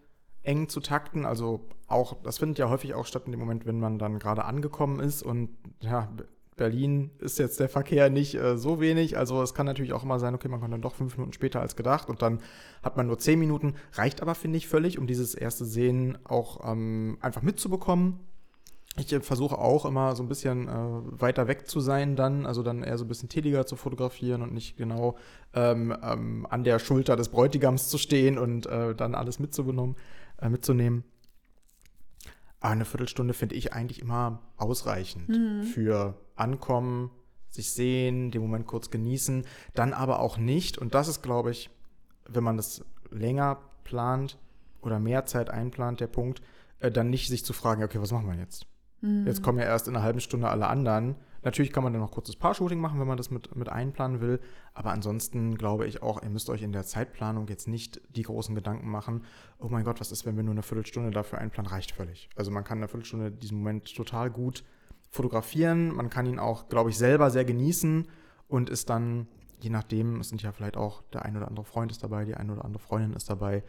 eng 0.42 0.68
zu 0.68 0.80
takten. 0.80 1.26
Also 1.26 1.66
auch, 1.86 2.22
das 2.22 2.38
findet 2.38 2.58
ja 2.58 2.70
häufig 2.70 2.94
auch 2.94 3.06
statt 3.06 3.24
in 3.26 3.32
dem 3.32 3.40
Moment, 3.40 3.66
wenn 3.66 3.80
man 3.80 3.98
dann 3.98 4.18
gerade 4.18 4.44
angekommen 4.44 5.00
ist 5.00 5.22
und 5.22 5.50
ja, 5.80 6.08
Berlin 6.58 7.10
ist 7.20 7.38
jetzt 7.38 7.60
der 7.60 7.70
Verkehr 7.70 8.10
nicht 8.10 8.34
äh, 8.34 8.58
so 8.58 8.80
wenig. 8.80 9.16
Also 9.16 9.40
es 9.42 9.54
kann 9.54 9.64
natürlich 9.64 9.94
auch 9.94 10.02
immer 10.02 10.18
sein, 10.18 10.34
okay, 10.34 10.48
man 10.48 10.60
kommt 10.60 10.74
dann 10.74 10.82
doch 10.82 10.94
fünf 10.94 11.16
Minuten 11.16 11.32
später 11.32 11.60
als 11.60 11.76
gedacht 11.76 12.10
und 12.10 12.20
dann 12.20 12.40
hat 12.82 12.98
man 12.98 13.06
nur 13.06 13.18
zehn 13.18 13.38
Minuten. 13.38 13.74
Reicht 13.92 14.20
aber, 14.20 14.34
finde 14.34 14.58
ich, 14.58 14.68
völlig, 14.68 14.98
um 14.98 15.06
dieses 15.06 15.34
erste 15.34 15.64
Sehen 15.64 16.18
auch 16.24 16.70
ähm, 16.70 17.16
einfach 17.20 17.40
mitzubekommen. 17.40 18.20
Ich 18.98 19.12
äh, 19.12 19.20
versuche 19.20 19.58
auch 19.58 19.84
immer 19.84 20.14
so 20.16 20.22
ein 20.22 20.28
bisschen 20.28 20.68
äh, 20.68 20.72
weiter 21.20 21.48
weg 21.48 21.68
zu 21.68 21.80
sein 21.80 22.16
dann, 22.16 22.46
also 22.46 22.62
dann 22.62 22.82
eher 22.82 22.98
so 22.98 23.04
ein 23.04 23.08
bisschen 23.08 23.28
teliger 23.28 23.66
zu 23.66 23.76
fotografieren 23.76 24.42
und 24.42 24.52
nicht 24.52 24.76
genau 24.76 25.16
ähm, 25.54 25.96
ähm, 26.02 26.46
an 26.48 26.64
der 26.64 26.78
Schulter 26.78 27.16
des 27.16 27.28
Bräutigams 27.28 27.88
zu 27.88 27.98
stehen 27.98 28.38
und 28.38 28.66
äh, 28.66 28.94
dann 28.94 29.14
alles 29.14 29.38
mitzunehmen. 29.38 29.96
Äh, 30.40 30.48
mitzunehmen. 30.48 31.04
Aber 32.60 32.72
eine 32.72 32.84
Viertelstunde 32.84 33.34
finde 33.34 33.54
ich 33.54 33.72
eigentlich 33.72 34.00
immer 34.00 34.40
ausreichend 34.56 35.28
Mhm. 35.28 35.62
für 35.62 36.14
Ankommen, 36.34 37.10
sich 37.48 37.72
sehen, 37.72 38.30
den 38.30 38.42
Moment 38.42 38.66
kurz 38.66 38.90
genießen, 38.90 39.46
dann 39.74 39.92
aber 39.92 40.20
auch 40.20 40.38
nicht. 40.38 40.76
Und 40.78 40.94
das 40.94 41.08
ist, 41.08 41.22
glaube 41.22 41.50
ich, 41.50 41.70
wenn 42.28 42.44
man 42.44 42.56
das 42.56 42.84
länger 43.10 43.58
plant 43.84 44.38
oder 44.82 44.98
mehr 44.98 45.24
Zeit 45.24 45.50
einplant, 45.50 46.00
der 46.00 46.08
Punkt, 46.08 46.42
äh, 46.80 46.90
dann 46.90 47.10
nicht 47.10 47.28
sich 47.28 47.44
zu 47.44 47.52
fragen, 47.52 47.82
okay, 47.82 48.00
was 48.00 48.12
machen 48.12 48.28
wir 48.28 48.36
jetzt? 48.36 48.66
Mhm. 49.00 49.26
Jetzt 49.26 49.42
kommen 49.42 49.58
ja 49.58 49.64
erst 49.64 49.88
in 49.88 49.94
einer 49.94 50.04
halben 50.04 50.20
Stunde 50.20 50.48
alle 50.48 50.66
anderen. 50.66 51.16
Natürlich 51.42 51.72
kann 51.72 51.84
man 51.84 51.92
dann 51.92 52.02
noch 52.02 52.10
kurzes 52.10 52.36
Paar-Shooting 52.36 52.80
machen, 52.80 52.98
wenn 52.98 53.06
man 53.06 53.16
das 53.16 53.30
mit, 53.30 53.54
mit 53.54 53.68
einplanen 53.68 54.20
will. 54.20 54.40
Aber 54.74 54.90
ansonsten 54.90 55.56
glaube 55.56 55.86
ich 55.86 56.02
auch, 56.02 56.22
ihr 56.22 56.30
müsst 56.30 56.50
euch 56.50 56.62
in 56.62 56.72
der 56.72 56.84
Zeitplanung 56.84 57.46
jetzt 57.48 57.68
nicht 57.68 58.00
die 58.14 58.22
großen 58.22 58.54
Gedanken 58.54 58.90
machen, 58.90 59.22
oh 59.58 59.68
mein 59.68 59.84
Gott, 59.84 60.00
was 60.00 60.10
ist, 60.10 60.26
wenn 60.26 60.36
wir 60.36 60.42
nur 60.42 60.52
eine 60.52 60.62
Viertelstunde 60.62 61.10
dafür 61.10 61.38
einplanen, 61.38 61.70
reicht 61.70 61.92
völlig. 61.92 62.28
Also 62.34 62.50
man 62.50 62.64
kann 62.64 62.78
in 62.78 62.82
einer 62.82 62.88
Viertelstunde 62.88 63.30
diesen 63.30 63.58
Moment 63.58 63.94
total 63.94 64.30
gut 64.30 64.64
fotografieren. 65.10 65.94
Man 65.94 66.10
kann 66.10 66.26
ihn 66.26 66.38
auch, 66.38 66.68
glaube 66.68 66.90
ich, 66.90 66.98
selber 66.98 67.30
sehr 67.30 67.44
genießen 67.44 68.08
und 68.48 68.68
ist 68.68 68.90
dann, 68.90 69.28
je 69.60 69.70
nachdem, 69.70 70.20
es 70.20 70.28
sind 70.28 70.42
ja 70.42 70.52
vielleicht 70.52 70.76
auch 70.76 71.02
der 71.12 71.24
ein 71.24 71.36
oder 71.36 71.48
andere 71.48 71.64
Freund 71.64 71.92
ist 71.92 72.02
dabei, 72.02 72.24
die 72.24 72.34
ein 72.34 72.50
oder 72.50 72.64
andere 72.64 72.82
Freundin 72.82 73.12
ist 73.12 73.30
dabei. 73.30 73.62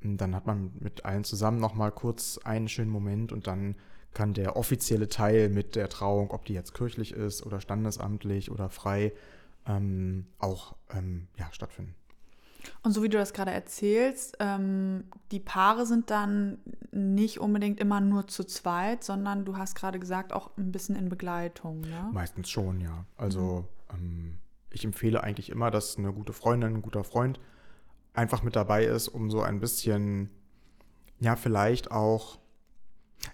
Dann 0.00 0.34
hat 0.34 0.46
man 0.46 0.70
mit 0.78 1.04
allen 1.04 1.24
zusammen 1.24 1.58
nochmal 1.58 1.90
kurz 1.90 2.38
einen 2.44 2.68
schönen 2.68 2.90
Moment 2.90 3.32
und 3.32 3.46
dann 3.46 3.74
kann 4.16 4.32
der 4.32 4.56
offizielle 4.56 5.08
Teil 5.08 5.50
mit 5.50 5.76
der 5.76 5.90
Trauung, 5.90 6.30
ob 6.30 6.46
die 6.46 6.54
jetzt 6.54 6.72
kirchlich 6.72 7.12
ist 7.12 7.44
oder 7.44 7.60
standesamtlich 7.60 8.50
oder 8.50 8.70
frei, 8.70 9.12
ähm, 9.66 10.24
auch 10.38 10.74
ähm, 10.90 11.28
ja, 11.38 11.52
stattfinden. 11.52 11.94
Und 12.82 12.92
so 12.92 13.02
wie 13.02 13.10
du 13.10 13.18
das 13.18 13.34
gerade 13.34 13.50
erzählst, 13.50 14.38
ähm, 14.40 15.04
die 15.32 15.38
Paare 15.38 15.84
sind 15.84 16.10
dann 16.10 16.56
nicht 16.92 17.40
unbedingt 17.40 17.78
immer 17.78 18.00
nur 18.00 18.26
zu 18.26 18.44
zweit, 18.44 19.04
sondern 19.04 19.44
du 19.44 19.58
hast 19.58 19.74
gerade 19.74 19.98
gesagt, 20.00 20.32
auch 20.32 20.56
ein 20.56 20.72
bisschen 20.72 20.96
in 20.96 21.10
Begleitung. 21.10 21.82
Ne? 21.82 22.08
Meistens 22.10 22.48
schon, 22.48 22.80
ja. 22.80 23.04
Also 23.18 23.68
ähm, 23.92 24.38
ich 24.70 24.82
empfehle 24.86 25.22
eigentlich 25.22 25.50
immer, 25.50 25.70
dass 25.70 25.98
eine 25.98 26.14
gute 26.14 26.32
Freundin, 26.32 26.76
ein 26.76 26.82
guter 26.82 27.04
Freund 27.04 27.38
einfach 28.14 28.42
mit 28.42 28.56
dabei 28.56 28.86
ist, 28.86 29.08
um 29.08 29.30
so 29.30 29.42
ein 29.42 29.60
bisschen, 29.60 30.30
ja, 31.20 31.36
vielleicht 31.36 31.90
auch. 31.90 32.38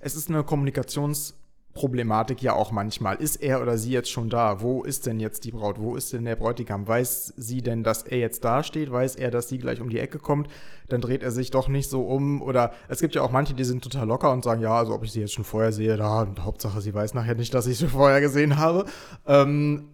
Es 0.01 0.15
ist 0.15 0.29
eine 0.29 0.45
Kommunikationsproblematik 0.45 2.43
ja 2.43 2.55
auch 2.55 2.73
manchmal. 2.73 3.17
Ist 3.17 3.37
er 3.37 3.63
oder 3.63 3.79
sie 3.79 3.93
jetzt 3.93 4.11
schon 4.11 4.31
da? 4.31 4.61
Wo 4.61 4.83
ist 4.83 5.07
denn 5.07 5.21
jetzt 5.21 5.45
die 5.45 5.53
Braut? 5.53 5.79
Wo 5.79 5.97
ist 5.97 6.13
denn 6.13 6.25
der 6.25 6.37
Bräutigam? 6.37 6.87
Weiß 6.89 7.35
sie 7.37 7.63
denn, 7.63 7.83
dass 7.85 8.03
er 8.03 8.19
jetzt 8.19 8.45
da 8.45 8.63
steht? 8.63 8.91
Weiß 8.91 9.17
er, 9.17 9.31
dass 9.31 9.49
sie 9.49 9.59
gleich 9.59 9.81
um 9.81 9.89
die 9.89 9.99
Ecke 9.99 10.19
kommt? 10.19 10.49
Dann 10.89 11.01
dreht 11.01 11.23
er 11.23 11.31
sich 11.31 11.51
doch 11.51 11.69
nicht 11.69 11.89
so 11.89 12.03
um. 12.03 12.43
Oder 12.43 12.73
es 12.89 13.01
gibt 13.01 13.15
ja 13.15 13.23
auch 13.23 13.31
manche, 13.31 13.55
die 13.55 13.65
sind 13.65 13.85
total 13.85 14.07
locker 14.07 14.33
und 14.33 14.45
sagen, 14.45 14.61
ja, 14.61 14.75
also 14.75 14.95
ob 14.95 15.05
ich 15.05 15.13
sie 15.13 15.21
jetzt 15.21 15.35
schon 15.35 15.45
vorher 15.45 15.73
sehe, 15.73 15.97
da, 15.97 16.27
Hauptsache 16.41 16.81
sie 16.81 16.95
weiß 16.95 17.15
nachher 17.15 17.35
nicht, 17.35 17.55
dass 17.55 17.67
ich 17.67 17.79
sie 17.79 17.89
vorher 17.89 18.21
gesehen 18.21 18.59
habe. 18.59 18.87
Ähm, 19.27 19.89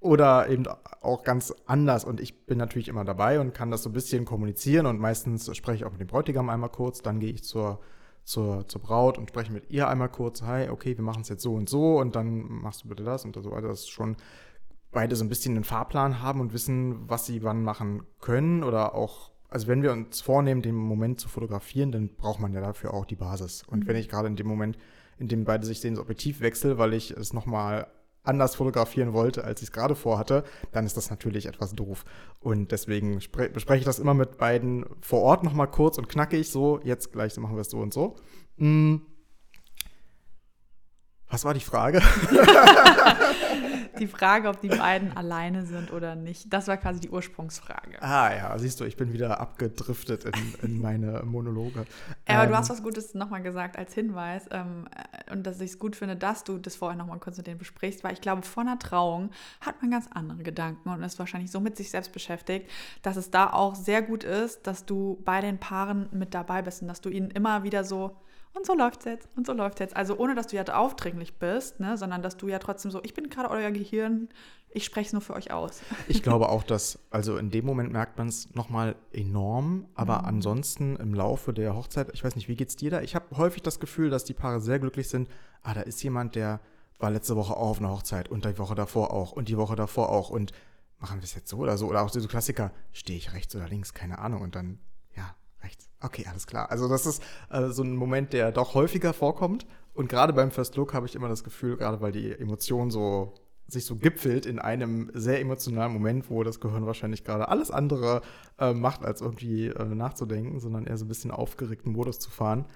oder 0.00 0.48
eben 0.48 0.66
auch 1.02 1.22
ganz 1.22 1.54
anders. 1.66 2.04
Und 2.04 2.20
ich 2.20 2.46
bin 2.46 2.58
natürlich 2.58 2.88
immer 2.88 3.04
dabei 3.04 3.38
und 3.38 3.52
kann 3.52 3.70
das 3.70 3.82
so 3.82 3.90
ein 3.90 3.92
bisschen 3.92 4.24
kommunizieren. 4.24 4.86
Und 4.86 4.98
meistens 4.98 5.54
spreche 5.54 5.76
ich 5.76 5.84
auch 5.84 5.92
mit 5.92 6.00
dem 6.00 6.08
Bräutigam 6.08 6.48
einmal 6.48 6.70
kurz. 6.70 7.02
Dann 7.02 7.20
gehe 7.20 7.30
ich 7.30 7.44
zur, 7.44 7.80
zur, 8.30 8.68
zur 8.68 8.80
Braut 8.80 9.18
und 9.18 9.28
spreche 9.28 9.52
mit 9.52 9.70
ihr 9.70 9.88
einmal 9.88 10.08
kurz. 10.08 10.42
Hi, 10.42 10.68
okay, 10.68 10.96
wir 10.96 11.02
machen 11.04 11.22
es 11.22 11.28
jetzt 11.28 11.42
so 11.42 11.54
und 11.54 11.68
so. 11.68 11.98
Und 11.98 12.14
dann 12.14 12.46
machst 12.48 12.84
du 12.84 12.88
bitte 12.88 13.02
das 13.02 13.24
und 13.24 13.34
so 13.34 13.50
weiter. 13.50 13.66
Dass 13.66 13.88
schon 13.88 14.16
beide 14.92 15.16
so 15.16 15.24
ein 15.24 15.28
bisschen 15.28 15.56
einen 15.56 15.64
Fahrplan 15.64 16.22
haben 16.22 16.40
und 16.40 16.52
wissen, 16.52 17.08
was 17.08 17.26
sie 17.26 17.42
wann 17.42 17.64
machen 17.64 18.04
können. 18.20 18.62
Oder 18.62 18.94
auch, 18.94 19.32
also 19.48 19.66
wenn 19.66 19.82
wir 19.82 19.90
uns 19.90 20.20
vornehmen, 20.20 20.62
den 20.62 20.76
Moment 20.76 21.18
zu 21.20 21.28
fotografieren, 21.28 21.90
dann 21.90 22.14
braucht 22.14 22.38
man 22.38 22.52
ja 22.52 22.60
dafür 22.60 22.94
auch 22.94 23.04
die 23.04 23.16
Basis. 23.16 23.64
Und 23.66 23.80
Mhm. 23.80 23.88
wenn 23.88 23.96
ich 23.96 24.08
gerade 24.08 24.28
in 24.28 24.36
dem 24.36 24.46
Moment, 24.46 24.78
in 25.18 25.26
dem 25.26 25.44
beide 25.44 25.66
sich 25.66 25.80
sehen, 25.80 25.94
das 25.94 26.02
Objektiv 26.02 26.40
wechsle, 26.40 26.78
weil 26.78 26.94
ich 26.94 27.10
es 27.10 27.32
nochmal 27.32 27.88
anders 28.22 28.54
fotografieren 28.54 29.12
wollte, 29.12 29.44
als 29.44 29.62
ich 29.62 29.68
es 29.68 29.72
gerade 29.72 29.94
vorhatte, 29.94 30.44
dann 30.72 30.86
ist 30.86 30.96
das 30.96 31.10
natürlich 31.10 31.46
etwas 31.46 31.72
doof. 31.74 32.04
Und 32.38 32.72
deswegen 32.72 33.18
bespreche 33.18 33.78
ich 33.78 33.84
das 33.84 33.98
immer 33.98 34.14
mit 34.14 34.38
beiden 34.38 34.84
vor 35.00 35.22
Ort 35.22 35.42
nochmal 35.42 35.70
kurz 35.70 35.98
und 35.98 36.08
knackig, 36.08 36.50
so, 36.50 36.80
jetzt 36.84 37.12
gleich 37.12 37.36
machen 37.38 37.56
wir 37.56 37.62
es 37.62 37.70
so 37.70 37.78
und 37.78 37.94
so. 37.94 38.16
Hm. 38.58 39.02
Was 41.28 41.44
war 41.44 41.54
die 41.54 41.60
Frage? 41.60 42.02
die 44.00 44.06
Frage, 44.06 44.48
ob 44.48 44.60
die 44.60 44.68
beiden 44.68 45.16
alleine 45.16 45.66
sind 45.66 45.92
oder 45.92 46.16
nicht. 46.16 46.52
Das 46.52 46.68
war 46.68 46.76
quasi 46.76 47.00
die 47.00 47.10
Ursprungsfrage. 47.10 48.02
Ah 48.02 48.34
ja, 48.34 48.58
siehst 48.58 48.80
du, 48.80 48.84
ich 48.84 48.96
bin 48.96 49.12
wieder 49.12 49.40
abgedriftet 49.40 50.24
in, 50.24 50.54
in 50.62 50.80
meine 50.80 51.22
Monologe. 51.24 51.84
Ja, 52.28 52.36
aber 52.36 52.44
ähm, 52.44 52.50
du 52.50 52.56
hast 52.56 52.70
was 52.70 52.82
Gutes 52.82 53.14
nochmal 53.14 53.42
gesagt 53.42 53.76
als 53.76 53.94
Hinweis 53.94 54.46
ähm, 54.50 54.88
äh, 55.28 55.32
und 55.32 55.46
dass 55.46 55.60
ich 55.60 55.72
es 55.72 55.78
gut 55.78 55.96
finde, 55.96 56.16
dass 56.16 56.44
du 56.44 56.58
das 56.58 56.76
vorher 56.76 56.96
nochmal 56.96 57.18
kurz 57.18 57.36
mit 57.36 57.46
denen 57.46 57.58
besprichst, 57.58 58.02
weil 58.02 58.14
ich 58.14 58.20
glaube, 58.20 58.42
vor 58.42 58.62
einer 58.62 58.78
Trauung 58.78 59.30
hat 59.60 59.80
man 59.82 59.90
ganz 59.90 60.08
andere 60.12 60.42
Gedanken 60.42 60.88
und 60.88 61.02
ist 61.02 61.18
wahrscheinlich 61.18 61.50
so 61.50 61.60
mit 61.60 61.76
sich 61.76 61.90
selbst 61.90 62.12
beschäftigt, 62.12 62.68
dass 63.02 63.16
es 63.16 63.30
da 63.30 63.52
auch 63.52 63.74
sehr 63.74 64.02
gut 64.02 64.24
ist, 64.24 64.66
dass 64.66 64.86
du 64.86 65.20
bei 65.24 65.40
den 65.40 65.58
Paaren 65.58 66.08
mit 66.12 66.34
dabei 66.34 66.62
bist 66.62 66.82
und 66.82 66.88
dass 66.88 67.00
du 67.00 67.10
ihnen 67.10 67.30
immer 67.30 67.62
wieder 67.62 67.84
so 67.84 68.16
und 68.54 68.66
so 68.66 68.74
läuft 68.74 69.00
es 69.00 69.04
jetzt 69.06 69.28
und 69.36 69.46
so 69.46 69.52
läuft 69.52 69.74
es 69.74 69.80
jetzt. 69.80 69.96
Also 69.96 70.16
ohne, 70.18 70.34
dass 70.34 70.48
du 70.48 70.56
ja 70.56 70.64
aufdringlich 70.74 71.38
bist, 71.38 71.80
ne, 71.80 71.96
sondern 71.96 72.22
dass 72.22 72.36
du 72.36 72.48
ja 72.48 72.58
trotzdem 72.58 72.90
so, 72.90 73.00
ich 73.02 73.14
bin 73.14 73.30
gerade 73.30 73.50
euer 73.50 73.70
Gehirn, 73.70 74.28
ich 74.72 74.84
spreche 74.84 75.08
es 75.08 75.12
nur 75.12 75.22
für 75.22 75.34
euch 75.34 75.52
aus. 75.52 75.80
Ich 76.08 76.22
glaube 76.22 76.48
auch, 76.48 76.62
dass, 76.62 76.98
also 77.10 77.36
in 77.36 77.50
dem 77.50 77.64
Moment 77.64 77.92
merkt 77.92 78.18
man 78.18 78.28
es 78.28 78.54
nochmal 78.54 78.96
enorm, 79.12 79.86
aber 79.94 80.20
mhm. 80.20 80.24
ansonsten 80.26 80.96
im 80.96 81.14
Laufe 81.14 81.52
der 81.52 81.74
Hochzeit, 81.76 82.10
ich 82.12 82.24
weiß 82.24 82.36
nicht, 82.36 82.48
wie 82.48 82.56
geht's 82.56 82.76
dir 82.76 82.90
da? 82.90 83.00
Ich 83.00 83.14
habe 83.14 83.36
häufig 83.36 83.62
das 83.62 83.80
Gefühl, 83.80 84.10
dass 84.10 84.24
die 84.24 84.34
Paare 84.34 84.60
sehr 84.60 84.78
glücklich 84.78 85.08
sind. 85.08 85.28
Ah, 85.62 85.74
da 85.74 85.82
ist 85.82 86.02
jemand, 86.02 86.34
der 86.34 86.60
war 86.98 87.10
letzte 87.10 87.36
Woche 87.36 87.56
auch 87.56 87.70
auf 87.70 87.78
einer 87.78 87.90
Hochzeit 87.90 88.28
und 88.28 88.44
die 88.44 88.58
Woche 88.58 88.74
davor 88.74 89.12
auch 89.12 89.32
und 89.32 89.48
die 89.48 89.56
Woche 89.56 89.76
davor 89.76 90.10
auch 90.10 90.30
und 90.30 90.52
machen 90.98 91.18
wir 91.18 91.24
es 91.24 91.34
jetzt 91.34 91.48
so 91.48 91.56
oder 91.58 91.78
so? 91.78 91.88
Oder 91.88 92.02
auch 92.02 92.10
diese 92.10 92.28
Klassiker, 92.28 92.72
stehe 92.92 93.18
ich 93.18 93.32
rechts 93.32 93.54
oder 93.56 93.68
links, 93.68 93.94
keine 93.94 94.18
Ahnung 94.18 94.42
und 94.42 94.54
dann 94.54 94.78
rechts. 95.62 95.88
Okay, 96.00 96.26
alles 96.28 96.46
klar. 96.46 96.70
Also 96.70 96.88
das 96.88 97.06
ist 97.06 97.22
äh, 97.50 97.68
so 97.68 97.82
ein 97.82 97.96
Moment, 97.96 98.32
der 98.32 98.52
doch 98.52 98.74
häufiger 98.74 99.12
vorkommt. 99.12 99.66
Und 99.94 100.08
gerade 100.08 100.32
beim 100.32 100.50
First 100.50 100.76
Look 100.76 100.94
habe 100.94 101.06
ich 101.06 101.14
immer 101.14 101.28
das 101.28 101.44
Gefühl, 101.44 101.76
gerade 101.76 102.00
weil 102.00 102.12
die 102.12 102.32
Emotion 102.32 102.90
so 102.90 103.34
sich 103.66 103.84
so 103.84 103.96
gipfelt 103.96 104.46
in 104.46 104.58
einem 104.58 105.10
sehr 105.14 105.40
emotionalen 105.40 105.92
Moment, 105.92 106.28
wo 106.28 106.42
das 106.42 106.58
Gehirn 106.60 106.86
wahrscheinlich 106.86 107.24
gerade 107.24 107.48
alles 107.48 107.70
andere 107.70 108.22
äh, 108.58 108.72
macht, 108.72 109.04
als 109.04 109.20
irgendwie 109.20 109.68
äh, 109.68 109.84
nachzudenken, 109.84 110.58
sondern 110.58 110.86
eher 110.86 110.96
so 110.96 111.04
ein 111.04 111.08
bisschen 111.08 111.30
aufgeregten 111.30 111.92
Modus 111.92 112.18
zu 112.18 112.30
fahren 112.30 112.66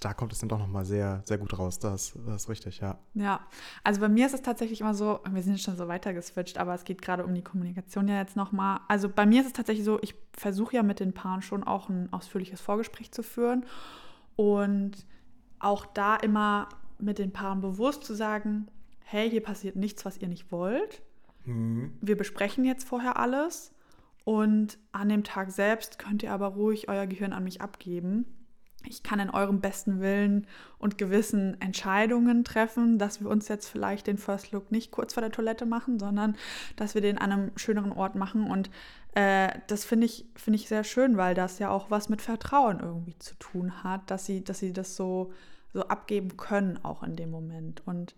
da 0.00 0.12
kommt 0.12 0.32
es 0.32 0.40
dann 0.40 0.48
doch 0.48 0.58
nochmal 0.58 0.84
sehr, 0.84 1.22
sehr 1.24 1.38
gut 1.38 1.58
raus. 1.58 1.78
Das, 1.78 2.14
das 2.26 2.42
ist 2.42 2.48
richtig, 2.48 2.80
ja. 2.80 2.98
Ja, 3.14 3.40
also 3.82 4.00
bei 4.00 4.08
mir 4.08 4.26
ist 4.26 4.34
es 4.34 4.42
tatsächlich 4.42 4.82
immer 4.82 4.94
so, 4.94 5.20
wir 5.30 5.42
sind 5.42 5.58
schon 5.58 5.76
so 5.76 5.88
weiter 5.88 6.12
geswitcht, 6.12 6.58
aber 6.58 6.74
es 6.74 6.84
geht 6.84 7.00
gerade 7.00 7.24
um 7.24 7.34
die 7.34 7.42
Kommunikation 7.42 8.06
ja 8.08 8.18
jetzt 8.18 8.36
nochmal. 8.36 8.80
Also 8.88 9.08
bei 9.08 9.24
mir 9.24 9.40
ist 9.40 9.46
es 9.46 9.52
tatsächlich 9.54 9.84
so, 9.84 9.98
ich 10.02 10.14
versuche 10.32 10.76
ja 10.76 10.82
mit 10.82 11.00
den 11.00 11.14
Paaren 11.14 11.40
schon 11.40 11.64
auch 11.64 11.88
ein 11.88 12.12
ausführliches 12.12 12.60
Vorgespräch 12.60 13.10
zu 13.10 13.22
führen 13.22 13.64
und 14.36 15.06
auch 15.58 15.86
da 15.86 16.16
immer 16.16 16.68
mit 16.98 17.18
den 17.18 17.32
Paaren 17.32 17.62
bewusst 17.62 18.04
zu 18.04 18.14
sagen, 18.14 18.68
hey, 19.00 19.30
hier 19.30 19.42
passiert 19.42 19.76
nichts, 19.76 20.04
was 20.04 20.18
ihr 20.18 20.28
nicht 20.28 20.52
wollt. 20.52 21.02
Mhm. 21.46 21.96
Wir 22.02 22.18
besprechen 22.18 22.66
jetzt 22.66 22.86
vorher 22.86 23.18
alles 23.18 23.72
und 24.24 24.76
an 24.92 25.08
dem 25.08 25.24
Tag 25.24 25.52
selbst 25.52 25.98
könnt 25.98 26.22
ihr 26.22 26.32
aber 26.32 26.48
ruhig 26.48 26.90
euer 26.90 27.06
Gehirn 27.06 27.32
an 27.32 27.44
mich 27.44 27.62
abgeben 27.62 28.26
ich 28.88 29.02
kann 29.02 29.20
in 29.20 29.30
eurem 29.30 29.60
besten 29.60 30.00
Willen 30.00 30.46
und 30.78 30.98
Gewissen 30.98 31.60
Entscheidungen 31.60 32.44
treffen, 32.44 32.98
dass 32.98 33.20
wir 33.20 33.28
uns 33.28 33.48
jetzt 33.48 33.68
vielleicht 33.68 34.06
den 34.06 34.18
First 34.18 34.52
Look 34.52 34.70
nicht 34.70 34.90
kurz 34.90 35.14
vor 35.14 35.20
der 35.20 35.32
Toilette 35.32 35.66
machen, 35.66 35.98
sondern 35.98 36.36
dass 36.76 36.94
wir 36.94 37.02
den 37.02 37.18
an 37.18 37.32
einem 37.32 37.50
schöneren 37.56 37.92
Ort 37.92 38.14
machen. 38.14 38.50
Und 38.50 38.70
äh, 39.14 39.48
das 39.66 39.84
finde 39.84 40.06
ich, 40.06 40.26
find 40.34 40.56
ich 40.56 40.68
sehr 40.68 40.84
schön, 40.84 41.16
weil 41.16 41.34
das 41.34 41.58
ja 41.58 41.70
auch 41.70 41.90
was 41.90 42.08
mit 42.08 42.22
Vertrauen 42.22 42.80
irgendwie 42.80 43.18
zu 43.18 43.34
tun 43.36 43.82
hat, 43.82 44.10
dass 44.10 44.26
sie, 44.26 44.44
dass 44.44 44.58
sie 44.58 44.72
das 44.72 44.96
so, 44.96 45.32
so 45.72 45.82
abgeben 45.88 46.36
können, 46.36 46.78
auch 46.82 47.02
in 47.02 47.16
dem 47.16 47.30
Moment. 47.30 47.82
Und 47.86 48.14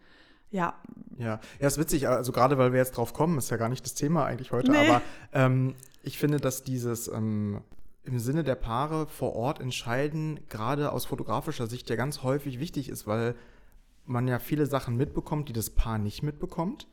ja. 0.50 0.74
Ja, 1.18 1.40
ja, 1.60 1.66
ist 1.66 1.78
witzig, 1.78 2.08
also 2.08 2.32
gerade 2.32 2.58
weil 2.58 2.72
wir 2.72 2.78
jetzt 2.78 2.96
drauf 2.96 3.12
kommen, 3.12 3.38
ist 3.38 3.50
ja 3.50 3.56
gar 3.56 3.68
nicht 3.68 3.84
das 3.84 3.94
Thema 3.94 4.24
eigentlich 4.24 4.52
heute, 4.52 4.70
nee. 4.70 4.88
aber 4.88 5.02
ähm, 5.32 5.74
ich 6.02 6.18
finde, 6.18 6.38
dass 6.38 6.62
dieses 6.62 7.08
ähm, 7.08 7.60
im 8.08 8.18
Sinne 8.18 8.42
der 8.42 8.54
Paare 8.54 9.06
vor 9.06 9.36
Ort 9.36 9.60
entscheiden, 9.60 10.40
gerade 10.48 10.92
aus 10.92 11.04
fotografischer 11.04 11.66
Sicht 11.66 11.90
ja 11.90 11.96
ganz 11.96 12.22
häufig 12.22 12.58
wichtig 12.58 12.88
ist, 12.88 13.06
weil 13.06 13.34
man 14.06 14.26
ja 14.26 14.38
viele 14.38 14.64
Sachen 14.64 14.96
mitbekommt, 14.96 15.50
die 15.50 15.52
das 15.52 15.68
Paar 15.68 15.98
nicht 15.98 16.22
mitbekommt, 16.22 16.86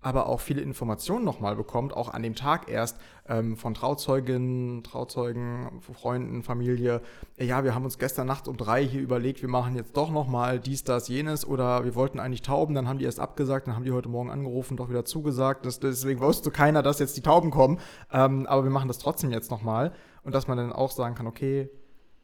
aber 0.00 0.26
auch 0.26 0.40
viele 0.40 0.62
Informationen 0.62 1.24
nochmal 1.24 1.54
bekommt, 1.54 1.94
auch 1.94 2.12
an 2.14 2.22
dem 2.22 2.34
Tag 2.34 2.70
erst 2.70 2.98
ähm, 3.28 3.58
von 3.58 3.74
Trauzeuginnen, 3.74 4.82
Trauzeugen, 4.82 5.82
Freunden, 5.92 6.42
Familie. 6.42 7.02
Ja, 7.38 7.62
wir 7.62 7.74
haben 7.74 7.84
uns 7.84 7.98
gestern 7.98 8.26
Nacht 8.26 8.48
um 8.48 8.56
drei 8.56 8.86
hier 8.86 9.02
überlegt, 9.02 9.42
wir 9.42 9.50
machen 9.50 9.76
jetzt 9.76 9.96
doch 9.98 10.10
nochmal 10.10 10.60
dies, 10.60 10.82
das, 10.82 11.08
jenes 11.08 11.46
oder 11.46 11.84
wir 11.84 11.94
wollten 11.94 12.20
eigentlich 12.20 12.42
Tauben, 12.42 12.74
dann 12.74 12.88
haben 12.88 12.98
die 12.98 13.04
erst 13.04 13.20
abgesagt, 13.20 13.66
dann 13.66 13.76
haben 13.76 13.84
die 13.84 13.92
heute 13.92 14.08
Morgen 14.08 14.30
angerufen, 14.30 14.78
doch 14.78 14.88
wieder 14.88 15.04
zugesagt. 15.04 15.66
Das, 15.66 15.78
deswegen 15.78 16.20
wusste 16.20 16.50
keiner, 16.50 16.82
dass 16.82 17.00
jetzt 17.00 17.18
die 17.18 17.22
Tauben 17.22 17.50
kommen, 17.50 17.78
ähm, 18.10 18.46
aber 18.46 18.64
wir 18.64 18.70
machen 18.70 18.88
das 18.88 18.98
trotzdem 18.98 19.30
jetzt 19.30 19.50
nochmal 19.50 19.92
und 20.24 20.34
dass 20.34 20.48
man 20.48 20.56
dann 20.56 20.72
auch 20.72 20.90
sagen 20.90 21.14
kann, 21.14 21.26
okay, 21.26 21.70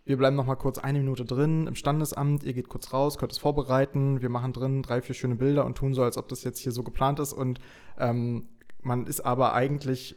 wir 0.05 0.17
bleiben 0.17 0.37
noch 0.37 0.47
mal 0.47 0.57
kurz 0.57 0.79
eine 0.79 0.99
Minute 0.99 1.25
drin 1.25 1.67
im 1.67 1.75
Standesamt, 1.75 2.43
ihr 2.43 2.55
geht 2.55 2.69
kurz 2.69 2.93
raus, 2.93 3.19
könnt 3.19 3.33
es 3.33 3.39
vorbereiten, 3.39 4.23
wir 4.23 4.29
machen 4.29 4.53
drin 4.53 4.83
drei, 4.83 5.03
vier 5.03 5.15
schöne 5.15 5.37
Bilder 5.37 5.65
und 5.65 5.77
tun 5.77 5.95
so, 5.95 6.03
als 6.03 6.17
ob 6.17 6.29
das 6.29 6.43
jetzt 6.43 6.59
hier 6.59 6.73
so 6.73 6.83
geplant 6.83 7.21
ist. 7.21 7.33
Und 7.33 7.61
ähm, 7.99 8.49
man 8.83 9.07
ist 9.07 9.21
aber 9.21 9.53
eigentlich, 9.53 10.17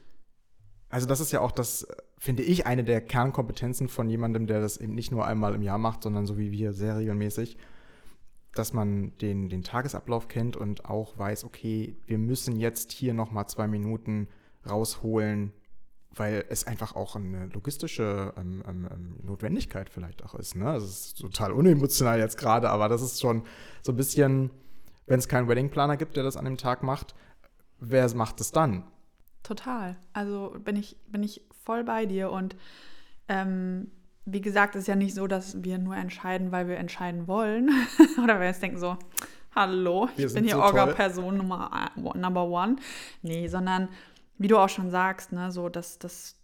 also 0.89 1.05
das 1.05 1.19
ist 1.19 1.31
ja 1.31 1.41
auch 1.41 1.51
das, 1.51 1.87
finde 2.17 2.43
ich, 2.43 2.65
eine 2.65 2.83
der 2.83 3.01
Kernkompetenzen 3.01 3.89
von 3.89 4.09
jemandem, 4.09 4.47
der 4.47 4.61
das 4.61 4.77
eben 4.77 4.95
nicht 4.95 5.11
nur 5.11 5.27
einmal 5.27 5.53
im 5.53 5.61
Jahr 5.61 5.77
macht, 5.77 6.03
sondern 6.03 6.25
so 6.25 6.37
wie 6.37 6.51
wir 6.51 6.71
sehr 6.71 6.97
regelmäßig, 6.97 7.57
dass 8.53 8.71
man 8.71 9.17
den, 9.17 9.49
den 9.49 9.63
Tagesablauf 9.63 10.27
kennt 10.27 10.55
und 10.55 10.85
auch 10.85 11.17
weiß, 11.17 11.43
okay, 11.43 11.97
wir 12.07 12.17
müssen 12.17 12.55
jetzt 12.55 12.93
hier 12.93 13.13
noch 13.13 13.31
mal 13.31 13.47
zwei 13.47 13.67
Minuten 13.67 14.27
rausholen, 14.67 15.51
weil 16.15 16.45
es 16.49 16.65
einfach 16.65 16.95
auch 16.95 17.15
eine 17.15 17.47
logistische 17.47 18.33
ähm, 18.37 18.63
ähm, 18.67 18.87
ähm, 18.91 19.15
Notwendigkeit 19.23 19.89
vielleicht 19.89 20.23
auch 20.23 20.35
ist. 20.35 20.55
Ne? 20.55 20.65
Das 20.65 20.83
ist 20.83 21.19
total 21.19 21.51
unemotional 21.51 22.19
jetzt 22.19 22.37
gerade, 22.37 22.69
aber 22.69 22.89
das 22.89 23.01
ist 23.01 23.19
schon 23.19 23.43
so 23.81 23.91
ein 23.91 23.95
bisschen, 23.95 24.51
wenn 25.07 25.19
es 25.19 25.27
keinen 25.27 25.47
Weddingplaner 25.47 25.97
gibt, 25.97 26.15
der 26.15 26.23
das 26.23 26.37
an 26.37 26.45
dem 26.45 26.57
Tag 26.57 26.83
macht, 26.83 27.15
wer 27.79 28.13
macht 28.15 28.39
es 28.41 28.51
dann? 28.51 28.83
Total. 29.41 29.97
Also 30.13 30.55
bin 30.63 30.75
ich, 30.75 30.97
bin 31.07 31.23
ich 31.23 31.41
voll 31.65 31.83
bei 31.83 32.05
dir 32.05 32.31
und 32.31 32.55
ähm, 33.27 33.91
wie 34.25 34.41
gesagt, 34.41 34.75
es 34.75 34.81
ist 34.81 34.87
ja 34.87 34.95
nicht 34.95 35.15
so, 35.15 35.27
dass 35.27 35.63
wir 35.63 35.77
nur 35.77 35.95
entscheiden, 35.95 36.51
weil 36.51 36.67
wir 36.67 36.77
entscheiden 36.77 37.27
wollen. 37.27 37.69
Oder 38.23 38.39
wir 38.39 38.47
jetzt 38.47 38.61
denken 38.61 38.79
so, 38.79 38.97
hallo, 39.53 40.09
wir 40.15 40.27
ich 40.27 40.33
bin 40.33 40.45
hier 40.45 40.55
so 40.55 40.61
Orga-Person 40.61 41.37
Nummer 41.37 41.89
uh, 41.97 42.17
Number 42.17 42.45
One. 42.47 42.77
Nee, 43.21 43.47
sondern 43.47 43.89
wie 44.37 44.47
du 44.47 44.57
auch 44.57 44.69
schon 44.69 44.89
sagst, 44.89 45.31
ne, 45.31 45.51
so 45.51 45.69
dass 45.69 45.99
das 45.99 46.35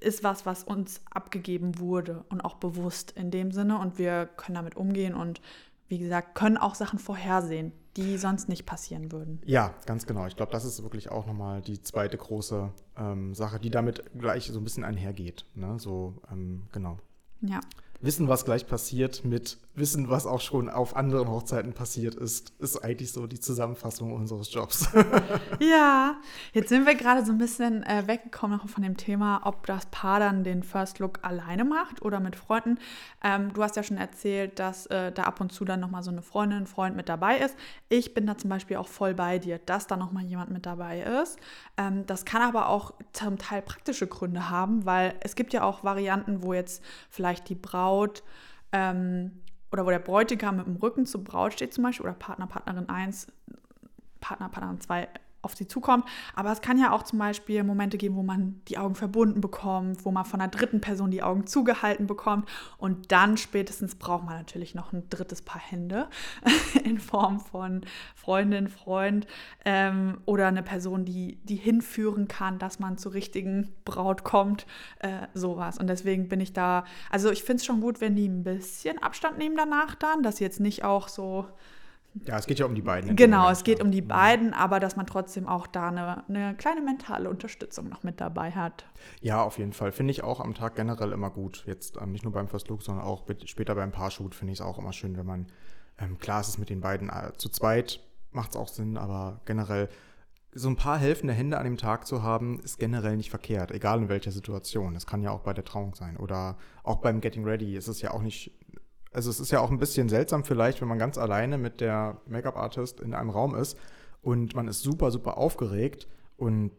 ist 0.00 0.22
was, 0.22 0.44
was 0.44 0.64
uns 0.64 1.00
abgegeben 1.10 1.78
wurde 1.78 2.24
und 2.28 2.44
auch 2.44 2.54
bewusst 2.54 3.12
in 3.12 3.30
dem 3.30 3.52
Sinne 3.52 3.78
und 3.78 3.98
wir 3.98 4.26
können 4.26 4.56
damit 4.56 4.76
umgehen 4.76 5.14
und 5.14 5.40
wie 5.88 5.98
gesagt, 5.98 6.34
können 6.34 6.56
auch 6.56 6.74
Sachen 6.74 6.98
vorhersehen, 6.98 7.72
die 7.96 8.16
sonst 8.16 8.48
nicht 8.48 8.66
passieren 8.66 9.12
würden. 9.12 9.40
Ja, 9.44 9.74
ganz 9.86 10.06
genau. 10.06 10.26
Ich 10.26 10.36
glaube, 10.36 10.50
das 10.50 10.64
ist 10.64 10.82
wirklich 10.82 11.10
auch 11.10 11.26
nochmal 11.26 11.60
die 11.60 11.80
zweite 11.80 12.16
große 12.16 12.72
ähm, 12.96 13.34
Sache, 13.34 13.60
die 13.60 13.70
damit 13.70 14.02
gleich 14.18 14.46
so 14.46 14.58
ein 14.58 14.64
bisschen 14.64 14.84
einhergeht. 14.84 15.44
Ne? 15.54 15.78
So, 15.78 16.14
ähm, 16.30 16.64
genau. 16.72 16.98
Ja 17.42 17.60
wissen, 18.04 18.28
was 18.28 18.44
gleich 18.44 18.66
passiert, 18.66 19.24
mit 19.24 19.58
wissen, 19.76 20.08
was 20.08 20.26
auch 20.26 20.40
schon 20.40 20.68
auf 20.70 20.94
anderen 20.94 21.28
Hochzeiten 21.28 21.72
passiert 21.72 22.14
ist, 22.14 22.52
ist 22.60 22.84
eigentlich 22.84 23.12
so 23.12 23.26
die 23.26 23.40
Zusammenfassung 23.40 24.12
unseres 24.12 24.52
Jobs. 24.52 24.88
ja, 25.60 26.16
jetzt 26.52 26.68
sind 26.68 26.86
wir 26.86 26.94
gerade 26.94 27.24
so 27.24 27.32
ein 27.32 27.38
bisschen 27.38 27.82
äh, 27.82 28.06
weggekommen 28.06 28.60
von 28.60 28.82
dem 28.82 28.96
Thema, 28.96 29.40
ob 29.44 29.66
das 29.66 29.86
Paar 29.86 30.20
dann 30.20 30.44
den 30.44 30.62
First 30.62 31.00
Look 31.00 31.18
alleine 31.22 31.64
macht 31.64 32.02
oder 32.02 32.20
mit 32.20 32.36
Freunden. 32.36 32.78
Ähm, 33.22 33.52
du 33.52 33.62
hast 33.62 33.76
ja 33.76 33.82
schon 33.82 33.96
erzählt, 33.96 34.58
dass 34.58 34.86
äh, 34.86 35.10
da 35.10 35.24
ab 35.24 35.40
und 35.40 35.52
zu 35.52 35.64
dann 35.64 35.80
nochmal 35.80 36.02
so 36.02 36.10
eine 36.10 36.22
Freundin, 36.22 36.60
ein 36.60 36.66
Freund 36.66 36.94
mit 36.94 37.08
dabei 37.08 37.38
ist. 37.38 37.56
Ich 37.88 38.14
bin 38.14 38.26
da 38.26 38.38
zum 38.38 38.50
Beispiel 38.50 38.76
auch 38.76 38.88
voll 38.88 39.14
bei 39.14 39.38
dir, 39.38 39.58
dass 39.58 39.86
da 39.86 39.96
nochmal 39.96 40.24
jemand 40.24 40.50
mit 40.50 40.66
dabei 40.66 41.00
ist. 41.22 41.38
Ähm, 41.76 42.06
das 42.06 42.24
kann 42.24 42.42
aber 42.42 42.68
auch 42.68 42.94
zum 43.12 43.38
Teil 43.38 43.62
praktische 43.62 44.06
Gründe 44.06 44.50
haben, 44.50 44.86
weil 44.86 45.14
es 45.20 45.34
gibt 45.34 45.52
ja 45.52 45.64
auch 45.64 45.82
Varianten, 45.82 46.42
wo 46.42 46.54
jetzt 46.54 46.82
vielleicht 47.10 47.48
die 47.48 47.56
Braut 47.56 48.22
ähm, 48.72 49.30
oder 49.74 49.84
wo 49.84 49.90
der 49.90 49.98
Bräutigam 49.98 50.56
mit 50.56 50.66
dem 50.66 50.76
Rücken 50.76 51.04
zur 51.04 51.24
Braut 51.24 51.52
steht 51.52 51.74
zum 51.74 51.82
Beispiel 51.82 52.06
oder 52.06 52.14
Partner, 52.14 52.46
Partnerin 52.46 52.88
1, 52.88 53.26
Partner, 54.20 54.48
Partnerin 54.48 54.80
2 54.80 55.08
auf 55.44 55.54
sie 55.54 55.66
zukommt. 55.66 56.04
Aber 56.34 56.52
es 56.52 56.60
kann 56.60 56.78
ja 56.78 56.92
auch 56.92 57.02
zum 57.02 57.18
Beispiel 57.18 57.62
Momente 57.64 57.98
geben, 57.98 58.16
wo 58.16 58.22
man 58.22 58.60
die 58.68 58.78
Augen 58.78 58.94
verbunden 58.94 59.40
bekommt, 59.40 60.04
wo 60.04 60.10
man 60.10 60.24
von 60.24 60.40
einer 60.40 60.50
dritten 60.50 60.80
Person 60.80 61.10
die 61.10 61.22
Augen 61.22 61.46
zugehalten 61.46 62.06
bekommt. 62.06 62.48
Und 62.78 63.12
dann 63.12 63.36
spätestens 63.36 63.94
braucht 63.94 64.24
man 64.24 64.36
natürlich 64.36 64.74
noch 64.74 64.92
ein 64.92 65.08
drittes 65.10 65.42
Paar 65.42 65.60
Hände 65.60 66.08
in 66.84 66.98
Form 66.98 67.40
von 67.40 67.82
Freundin, 68.14 68.68
Freund 68.68 69.26
ähm, 69.64 70.18
oder 70.26 70.48
eine 70.48 70.62
Person, 70.62 71.04
die, 71.04 71.38
die 71.44 71.56
hinführen 71.56 72.28
kann, 72.28 72.58
dass 72.58 72.78
man 72.78 72.98
zur 72.98 73.14
richtigen 73.14 73.72
Braut 73.84 74.24
kommt. 74.24 74.66
Äh, 75.00 75.26
sowas. 75.34 75.78
Und 75.78 75.88
deswegen 75.88 76.28
bin 76.28 76.40
ich 76.40 76.52
da, 76.52 76.84
also 77.10 77.30
ich 77.30 77.42
finde 77.42 77.60
es 77.60 77.66
schon 77.66 77.80
gut, 77.80 78.00
wenn 78.00 78.16
die 78.16 78.28
ein 78.28 78.44
bisschen 78.44 79.02
Abstand 79.02 79.38
nehmen 79.38 79.56
danach 79.56 79.94
dann, 79.94 80.22
dass 80.22 80.36
sie 80.38 80.44
jetzt 80.44 80.60
nicht 80.60 80.84
auch 80.84 81.08
so 81.08 81.46
ja, 82.22 82.38
es 82.38 82.46
geht 82.46 82.60
ja 82.60 82.66
um 82.66 82.74
die 82.74 82.82
beiden. 82.82 83.16
Genau, 83.16 83.50
es 83.50 83.64
geht 83.64 83.82
um 83.82 83.90
die 83.90 84.00
beiden, 84.00 84.54
aber 84.54 84.78
dass 84.78 84.94
man 84.94 85.06
trotzdem 85.06 85.48
auch 85.48 85.66
da 85.66 85.88
eine, 85.88 86.28
eine, 86.28 86.54
kleine 86.54 86.80
mentale 86.80 87.28
Unterstützung 87.28 87.88
noch 87.88 88.04
mit 88.04 88.20
dabei 88.20 88.52
hat. 88.52 88.86
Ja, 89.20 89.42
auf 89.42 89.58
jeden 89.58 89.72
Fall. 89.72 89.90
Finde 89.90 90.12
ich 90.12 90.22
auch 90.22 90.40
am 90.40 90.54
Tag 90.54 90.76
generell 90.76 91.10
immer 91.10 91.30
gut. 91.30 91.64
Jetzt 91.66 91.96
ähm, 92.00 92.12
nicht 92.12 92.22
nur 92.22 92.32
beim 92.32 92.46
First 92.46 92.68
Look, 92.68 92.82
sondern 92.82 93.04
auch 93.04 93.24
später 93.46 93.74
beim 93.74 93.90
Paarshoot 93.90 94.34
finde 94.34 94.52
ich 94.52 94.60
es 94.60 94.64
auch 94.64 94.78
immer 94.78 94.92
schön, 94.92 95.16
wenn 95.16 95.26
man, 95.26 95.46
ähm, 95.98 96.18
klar 96.18 96.40
ist 96.40 96.48
es 96.48 96.58
mit 96.58 96.70
den 96.70 96.80
beiden 96.80 97.08
äh, 97.08 97.32
zu 97.36 97.48
zweit, 97.48 98.00
macht 98.30 98.50
es 98.50 98.56
auch 98.56 98.68
Sinn, 98.68 98.96
aber 98.96 99.40
generell 99.44 99.88
so 100.52 100.68
ein 100.68 100.76
paar 100.76 100.98
helfende 100.98 101.34
Hände 101.34 101.58
an 101.58 101.64
dem 101.64 101.76
Tag 101.76 102.06
zu 102.06 102.22
haben, 102.22 102.60
ist 102.60 102.78
generell 102.78 103.16
nicht 103.16 103.30
verkehrt, 103.30 103.72
egal 103.72 104.02
in 104.02 104.08
welcher 104.08 104.30
Situation. 104.30 104.94
Das 104.94 105.04
kann 105.04 105.20
ja 105.20 105.32
auch 105.32 105.40
bei 105.40 105.52
der 105.52 105.64
Trauung 105.64 105.96
sein 105.96 106.16
oder 106.16 106.56
auch 106.84 106.98
beim 106.98 107.20
Getting 107.20 107.44
Ready 107.44 107.74
ist 107.74 107.88
es 107.88 108.00
ja 108.02 108.12
auch 108.12 108.22
nicht 108.22 108.52
also 109.14 109.30
es 109.30 109.38
ist 109.38 109.52
ja 109.52 109.60
auch 109.60 109.70
ein 109.70 109.78
bisschen 109.78 110.08
seltsam 110.08 110.44
vielleicht, 110.44 110.80
wenn 110.80 110.88
man 110.88 110.98
ganz 110.98 111.18
alleine 111.18 111.56
mit 111.56 111.80
der 111.80 112.20
Make-up-Artist 112.26 113.00
in 113.00 113.14
einem 113.14 113.30
Raum 113.30 113.54
ist 113.54 113.78
und 114.22 114.54
man 114.54 114.66
ist 114.66 114.82
super, 114.82 115.10
super 115.10 115.38
aufgeregt 115.38 116.08
und 116.36 116.72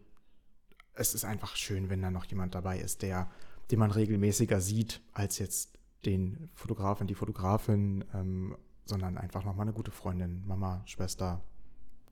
es 0.94 1.14
ist 1.14 1.24
einfach 1.24 1.56
schön, 1.56 1.90
wenn 1.90 2.02
da 2.02 2.12
noch 2.12 2.26
jemand 2.26 2.54
dabei 2.54 2.80
ist, 2.80 3.02
der, 3.02 3.30
den 3.72 3.80
man 3.80 3.92
regelmäßiger 3.92 4.60
sieht, 4.60 5.02
als 5.14 5.40
jetzt 5.40 5.80
den 6.06 6.50
Fotografen, 6.54 7.08
die 7.08 7.16
Fotografin, 7.16 8.04
ähm, 8.14 8.58
sondern 8.86 9.18
einfach 9.18 9.46
nochmal 9.46 9.66
eine 9.66 9.74
gute 9.74 9.92
Freundin, 9.92 10.46
Mama, 10.46 10.84
Schwester, 10.86 11.42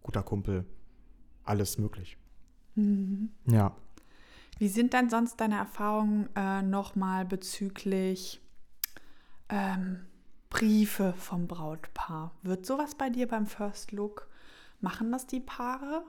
guter 0.01 0.23
Kumpel, 0.23 0.65
alles 1.43 1.77
möglich. 1.77 2.17
Mhm. 2.75 3.31
Ja. 3.45 3.75
Wie 4.57 4.69
sind 4.69 4.93
denn 4.93 5.09
sonst 5.09 5.41
deine 5.41 5.57
Erfahrungen 5.57 6.29
äh, 6.35 6.61
nochmal 6.61 7.25
bezüglich 7.25 8.41
ähm, 9.49 10.05
Briefe 10.53 11.15
vom 11.17 11.47
Brautpaar. 11.47 12.31
Wird 12.43 12.67
sowas 12.67 12.93
bei 12.93 13.09
dir 13.09 13.27
beim 13.27 13.47
First 13.47 13.91
Look? 13.91 14.27
Machen 14.81 15.11
das 15.11 15.25
die 15.25 15.39
Paare? 15.39 16.03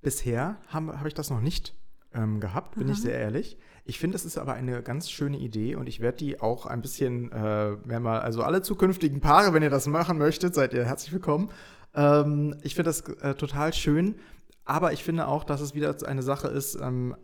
Bisher 0.00 0.56
habe 0.68 0.98
hab 0.98 1.06
ich 1.06 1.12
das 1.12 1.28
noch 1.28 1.42
nicht 1.42 1.74
ähm, 2.14 2.40
gehabt, 2.40 2.76
bin 2.76 2.84
Aha. 2.84 2.92
ich 2.92 3.02
sehr 3.02 3.18
ehrlich. 3.18 3.58
Ich 3.84 3.98
finde, 3.98 4.16
es 4.16 4.24
ist 4.24 4.38
aber 4.38 4.54
eine 4.54 4.82
ganz 4.82 5.10
schöne 5.10 5.36
Idee 5.36 5.76
und 5.76 5.86
ich 5.86 6.00
werde 6.00 6.16
die 6.16 6.40
auch 6.40 6.64
ein 6.64 6.80
bisschen 6.80 7.30
äh, 7.30 8.00
mal, 8.00 8.20
also 8.20 8.42
alle 8.42 8.62
zukünftigen 8.62 9.20
Paare, 9.20 9.52
wenn 9.52 9.62
ihr 9.62 9.70
das 9.70 9.86
machen 9.86 10.16
möchtet, 10.16 10.54
seid 10.54 10.72
ihr 10.72 10.86
herzlich 10.86 11.12
willkommen. 11.12 11.50
Ähm, 11.94 12.56
ich 12.62 12.74
finde 12.74 12.88
das 12.88 13.02
äh, 13.02 13.34
total 13.34 13.74
schön, 13.74 14.14
aber 14.64 14.94
ich 14.94 15.04
finde 15.04 15.28
auch, 15.28 15.44
dass 15.44 15.60
es 15.60 15.74
wieder 15.74 15.94
eine 16.06 16.22
Sache 16.22 16.48
ist, 16.48 16.76
ähm, 16.80 17.16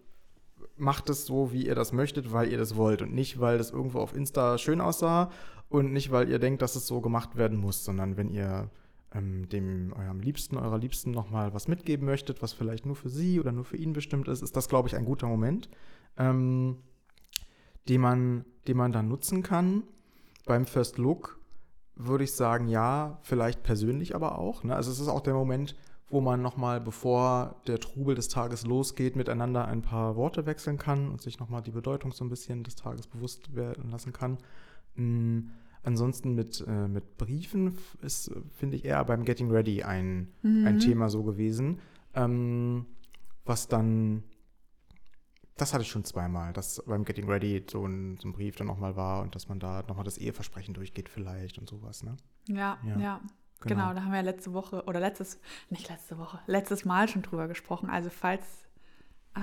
macht 0.78 1.10
es 1.10 1.26
so, 1.26 1.52
wie 1.52 1.66
ihr 1.66 1.74
das 1.74 1.92
möchtet, 1.92 2.32
weil 2.32 2.50
ihr 2.50 2.58
das 2.58 2.76
wollt 2.76 3.02
und 3.02 3.12
nicht, 3.12 3.40
weil 3.40 3.58
das 3.58 3.70
irgendwo 3.70 3.98
auf 4.00 4.14
Insta 4.14 4.58
schön 4.58 4.80
aussah 4.80 5.30
und 5.68 5.92
nicht, 5.92 6.10
weil 6.10 6.28
ihr 6.28 6.38
denkt, 6.38 6.62
dass 6.62 6.76
es 6.76 6.86
so 6.86 7.00
gemacht 7.00 7.36
werden 7.36 7.58
muss, 7.58 7.84
sondern 7.84 8.16
wenn 8.16 8.30
ihr 8.30 8.70
ähm, 9.12 9.48
dem 9.48 9.92
eurem 9.92 10.20
Liebsten, 10.20 10.56
eurer 10.56 10.78
Liebsten 10.78 11.10
nochmal 11.10 11.54
was 11.54 11.68
mitgeben 11.68 12.06
möchtet, 12.06 12.42
was 12.42 12.52
vielleicht 12.52 12.86
nur 12.86 12.96
für 12.96 13.08
sie 13.08 13.40
oder 13.40 13.52
nur 13.52 13.64
für 13.64 13.76
ihn 13.76 13.92
bestimmt 13.92 14.28
ist, 14.28 14.42
ist 14.42 14.56
das, 14.56 14.68
glaube 14.68 14.88
ich, 14.88 14.96
ein 14.96 15.04
guter 15.04 15.26
Moment, 15.26 15.68
ähm, 16.16 16.78
den, 17.88 18.00
man, 18.00 18.44
den 18.66 18.76
man 18.76 18.92
dann 18.92 19.08
nutzen 19.08 19.42
kann. 19.42 19.84
Beim 20.44 20.66
First 20.66 20.98
Look 20.98 21.38
würde 21.94 22.24
ich 22.24 22.32
sagen, 22.32 22.68
ja, 22.68 23.18
vielleicht 23.22 23.62
persönlich 23.62 24.14
aber 24.14 24.38
auch. 24.38 24.62
Ne? 24.62 24.74
Also 24.74 24.90
es 24.90 25.00
ist 25.00 25.08
auch 25.08 25.20
der 25.20 25.34
Moment, 25.34 25.74
wo 26.10 26.20
man 26.20 26.40
nochmal, 26.40 26.80
bevor 26.80 27.60
der 27.66 27.78
Trubel 27.80 28.14
des 28.14 28.28
Tages 28.28 28.64
losgeht, 28.64 29.14
miteinander 29.14 29.66
ein 29.66 29.82
paar 29.82 30.16
Worte 30.16 30.46
wechseln 30.46 30.78
kann 30.78 31.10
und 31.10 31.20
sich 31.20 31.38
nochmal 31.38 31.62
die 31.62 31.70
Bedeutung 31.70 32.12
so 32.12 32.24
ein 32.24 32.30
bisschen 32.30 32.64
des 32.64 32.76
Tages 32.76 33.06
bewusst 33.06 33.54
werden 33.54 33.90
lassen 33.90 34.12
kann. 34.12 34.38
Mhm. 34.94 35.50
Ansonsten 35.82 36.34
mit, 36.34 36.64
äh, 36.66 36.88
mit 36.88 37.16
Briefen 37.18 37.78
ist, 38.02 38.30
finde 38.56 38.76
ich, 38.76 38.84
eher 38.84 39.04
beim 39.04 39.24
Getting 39.24 39.50
Ready 39.50 39.82
ein, 39.82 40.28
mhm. 40.42 40.66
ein 40.66 40.78
Thema 40.80 41.08
so 41.08 41.22
gewesen. 41.22 41.78
Ähm, 42.14 42.86
was 43.44 43.68
dann, 43.68 44.24
das 45.56 45.72
hatte 45.72 45.82
ich 45.82 45.90
schon 45.90 46.04
zweimal, 46.04 46.52
dass 46.52 46.82
beim 46.86 47.04
Getting 47.04 47.28
Ready 47.28 47.64
so 47.70 47.86
ein, 47.86 48.16
so 48.20 48.28
ein 48.28 48.32
Brief 48.32 48.56
dann 48.56 48.66
nochmal 48.66 48.96
war 48.96 49.22
und 49.22 49.34
dass 49.34 49.48
man 49.48 49.60
da 49.60 49.82
nochmal 49.88 50.04
das 50.04 50.18
Eheversprechen 50.18 50.74
durchgeht 50.74 51.08
vielleicht 51.08 51.58
und 51.58 51.68
sowas, 51.68 52.02
ne? 52.02 52.16
Ja, 52.48 52.78
ja. 52.84 52.98
ja. 52.98 53.20
Genau. 53.60 53.74
genau. 53.74 53.94
da 53.94 54.04
haben 54.04 54.12
wir 54.12 54.18
ja 54.18 54.24
letzte 54.24 54.52
Woche 54.52 54.84
oder 54.84 55.00
letztes, 55.00 55.40
nicht 55.70 55.88
letzte 55.88 56.18
Woche, 56.18 56.38
letztes 56.46 56.84
Mal 56.84 57.08
schon 57.08 57.22
drüber 57.22 57.48
gesprochen. 57.48 57.90
Also 57.90 58.10
falls 58.10 58.42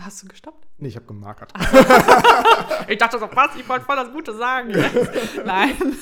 Hast 0.04 0.24
du 0.24 0.28
gestoppt? 0.28 0.68
Nee, 0.78 0.90
ich 0.90 0.96
habe 0.96 1.06
gemarkert. 1.06 1.54
ich 2.88 2.98
dachte 2.98 3.18
so, 3.18 3.30
was? 3.32 3.56
Ich 3.56 3.68
wollte 3.70 3.86
voll 3.86 3.96
das 3.96 4.12
Gute 4.12 4.34
sagen. 4.36 4.74
nein. 5.46 5.72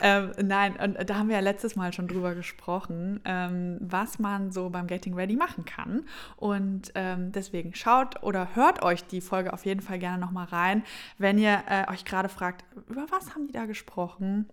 ähm, 0.00 0.32
nein, 0.42 0.76
und 0.76 1.08
da 1.08 1.14
haben 1.16 1.28
wir 1.28 1.36
ja 1.36 1.42
letztes 1.42 1.76
Mal 1.76 1.92
schon 1.92 2.08
drüber 2.08 2.34
gesprochen, 2.34 3.20
ähm, 3.24 3.76
was 3.80 4.18
man 4.18 4.50
so 4.50 4.70
beim 4.70 4.88
Getting 4.88 5.14
Ready 5.14 5.36
machen 5.36 5.64
kann. 5.64 6.04
Und 6.36 6.90
ähm, 6.96 7.30
deswegen 7.30 7.74
schaut 7.74 8.22
oder 8.22 8.56
hört 8.56 8.82
euch 8.82 9.04
die 9.06 9.20
Folge 9.20 9.52
auf 9.52 9.64
jeden 9.64 9.80
Fall 9.80 10.00
gerne 10.00 10.18
nochmal 10.18 10.46
rein, 10.46 10.82
wenn 11.16 11.38
ihr 11.38 11.62
äh, 11.68 11.88
euch 11.92 12.04
gerade 12.04 12.28
fragt, 12.28 12.64
über 12.88 13.06
was 13.10 13.34
haben 13.34 13.46
die 13.46 13.52
da 13.52 13.66
gesprochen? 13.66 14.48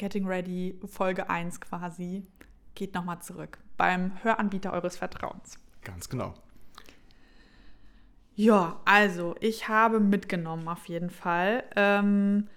Getting 0.00 0.26
Ready, 0.26 0.80
Folge 0.86 1.28
1 1.28 1.60
quasi. 1.60 2.26
Geht 2.74 2.94
nochmal 2.94 3.20
zurück 3.20 3.58
beim 3.76 4.12
Höranbieter 4.24 4.72
eures 4.72 4.96
Vertrauens. 4.96 5.58
Ganz 5.84 6.08
genau. 6.08 6.32
Ja, 8.34 8.80
also 8.86 9.34
ich 9.40 9.68
habe 9.68 10.00
mitgenommen 10.00 10.66
auf 10.68 10.86
jeden 10.86 11.10
Fall. 11.10 11.64
Ähm, 11.76 12.48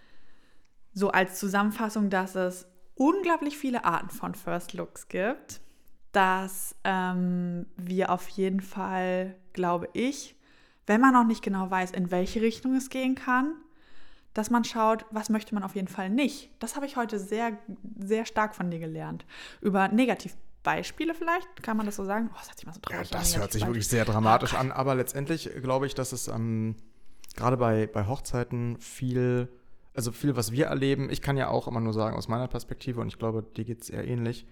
so 0.93 1.09
als 1.09 1.37
Zusammenfassung, 1.37 2.09
dass 2.09 2.35
es 2.35 2.65
unglaublich 2.95 3.57
viele 3.57 3.83
Arten 3.83 4.09
von 4.09 4.35
First 4.35 4.71
Looks 4.71 5.09
gibt, 5.09 5.59
dass 6.13 6.77
ähm, 6.85 7.65
wir 7.75 8.09
auf 8.09 8.29
jeden 8.29 8.61
Fall, 8.61 9.35
glaube 9.51 9.89
ich, 9.91 10.37
wenn 10.85 11.01
man 11.01 11.11
noch 11.11 11.25
nicht 11.25 11.43
genau 11.43 11.69
weiß, 11.69 11.91
in 11.91 12.09
welche 12.09 12.41
Richtung 12.41 12.75
es 12.75 12.89
gehen 12.89 13.15
kann, 13.15 13.53
dass 14.33 14.49
man 14.49 14.63
schaut, 14.63 15.05
was 15.11 15.29
möchte 15.29 15.53
man 15.53 15.63
auf 15.63 15.75
jeden 15.75 15.87
Fall 15.87 16.09
nicht. 16.09 16.49
Das 16.59 16.75
habe 16.75 16.85
ich 16.85 16.97
heute 16.97 17.19
sehr, 17.19 17.57
sehr 17.99 18.25
stark 18.25 18.55
von 18.55 18.71
dir 18.71 18.79
gelernt. 18.79 19.25
Über 19.61 19.87
Negativ 19.87 20.35
Beispiele 20.63 21.13
vielleicht? 21.13 21.61
Kann 21.61 21.77
man 21.77 21.85
das 21.85 21.97
so 21.97 22.05
sagen? 22.05 22.29
Oh, 22.33 22.37
das 22.37 22.47
hört 22.47 22.57
sich 22.57 22.65
mal 22.65 22.73
so 22.73 22.79
ja, 22.89 23.03
das 23.03 23.33
an. 23.35 23.41
hört 23.41 23.51
sich 23.51 23.65
wirklich 23.65 23.87
sehr 23.87 24.05
dramatisch 24.05 24.53
an. 24.53 24.71
Aber 24.71 24.95
letztendlich 24.95 25.49
glaube 25.61 25.85
ich, 25.85 25.93
dass 25.93 26.13
es 26.13 26.29
ähm, 26.29 26.75
gerade 27.35 27.57
bei, 27.57 27.87
bei 27.87 28.07
Hochzeiten 28.07 28.77
viel, 28.79 29.49
also 29.93 30.11
viel, 30.11 30.35
was 30.35 30.51
wir 30.51 30.67
erleben, 30.67 31.09
ich 31.09 31.21
kann 31.21 31.37
ja 31.37 31.49
auch 31.49 31.67
immer 31.67 31.81
nur 31.81 31.93
sagen 31.93 32.15
aus 32.15 32.27
meiner 32.27 32.47
Perspektive 32.47 33.01
und 33.01 33.07
ich 33.09 33.19
glaube, 33.19 33.43
dir 33.43 33.65
geht 33.65 33.81
es 33.81 33.89
eher 33.89 34.07
ähnlich. 34.07 34.47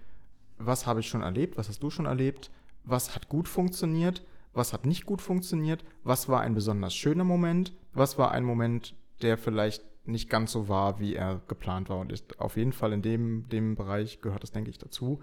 Was 0.57 0.85
habe 0.85 0.99
ich 0.99 1.07
schon 1.07 1.21
erlebt? 1.21 1.57
Was 1.57 1.69
hast 1.69 1.81
du 1.81 1.89
schon 1.89 2.05
erlebt? 2.05 2.51
Was 2.83 3.15
hat 3.15 3.29
gut 3.29 3.47
funktioniert? 3.47 4.23
Was 4.53 4.73
hat 4.73 4.85
nicht 4.85 5.05
gut 5.05 5.21
funktioniert? 5.21 5.83
Was 6.03 6.27
war 6.27 6.41
ein 6.41 6.53
besonders 6.53 6.93
schöner 6.93 7.23
Moment? 7.23 7.73
Was 7.93 8.17
war 8.17 8.31
ein 8.31 8.43
Moment, 8.43 8.95
der 9.23 9.37
vielleicht 9.37 9.83
nicht 10.05 10.29
ganz 10.29 10.51
so 10.51 10.67
war, 10.67 10.99
wie 10.99 11.15
er 11.15 11.41
geplant 11.47 11.89
war? 11.89 11.99
Und 11.99 12.11
ist 12.11 12.39
auf 12.39 12.57
jeden 12.57 12.73
Fall 12.73 12.93
in 12.93 13.01
dem, 13.01 13.47
dem 13.49 13.75
Bereich 13.75 14.21
gehört 14.21 14.43
das, 14.43 14.51
denke 14.51 14.69
ich, 14.69 14.77
dazu 14.77 15.21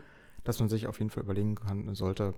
dass 0.49 0.61
man 0.61 0.70
sich 0.70 0.86
auf 0.86 0.99
jeden 0.99 1.11
Fall 1.11 1.24
überlegen 1.24 1.57
kann, 1.57 1.94
sollte, 1.94 2.34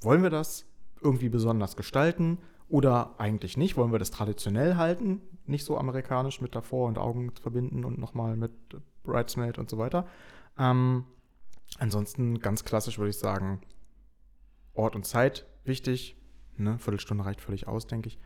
wollen 0.00 0.22
wir 0.22 0.30
das 0.30 0.66
irgendwie 1.00 1.28
besonders 1.28 1.76
gestalten 1.76 2.38
oder 2.68 3.18
eigentlich 3.18 3.56
nicht? 3.56 3.76
Wollen 3.76 3.90
wir 3.90 3.98
das 3.98 4.12
traditionell 4.12 4.76
halten, 4.76 5.20
nicht 5.44 5.64
so 5.64 5.76
amerikanisch 5.76 6.40
mit 6.40 6.54
davor 6.54 6.86
und 6.86 6.96
Augen 6.96 7.32
verbinden 7.32 7.84
und 7.84 7.98
nochmal 7.98 8.36
mit 8.36 8.52
Bridesmaid 9.02 9.58
und 9.58 9.68
so 9.68 9.78
weiter? 9.78 10.06
Ähm, 10.56 11.06
ansonsten 11.78 12.38
ganz 12.38 12.64
klassisch 12.64 12.98
würde 12.98 13.10
ich 13.10 13.18
sagen, 13.18 13.60
Ort 14.72 14.94
und 14.94 15.04
Zeit 15.04 15.44
wichtig. 15.64 16.16
Ne? 16.56 16.78
Viertelstunde 16.78 17.24
reicht 17.24 17.40
völlig 17.40 17.66
aus, 17.66 17.88
denke 17.88 18.08
ich. 18.08 18.18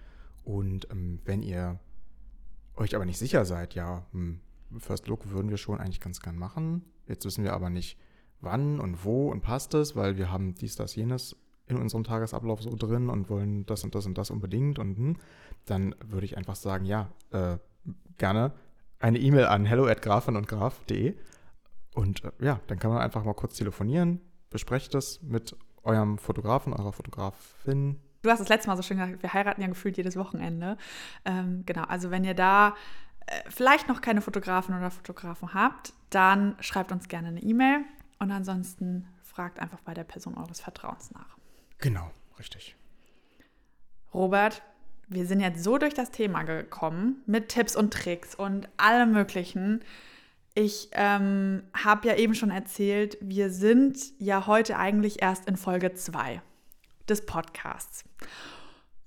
Und 0.45 0.91
ähm, 0.91 1.21
wenn 1.25 1.43
ihr 1.43 1.81
euch 2.79 2.95
aber 2.95 3.05
nicht 3.05 3.19
sicher 3.19 3.45
seid, 3.45 3.75
ja, 3.75 4.07
hm, 4.13 4.41
First 4.79 5.09
Look 5.09 5.31
würden 5.31 5.51
wir 5.51 5.57
schon 5.57 5.81
eigentlich 5.81 6.01
ganz 6.01 6.21
gern 6.21 6.37
machen. 6.37 6.85
Jetzt 7.07 7.25
wissen 7.25 7.45
wir 7.45 7.55
aber 7.55 7.71
nicht, 7.71 7.99
wann 8.41 8.81
und 8.81 9.05
wo 9.05 9.31
und 9.31 9.41
passt 9.41 9.75
es, 9.75 9.97
weil 9.97 10.17
wir 10.17 10.31
haben 10.31 10.55
dies, 10.55 10.77
das, 10.77 10.95
jenes 10.95 11.37
in 11.67 11.77
unserem 11.77 12.05
Tagesablauf 12.05 12.63
so 12.63 12.75
drin 12.77 13.11
und 13.11 13.29
wollen 13.29 13.67
das 13.67 13.85
und 13.85 13.95
das 13.95 14.07
und 14.07 14.17
das 14.17 14.31
unbedingt 14.31 14.79
und 14.79 14.97
hm, 14.97 15.17
dann 15.67 15.95
würde 16.07 16.25
ich 16.25 16.37
einfach 16.37 16.57
sagen, 16.57 16.85
ja, 16.85 17.11
äh, 17.31 17.59
gerne 18.17 18.53
eine 18.99 19.19
E-Mail 19.19 19.47
an 19.47 19.65
hello 19.65 19.87
at 19.87 20.03
grafenundgraf.de 20.03 21.15
und 21.95 22.25
äh, 22.25 22.31
ja, 22.41 22.61
dann 22.69 22.79
kann 22.79 22.91
man 22.91 23.01
einfach 23.01 23.25
mal 23.25 23.35
kurz 23.35 23.57
telefonieren, 23.57 24.21
besprecht 24.51 24.95
das 24.95 25.23
mit 25.23 25.57
eurem 25.83 26.19
Fotografen, 26.19 26.73
eurer 26.73 26.93
Fotografin. 26.93 28.01
Du 28.23 28.31
hast 28.31 28.41
das 28.41 28.49
letzte 28.49 28.69
Mal 28.69 28.77
so 28.77 28.83
schön 28.83 28.99
gesagt, 28.99 29.23
wir 29.23 29.33
heiraten 29.33 29.61
ja 29.61 29.69
gefühlt 29.69 29.97
jedes 29.97 30.17
Wochenende. 30.17 30.77
Ähm, 31.25 31.63
genau, 31.67 31.85
also 31.85 32.11
wenn 32.11 32.25
ihr 32.25 32.35
da 32.35 32.75
äh, 33.27 33.43
vielleicht 33.49 33.89
noch 33.89 34.01
keine 34.01 34.21
Fotografen 34.21 34.77
oder 34.77 34.91
Fotografen 34.91 35.55
habt, 35.55 35.93
dann 36.11 36.57
schreibt 36.61 36.91
uns 36.91 37.09
gerne 37.09 37.29
eine 37.29 37.43
E-Mail 37.43 37.85
und 38.19 38.31
ansonsten 38.31 39.07
fragt 39.23 39.61
einfach 39.61 39.81
bei 39.81 39.95
der 39.95 40.05
Person 40.05 40.37
eures 40.37 40.61
Vertrauens 40.61 41.13
nach. 41.13 41.37
Genau, 41.79 42.11
richtig. 42.39 42.77
Robert, 44.13 44.63
wir 45.09 45.27
sind 45.27 45.41
jetzt 45.41 45.63
so 45.63 45.79
durch 45.79 45.95
das 45.95 46.11
Thema 46.11 46.43
gekommen 46.43 47.23
mit 47.27 47.51
Tipps 47.51 47.77
und 47.77 47.93
Tricks 47.93 48.35
und 48.35 48.69
allem 48.79 49.13
Möglichen. 49.13 49.85
Ich 50.55 50.89
ähm, 50.93 51.63
habe 51.73 52.09
ja 52.09 52.17
eben 52.17 52.35
schon 52.35 52.51
erzählt, 52.51 53.17
wir 53.21 53.51
sind 53.51 53.99
ja 54.19 54.47
heute 54.49 54.77
eigentlich 54.77 55.23
erst 55.23 55.47
in 55.47 55.57
Folge 55.57 55.95
2 55.95 56.43
des 57.11 57.27
Podcasts. 57.27 58.05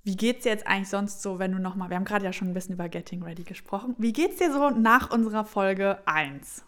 Wie 0.04 0.16
geht's 0.16 0.42
dir 0.42 0.50
jetzt 0.50 0.66
eigentlich 0.66 0.88
sonst 0.88 1.22
so, 1.22 1.38
wenn 1.38 1.52
du 1.52 1.58
nochmal, 1.58 1.88
wir 1.88 1.96
haben 1.96 2.04
gerade 2.04 2.24
ja 2.24 2.32
schon 2.32 2.48
ein 2.48 2.54
bisschen 2.54 2.74
über 2.74 2.88
Getting 2.88 3.22
Ready 3.22 3.44
gesprochen. 3.44 3.94
Wie 3.98 4.12
geht's 4.12 4.36
dir 4.36 4.52
so 4.52 4.70
nach 4.70 5.10
unserer 5.10 5.44
Folge 5.44 5.98
1? 6.06 6.64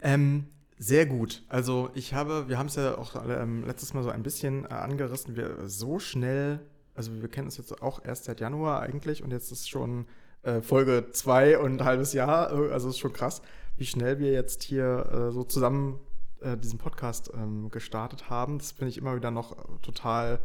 Ähm, 0.00 0.46
sehr 0.78 1.06
gut. 1.06 1.42
Also 1.48 1.90
ich 1.94 2.14
habe, 2.14 2.48
wir 2.48 2.56
haben 2.56 2.68
es 2.68 2.76
ja 2.76 2.96
auch 2.96 3.16
ähm, 3.28 3.64
letztes 3.66 3.94
Mal 3.94 4.04
so 4.04 4.10
ein 4.10 4.22
bisschen 4.22 4.64
äh, 4.64 4.68
angerissen, 4.68 5.36
wir 5.36 5.68
so 5.68 5.98
schnell, 5.98 6.60
also 6.94 7.20
wir 7.20 7.28
kennen 7.28 7.48
uns 7.48 7.56
jetzt 7.56 7.82
auch 7.82 8.04
erst 8.04 8.24
seit 8.24 8.40
Januar 8.40 8.80
eigentlich 8.80 9.24
und 9.24 9.32
jetzt 9.32 9.50
ist 9.50 9.68
schon 9.68 10.06
äh, 10.42 10.62
Folge 10.62 11.08
2 11.10 11.58
und 11.58 11.80
ein 11.80 11.84
halbes 11.84 12.12
Jahr, 12.12 12.52
äh, 12.52 12.72
also 12.72 12.88
ist 12.88 12.98
schon 12.98 13.12
krass, 13.12 13.42
wie 13.76 13.86
schnell 13.86 14.20
wir 14.20 14.30
jetzt 14.30 14.62
hier 14.62 15.06
äh, 15.12 15.32
so 15.32 15.42
zusammen 15.42 15.98
äh, 16.42 16.56
diesen 16.56 16.78
Podcast 16.78 17.30
ähm, 17.34 17.70
gestartet 17.70 18.30
haben. 18.30 18.58
Das 18.58 18.72
finde 18.72 18.90
ich 18.90 18.98
immer 18.98 19.16
wieder 19.16 19.30
noch 19.30 19.52
äh, 19.52 19.78
total, 19.82 20.40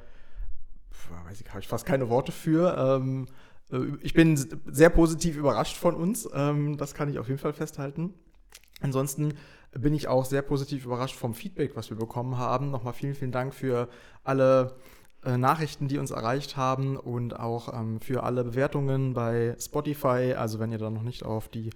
weiß 1.27 1.41
ich, 1.41 1.49
habe 1.49 1.59
ich 1.59 1.67
fast 1.67 1.85
keine 1.85 2.09
Worte 2.09 2.31
für. 2.31 2.77
Ähm, 2.77 3.27
ich 4.01 4.13
bin 4.13 4.37
sehr 4.67 4.89
positiv 4.89 5.37
überrascht 5.37 5.75
von 5.75 5.95
uns, 5.95 6.29
ähm, 6.33 6.77
das 6.77 6.93
kann 6.93 7.09
ich 7.09 7.17
auf 7.17 7.27
jeden 7.27 7.39
Fall 7.39 7.53
festhalten. 7.53 8.13
Ansonsten 8.81 9.33
bin 9.71 9.93
ich 9.93 10.07
auch 10.07 10.25
sehr 10.25 10.41
positiv 10.41 10.85
überrascht 10.85 11.15
vom 11.15 11.33
Feedback, 11.33 11.75
was 11.75 11.89
wir 11.89 11.97
bekommen 11.97 12.37
haben. 12.37 12.71
Nochmal 12.71 12.93
vielen, 12.93 13.15
vielen 13.15 13.31
Dank 13.31 13.53
für 13.53 13.89
alle 14.23 14.75
äh, 15.23 15.37
Nachrichten, 15.37 15.87
die 15.87 15.97
uns 15.97 16.11
erreicht 16.11 16.55
haben 16.55 16.97
und 16.97 17.37
auch 17.39 17.73
ähm, 17.73 17.99
für 17.99 18.23
alle 18.23 18.43
Bewertungen 18.43 19.13
bei 19.13 19.55
Spotify. 19.59 20.35
Also 20.37 20.59
wenn 20.59 20.71
ihr 20.71 20.77
da 20.77 20.89
noch 20.89 21.01
nicht 21.01 21.23
auf 21.23 21.49
die 21.49 21.71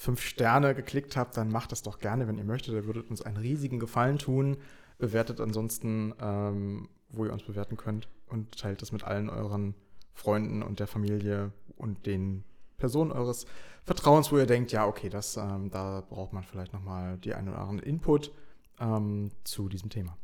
fünf 0.00 0.22
Sterne 0.22 0.74
geklickt 0.74 1.14
habt, 1.14 1.36
dann 1.36 1.50
macht 1.50 1.72
das 1.72 1.82
doch 1.82 1.98
gerne, 1.98 2.26
wenn 2.26 2.38
ihr 2.38 2.44
möchtet. 2.44 2.72
Ihr 2.72 2.86
würdet 2.86 3.10
uns 3.10 3.20
einen 3.20 3.36
riesigen 3.36 3.78
Gefallen 3.78 4.16
tun. 4.16 4.56
Bewertet 4.96 5.42
ansonsten, 5.42 6.14
ähm, 6.18 6.88
wo 7.10 7.26
ihr 7.26 7.32
uns 7.34 7.42
bewerten 7.42 7.76
könnt 7.76 8.08
und 8.26 8.58
teilt 8.58 8.80
das 8.80 8.92
mit 8.92 9.04
allen 9.04 9.28
euren 9.28 9.74
Freunden 10.14 10.62
und 10.62 10.80
der 10.80 10.86
Familie 10.86 11.52
und 11.76 12.06
den 12.06 12.44
Personen 12.78 13.12
eures 13.12 13.44
Vertrauens, 13.84 14.32
wo 14.32 14.38
ihr 14.38 14.46
denkt, 14.46 14.72
ja, 14.72 14.86
okay, 14.86 15.10
das, 15.10 15.36
ähm, 15.36 15.70
da 15.70 16.02
braucht 16.08 16.32
man 16.32 16.44
vielleicht 16.44 16.72
nochmal 16.72 17.18
die 17.18 17.34
einen 17.34 17.50
oder 17.50 17.58
anderen 17.58 17.80
Input 17.80 18.32
ähm, 18.80 19.30
zu 19.44 19.68
diesem 19.68 19.90
Thema. 19.90 20.16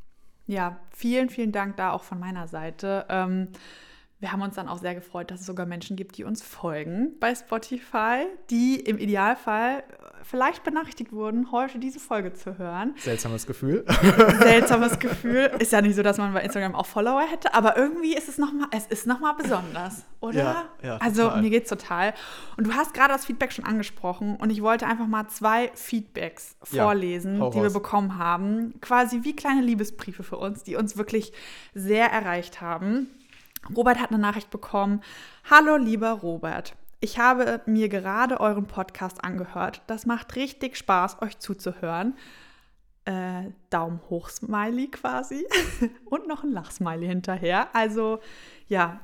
Ja, 0.47 0.81
vielen, 0.89 1.29
vielen 1.29 1.53
Dank 1.53 1.77
da 1.77 1.93
auch 1.93 2.03
von 2.03 2.19
meiner 2.19 2.49
Seite. 2.49 3.05
Wir 4.19 4.33
haben 4.33 4.41
uns 4.41 4.55
dann 4.55 4.67
auch 4.67 4.79
sehr 4.79 4.95
gefreut, 4.95 5.31
dass 5.31 5.41
es 5.41 5.47
sogar 5.47 5.67
Menschen 5.67 5.95
gibt, 5.95 6.17
die 6.17 6.25
uns 6.25 6.43
folgen 6.43 7.13
bei 7.21 7.35
Spotify, 7.35 8.25
die 8.49 8.81
im 8.81 8.97
Idealfall 8.97 9.85
vielleicht 10.23 10.65
benachrichtigt 10.65 11.13
wurden, 11.13 11.53
heute 11.53 11.79
diese 11.79 12.01
Folge 12.01 12.33
zu 12.33 12.57
hören. 12.57 12.95
Seltsames 12.97 13.47
Gefühl. 13.47 13.85
Seltsames 14.39 14.99
Gefühl. 14.99 15.51
Ist 15.59 15.73
ja 15.73 15.83
nicht 15.83 15.97
so, 15.97 16.03
dass 16.03 16.17
man 16.17 16.33
bei 16.33 16.41
Instagram 16.41 16.75
auch 16.75 16.87
Follower 16.87 17.23
hätte, 17.31 17.53
aber 17.53 17.77
irgendwie 17.77 18.17
ist 18.17 18.29
es 18.29 18.39
nochmal, 18.39 18.69
es 18.73 18.87
ist 18.87 19.07
nochmal 19.07 19.35
besonders, 19.35 20.05
oder? 20.21 20.39
Ja, 20.39 20.65
ja, 20.83 20.97
also 20.97 21.25
total. 21.25 21.43
mir 21.43 21.51
geht's 21.51 21.69
total. 21.69 22.15
Und 22.57 22.67
du 22.67 22.73
hast 22.73 22.95
gerade 22.95 23.13
das 23.13 23.27
Feedback 23.27 23.53
schon 23.53 23.67
angesprochen 23.67 24.37
und 24.37 24.49
ich 24.49 24.63
wollte 24.63 24.87
einfach 24.87 25.07
mal 25.07 25.29
zwei 25.29 25.71
Feedbacks 25.75 26.57
Ja, 26.73 26.85
vorlesen, 26.85 27.51
die 27.51 27.63
wir 27.63 27.71
bekommen 27.71 28.19
haben. 28.19 28.81
Quasi 28.81 29.25
wie 29.25 29.37
kleine 29.37 29.61
Liebesbriefe 29.61 30.23
für 30.23 30.39
uns, 30.39 30.63
die 30.63 30.77
uns 30.77 30.97
wirklich 30.97 31.33
sehr 31.75 32.11
erreicht 32.11 32.63
haben. 32.63 33.11
Robert 33.75 34.01
hat 34.01 34.11
eine 34.11 34.19
Nachricht 34.19 34.51
bekommen. 34.51 35.01
Hallo 35.49 35.77
lieber 35.77 36.13
Robert. 36.13 36.77
Ich 37.01 37.19
habe 37.19 37.61
mir 37.67 37.89
gerade 37.89 38.41
euren 38.41 38.67
Podcast 38.67 39.23
angehört. 39.23 39.83
Das 39.87 40.07
macht 40.07 40.37
richtig 40.37 40.77
Spaß, 40.77 41.23
euch 41.23 41.39
zuzuhören. 41.39 42.15
Äh, 43.05 43.51
Daumen 43.71 44.01
hoch 44.11 44.29
Smiley 44.29 44.89
quasi 44.89 45.47
und 46.07 46.27
noch 46.27 46.43
ein 46.43 46.51
Lachsmiley 46.51 47.07
hinterher. 47.07 47.69
Also 47.75 48.19
ja, 48.67 49.01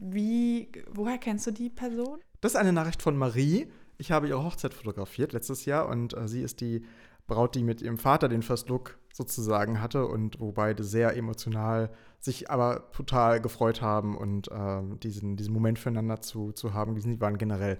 wie 0.00 0.68
woher 0.92 1.18
kennst 1.18 1.46
du 1.46 1.50
die 1.50 1.70
Person? 1.70 2.20
Das 2.40 2.52
ist 2.52 2.56
eine 2.56 2.72
Nachricht 2.72 3.02
von 3.02 3.16
Marie. 3.16 3.66
Ich 3.98 4.12
habe 4.12 4.28
ihre 4.28 4.44
Hochzeit 4.44 4.74
fotografiert 4.74 5.32
letztes 5.32 5.64
Jahr 5.64 5.88
und 5.88 6.16
äh, 6.16 6.28
sie 6.28 6.42
ist 6.42 6.60
die 6.60 6.84
Braut, 7.26 7.54
die 7.54 7.64
mit 7.64 7.82
ihrem 7.82 7.98
Vater 7.98 8.28
den 8.28 8.42
First 8.42 8.68
Look 8.68 8.98
sozusagen 9.12 9.80
hatte 9.80 10.06
und 10.06 10.40
wo 10.40 10.52
beide 10.52 10.84
sehr 10.84 11.16
emotional 11.16 11.90
sich 12.18 12.50
aber 12.50 12.90
total 12.92 13.40
gefreut 13.40 13.82
haben 13.82 14.16
und 14.16 14.48
ähm, 14.52 14.98
diesen, 15.00 15.36
diesen 15.36 15.52
Moment 15.52 15.78
füreinander 15.78 16.20
zu, 16.20 16.52
zu 16.52 16.72
haben. 16.72 16.94
Die 16.94 17.20
waren 17.20 17.38
generell 17.38 17.78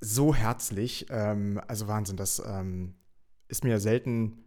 so 0.00 0.34
herzlich. 0.34 1.06
Ähm, 1.10 1.60
also 1.66 1.88
Wahnsinn, 1.88 2.16
das 2.16 2.42
ähm, 2.46 2.94
ist 3.48 3.64
mir 3.64 3.80
selten, 3.80 4.44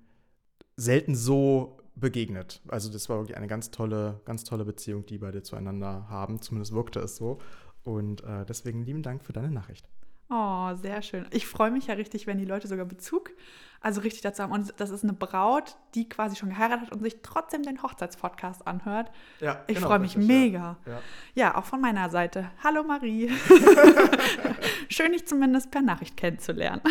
selten 0.76 1.16
so 1.16 1.78
begegnet. 1.96 2.62
Also 2.68 2.92
das 2.92 3.10
war 3.10 3.18
wirklich 3.18 3.38
eine 3.38 3.48
ganz 3.48 3.72
tolle, 3.72 4.22
ganz 4.26 4.44
tolle 4.44 4.66
Beziehung, 4.66 5.06
die 5.06 5.18
beide 5.18 5.44
zueinander 5.44 6.08
haben. 6.10 6.42
Zumindest 6.42 6.74
wirkte 6.74 7.00
es 7.00 7.16
so. 7.16 7.40
Und 7.84 8.24
äh, 8.24 8.46
deswegen 8.46 8.84
lieben 8.84 9.04
Dank 9.04 9.24
für 9.24 9.34
deine 9.34 9.52
Nachricht. 9.52 9.88
Oh, 10.30 10.74
sehr 10.76 11.02
schön. 11.02 11.26
Ich 11.32 11.48
freue 11.48 11.72
mich 11.72 11.88
ja 11.88 11.94
richtig, 11.94 12.28
wenn 12.28 12.38
die 12.38 12.46
Leute 12.46 12.68
sogar 12.68 12.86
Bezug, 12.86 13.32
also 13.80 14.02
richtig 14.02 14.22
dazu 14.24 14.44
haben. 14.44 14.52
Und 14.52 14.74
das 14.78 14.90
ist 14.90 15.04
eine 15.04 15.14
Braut, 15.14 15.78
die 15.96 16.10
quasi 16.10 16.36
schon 16.36 16.50
geheiratet 16.50 16.88
hat 16.88 16.92
und 16.92 17.02
sich 17.02 17.22
trotzdem 17.24 17.64
den 17.64 17.82
Hochzeitspodcast 17.82 18.68
anhört. 18.68 19.10
Ja, 19.40 19.64
Ich 19.68 19.76
genau, 19.76 19.88
freue 19.88 20.00
mich 20.00 20.18
richtig, 20.18 20.30
ja. 20.30 20.40
mega. 20.42 20.78
Ja. 20.86 21.00
Ja, 21.36 21.56
auch 21.56 21.64
von 21.64 21.80
meiner 21.80 22.10
Seite. 22.10 22.52
Hallo 22.62 22.84
Marie. 22.84 23.32
Schön, 24.90 25.14
dich 25.14 25.26
zumindest 25.26 25.72
per 25.72 25.82
Nachricht 25.82 26.18
kennenzulernen. 26.18 26.82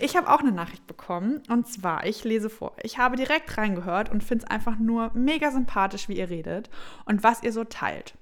ich 0.00 0.14
habe 0.16 0.28
auch 0.30 0.40
eine 0.40 0.52
Nachricht 0.52 0.86
bekommen. 0.86 1.42
Und 1.48 1.66
zwar, 1.66 2.04
ich 2.04 2.24
lese 2.24 2.50
vor. 2.50 2.76
Ich 2.82 2.98
habe 2.98 3.16
direkt 3.16 3.56
reingehört 3.56 4.10
und 4.10 4.22
finde 4.22 4.44
es 4.44 4.50
einfach 4.50 4.78
nur 4.78 5.10
mega 5.14 5.50
sympathisch, 5.50 6.08
wie 6.10 6.18
ihr 6.18 6.28
redet 6.28 6.68
und 7.06 7.22
was 7.22 7.42
ihr 7.42 7.52
so 7.52 7.64
teilt. 7.64 8.14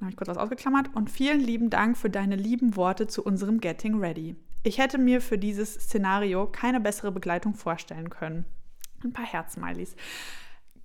Habe 0.00 0.10
ich 0.10 0.16
kurz 0.16 0.28
was 0.28 0.38
ausgeklammert. 0.38 0.94
Und 0.94 1.10
vielen 1.10 1.40
lieben 1.40 1.70
Dank 1.70 1.96
für 1.96 2.10
deine 2.10 2.36
lieben 2.36 2.76
Worte 2.76 3.06
zu 3.06 3.22
unserem 3.22 3.60
Getting 3.60 3.98
Ready. 3.98 4.36
Ich 4.62 4.78
hätte 4.78 4.98
mir 4.98 5.20
für 5.20 5.38
dieses 5.38 5.74
Szenario 5.74 6.46
keine 6.46 6.80
bessere 6.80 7.12
Begleitung 7.12 7.54
vorstellen 7.54 8.10
können. 8.10 8.44
Ein 9.02 9.12
paar 9.12 9.24
Herzsmileys. 9.24 9.96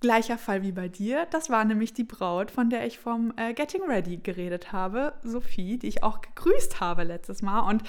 Gleicher 0.00 0.36
Fall 0.36 0.62
wie 0.62 0.72
bei 0.72 0.88
dir. 0.88 1.26
Das 1.30 1.48
war 1.48 1.64
nämlich 1.64 1.94
die 1.94 2.04
Braut, 2.04 2.50
von 2.50 2.68
der 2.68 2.86
ich 2.86 2.98
vom 2.98 3.32
äh, 3.36 3.54
Getting 3.54 3.82
Ready 3.82 4.18
geredet 4.18 4.72
habe, 4.72 5.14
Sophie, 5.22 5.78
die 5.78 5.88
ich 5.88 6.02
auch 6.02 6.20
gegrüßt 6.20 6.80
habe 6.80 7.02
letztes 7.02 7.40
Mal. 7.40 7.60
Und 7.60 7.82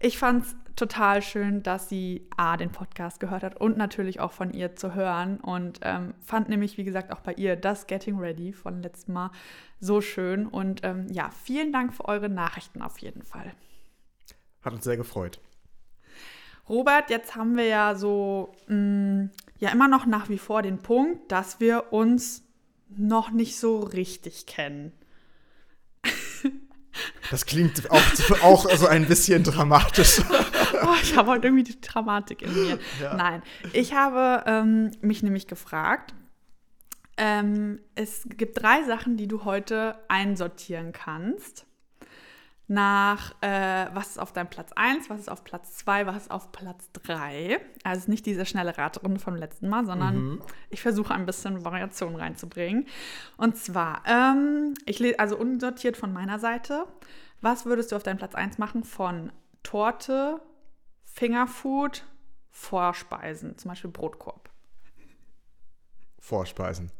ich 0.00 0.18
fand 0.18 0.44
es 0.44 0.56
total 0.80 1.20
schön, 1.20 1.62
dass 1.62 1.88
sie 1.90 2.26
A, 2.36 2.56
den 2.56 2.72
Podcast 2.72 3.20
gehört 3.20 3.42
hat 3.42 3.60
und 3.60 3.76
natürlich 3.76 4.18
auch 4.18 4.32
von 4.32 4.52
ihr 4.52 4.76
zu 4.76 4.94
hören. 4.94 5.38
Und 5.38 5.80
ähm, 5.82 6.14
fand 6.24 6.48
nämlich, 6.48 6.78
wie 6.78 6.84
gesagt, 6.84 7.12
auch 7.12 7.20
bei 7.20 7.34
ihr 7.34 7.54
das 7.54 7.86
Getting 7.86 8.18
Ready 8.18 8.52
von 8.52 8.82
letztem 8.82 9.14
Mal 9.14 9.30
so 9.78 10.00
schön. 10.00 10.46
Und 10.46 10.80
ähm, 10.82 11.06
ja, 11.10 11.30
vielen 11.44 11.72
Dank 11.72 11.92
für 11.94 12.06
eure 12.06 12.30
Nachrichten 12.30 12.80
auf 12.80 12.98
jeden 12.98 13.22
Fall. 13.22 13.52
Hat 14.62 14.72
uns 14.72 14.84
sehr 14.84 14.96
gefreut. 14.96 15.38
Robert, 16.68 17.10
jetzt 17.10 17.36
haben 17.36 17.56
wir 17.56 17.66
ja 17.66 17.94
so 17.94 18.54
mh, 18.68 19.28
ja 19.58 19.70
immer 19.70 19.88
noch 19.88 20.06
nach 20.06 20.30
wie 20.30 20.38
vor 20.38 20.62
den 20.62 20.78
Punkt, 20.78 21.30
dass 21.30 21.60
wir 21.60 21.92
uns 21.92 22.42
noch 22.88 23.30
nicht 23.30 23.58
so 23.58 23.80
richtig 23.80 24.46
kennen. 24.46 24.92
Das 27.30 27.46
klingt 27.46 27.90
auch, 27.90 28.42
auch 28.42 28.76
so 28.76 28.86
ein 28.86 29.06
bisschen 29.06 29.44
dramatisch. 29.44 30.20
Oh, 30.86 30.94
ich 31.02 31.16
habe 31.16 31.30
heute 31.30 31.48
irgendwie 31.48 31.64
die 31.64 31.80
Dramatik 31.80 32.42
in 32.42 32.52
mir. 32.52 32.78
Ja. 33.00 33.14
Nein, 33.14 33.42
ich 33.72 33.94
habe 33.94 34.44
ähm, 34.46 34.90
mich 35.00 35.22
nämlich 35.22 35.46
gefragt, 35.46 36.14
ähm, 37.16 37.80
es 37.94 38.26
gibt 38.28 38.62
drei 38.62 38.82
Sachen, 38.84 39.18
die 39.18 39.28
du 39.28 39.44
heute 39.44 39.96
einsortieren 40.08 40.92
kannst. 40.92 41.66
Nach, 42.66 43.34
äh, 43.42 43.86
was 43.92 44.10
ist 44.10 44.18
auf 44.18 44.32
deinem 44.32 44.48
Platz 44.48 44.70
1, 44.74 45.10
was 45.10 45.22
ist 45.22 45.28
auf 45.28 45.42
Platz 45.42 45.76
2, 45.78 46.06
was 46.06 46.16
ist 46.16 46.30
auf 46.30 46.52
Platz 46.52 46.88
3. 46.92 47.60
Also 47.82 48.08
nicht 48.10 48.24
diese 48.26 48.46
schnelle 48.46 48.78
Raterunde 48.78 49.20
vom 49.20 49.34
letzten 49.34 49.68
Mal, 49.68 49.84
sondern 49.84 50.40
ich 50.70 50.80
versuche 50.80 51.12
ein 51.12 51.26
bisschen 51.26 51.64
Variation 51.64 52.14
reinzubringen. 52.14 52.86
Und 53.36 53.56
zwar, 53.56 54.02
ähm, 54.06 54.74
ich 54.86 55.00
lese 55.00 55.18
also 55.18 55.36
unsortiert 55.36 55.96
von 55.96 56.12
meiner 56.12 56.38
Seite. 56.38 56.86
Was 57.40 57.66
würdest 57.66 57.90
du 57.90 57.96
auf 57.96 58.04
deinem 58.04 58.18
Platz 58.18 58.36
1 58.36 58.58
machen 58.58 58.84
von 58.84 59.32
Torte, 59.62 60.40
Fingerfood, 61.12 62.04
Vorspeisen, 62.50 63.58
zum 63.58 63.70
Beispiel 63.70 63.90
Brotkorb? 63.90 64.50
Vorspeisen. 66.18 66.90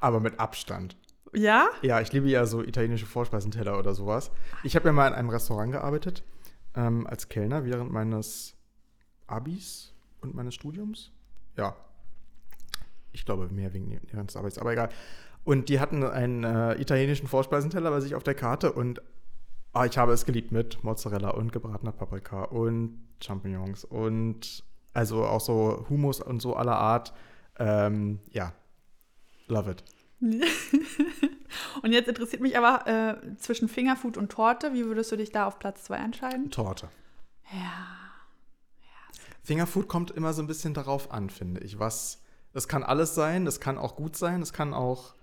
Aber 0.00 0.20
mit 0.20 0.38
Abstand. 0.38 0.96
Ja? 1.32 1.68
Ja, 1.82 2.00
ich 2.00 2.12
liebe 2.12 2.28
ja 2.28 2.46
so 2.46 2.62
italienische 2.62 3.06
Vorspeisenteller 3.06 3.78
oder 3.78 3.94
sowas. 3.94 4.30
Ich 4.62 4.76
habe 4.76 4.86
ja 4.86 4.92
mal 4.92 5.08
in 5.08 5.14
einem 5.14 5.30
Restaurant 5.30 5.72
gearbeitet, 5.72 6.24
ähm, 6.74 7.06
als 7.06 7.28
Kellner 7.28 7.64
während 7.64 7.92
meines 7.92 8.56
Abis 9.26 9.94
und 10.20 10.34
meines 10.34 10.54
Studiums. 10.54 11.12
Ja. 11.56 11.76
Ich 13.12 13.24
glaube, 13.24 13.48
mehr 13.48 13.72
wegen 13.74 14.00
während 14.10 14.30
des 14.30 14.36
Abis, 14.36 14.58
aber 14.58 14.72
egal. 14.72 14.88
Und 15.44 15.68
die 15.68 15.80
hatten 15.80 16.04
einen 16.04 16.44
äh, 16.44 16.74
italienischen 16.80 17.26
Vorspeisenteller 17.26 17.90
bei 17.90 18.00
sich 18.00 18.14
auf 18.14 18.22
der 18.22 18.34
Karte 18.34 18.72
und 18.72 19.02
ah, 19.78 19.86
ich 19.86 19.96
habe 19.96 20.12
es 20.12 20.26
geliebt 20.26 20.50
mit 20.50 20.82
Mozzarella 20.82 21.30
und 21.30 21.52
gebratener 21.52 21.92
Paprika 21.92 22.44
und 22.44 22.98
Champignons 23.22 23.84
und 23.84 24.64
also 24.92 25.24
auch 25.24 25.40
so 25.40 25.86
Hummus 25.88 26.20
und 26.20 26.40
so 26.40 26.56
aller 26.56 26.76
Art. 26.76 27.12
Ähm, 27.58 28.20
ja, 28.30 28.52
love 29.46 29.70
it. 29.70 29.84
und 31.82 31.92
jetzt 31.92 32.08
interessiert 32.08 32.42
mich 32.42 32.58
aber 32.58 32.86
äh, 32.88 33.36
zwischen 33.36 33.68
Fingerfood 33.68 34.16
und 34.16 34.32
Torte, 34.32 34.74
wie 34.74 34.84
würdest 34.84 35.12
du 35.12 35.16
dich 35.16 35.30
da 35.30 35.46
auf 35.46 35.60
Platz 35.60 35.84
2 35.84 35.96
entscheiden? 35.96 36.50
Torte. 36.50 36.88
Ja. 37.52 37.86
Fingerfood 39.44 39.86
kommt 39.86 40.10
immer 40.10 40.32
so 40.32 40.42
ein 40.42 40.48
bisschen 40.48 40.74
darauf 40.74 41.12
an, 41.12 41.30
finde 41.30 41.60
ich. 41.60 41.78
Was, 41.78 42.20
das 42.52 42.66
kann 42.66 42.82
alles 42.82 43.14
sein, 43.14 43.44
das 43.44 43.60
kann 43.60 43.78
auch 43.78 43.94
gut 43.94 44.16
sein, 44.16 44.40
das 44.40 44.52
kann 44.52 44.74
auch 44.74 45.14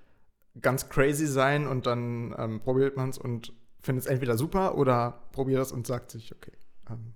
ganz 0.62 0.88
crazy 0.88 1.28
sein 1.28 1.68
und 1.68 1.86
dann 1.86 2.34
ähm, 2.38 2.62
probiert 2.62 2.96
man 2.96 3.10
es 3.10 3.18
und 3.18 3.54
findet 3.86 4.06
es 4.06 4.10
entweder 4.10 4.38
super 4.38 4.78
oder 4.78 5.22
probiert 5.32 5.62
es 5.62 5.72
und 5.72 5.88
sagt 5.88 6.12
sich, 6.12 6.34
okay, 6.36 6.52
ähm, 6.90 7.14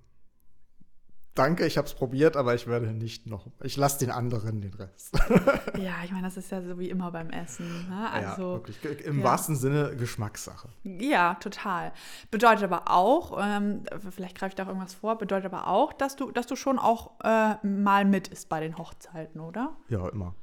danke, 1.34 1.66
ich 1.66 1.78
habe 1.78 1.86
es 1.86 1.94
probiert, 1.94 2.36
aber 2.36 2.54
ich 2.54 2.66
werde 2.66 2.92
nicht 2.92 3.26
noch, 3.26 3.46
ich 3.62 3.76
lasse 3.76 3.98
den 3.98 4.10
anderen 4.10 4.60
den 4.60 4.74
Rest. 4.74 5.14
ja, 5.78 5.94
ich 6.04 6.12
meine, 6.12 6.22
das 6.22 6.36
ist 6.36 6.50
ja 6.50 6.62
so 6.62 6.78
wie 6.78 6.88
immer 6.88 7.10
beim 7.10 7.30
Essen. 7.30 7.88
Ne? 7.88 8.10
Also, 8.10 8.42
ja, 8.42 8.68
wirklich. 8.68 9.04
Im 9.04 9.18
ja. 9.18 9.24
wahrsten 9.24 9.56
Sinne 9.56 9.96
Geschmackssache. 9.96 10.68
Ja, 10.84 11.34
total. 11.34 11.92
Bedeutet 12.30 12.64
aber 12.64 12.90
auch, 12.90 13.38
ähm, 13.42 13.84
vielleicht 14.10 14.38
greife 14.38 14.50
ich 14.50 14.54
da 14.54 14.64
auch 14.64 14.68
irgendwas 14.68 14.94
vor, 14.94 15.18
bedeutet 15.18 15.52
aber 15.52 15.66
auch, 15.66 15.92
dass 15.92 16.16
du, 16.16 16.30
dass 16.30 16.46
du 16.46 16.56
schon 16.56 16.78
auch 16.78 17.12
äh, 17.24 17.66
mal 17.66 18.04
mit 18.04 18.28
isst 18.28 18.48
bei 18.48 18.60
den 18.60 18.78
Hochzeiten, 18.78 19.40
oder? 19.40 19.76
Ja, 19.88 20.08
immer. 20.08 20.34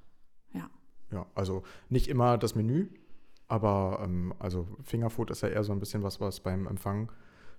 Ja. 0.54 0.70
Ja, 1.12 1.26
also 1.36 1.64
nicht 1.90 2.10
immer 2.10 2.38
das 2.38 2.56
Menü, 2.56 2.90
aber 3.48 4.02
ähm, 4.04 4.34
also 4.40 4.68
Fingerfood 4.84 5.32
ist 5.32 5.42
ja 5.42 5.50
eher 5.50 5.64
so 5.64 5.72
ein 5.72 5.80
bisschen 5.80 6.04
was, 6.04 6.20
was 6.20 6.40
beim 6.40 6.68
Empfang 6.68 7.12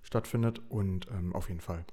stattfindet 0.02 0.60
und 0.68 1.08
ähm, 1.10 1.34
auf 1.34 1.48
jeden 1.48 1.60
Fall. 1.60 1.84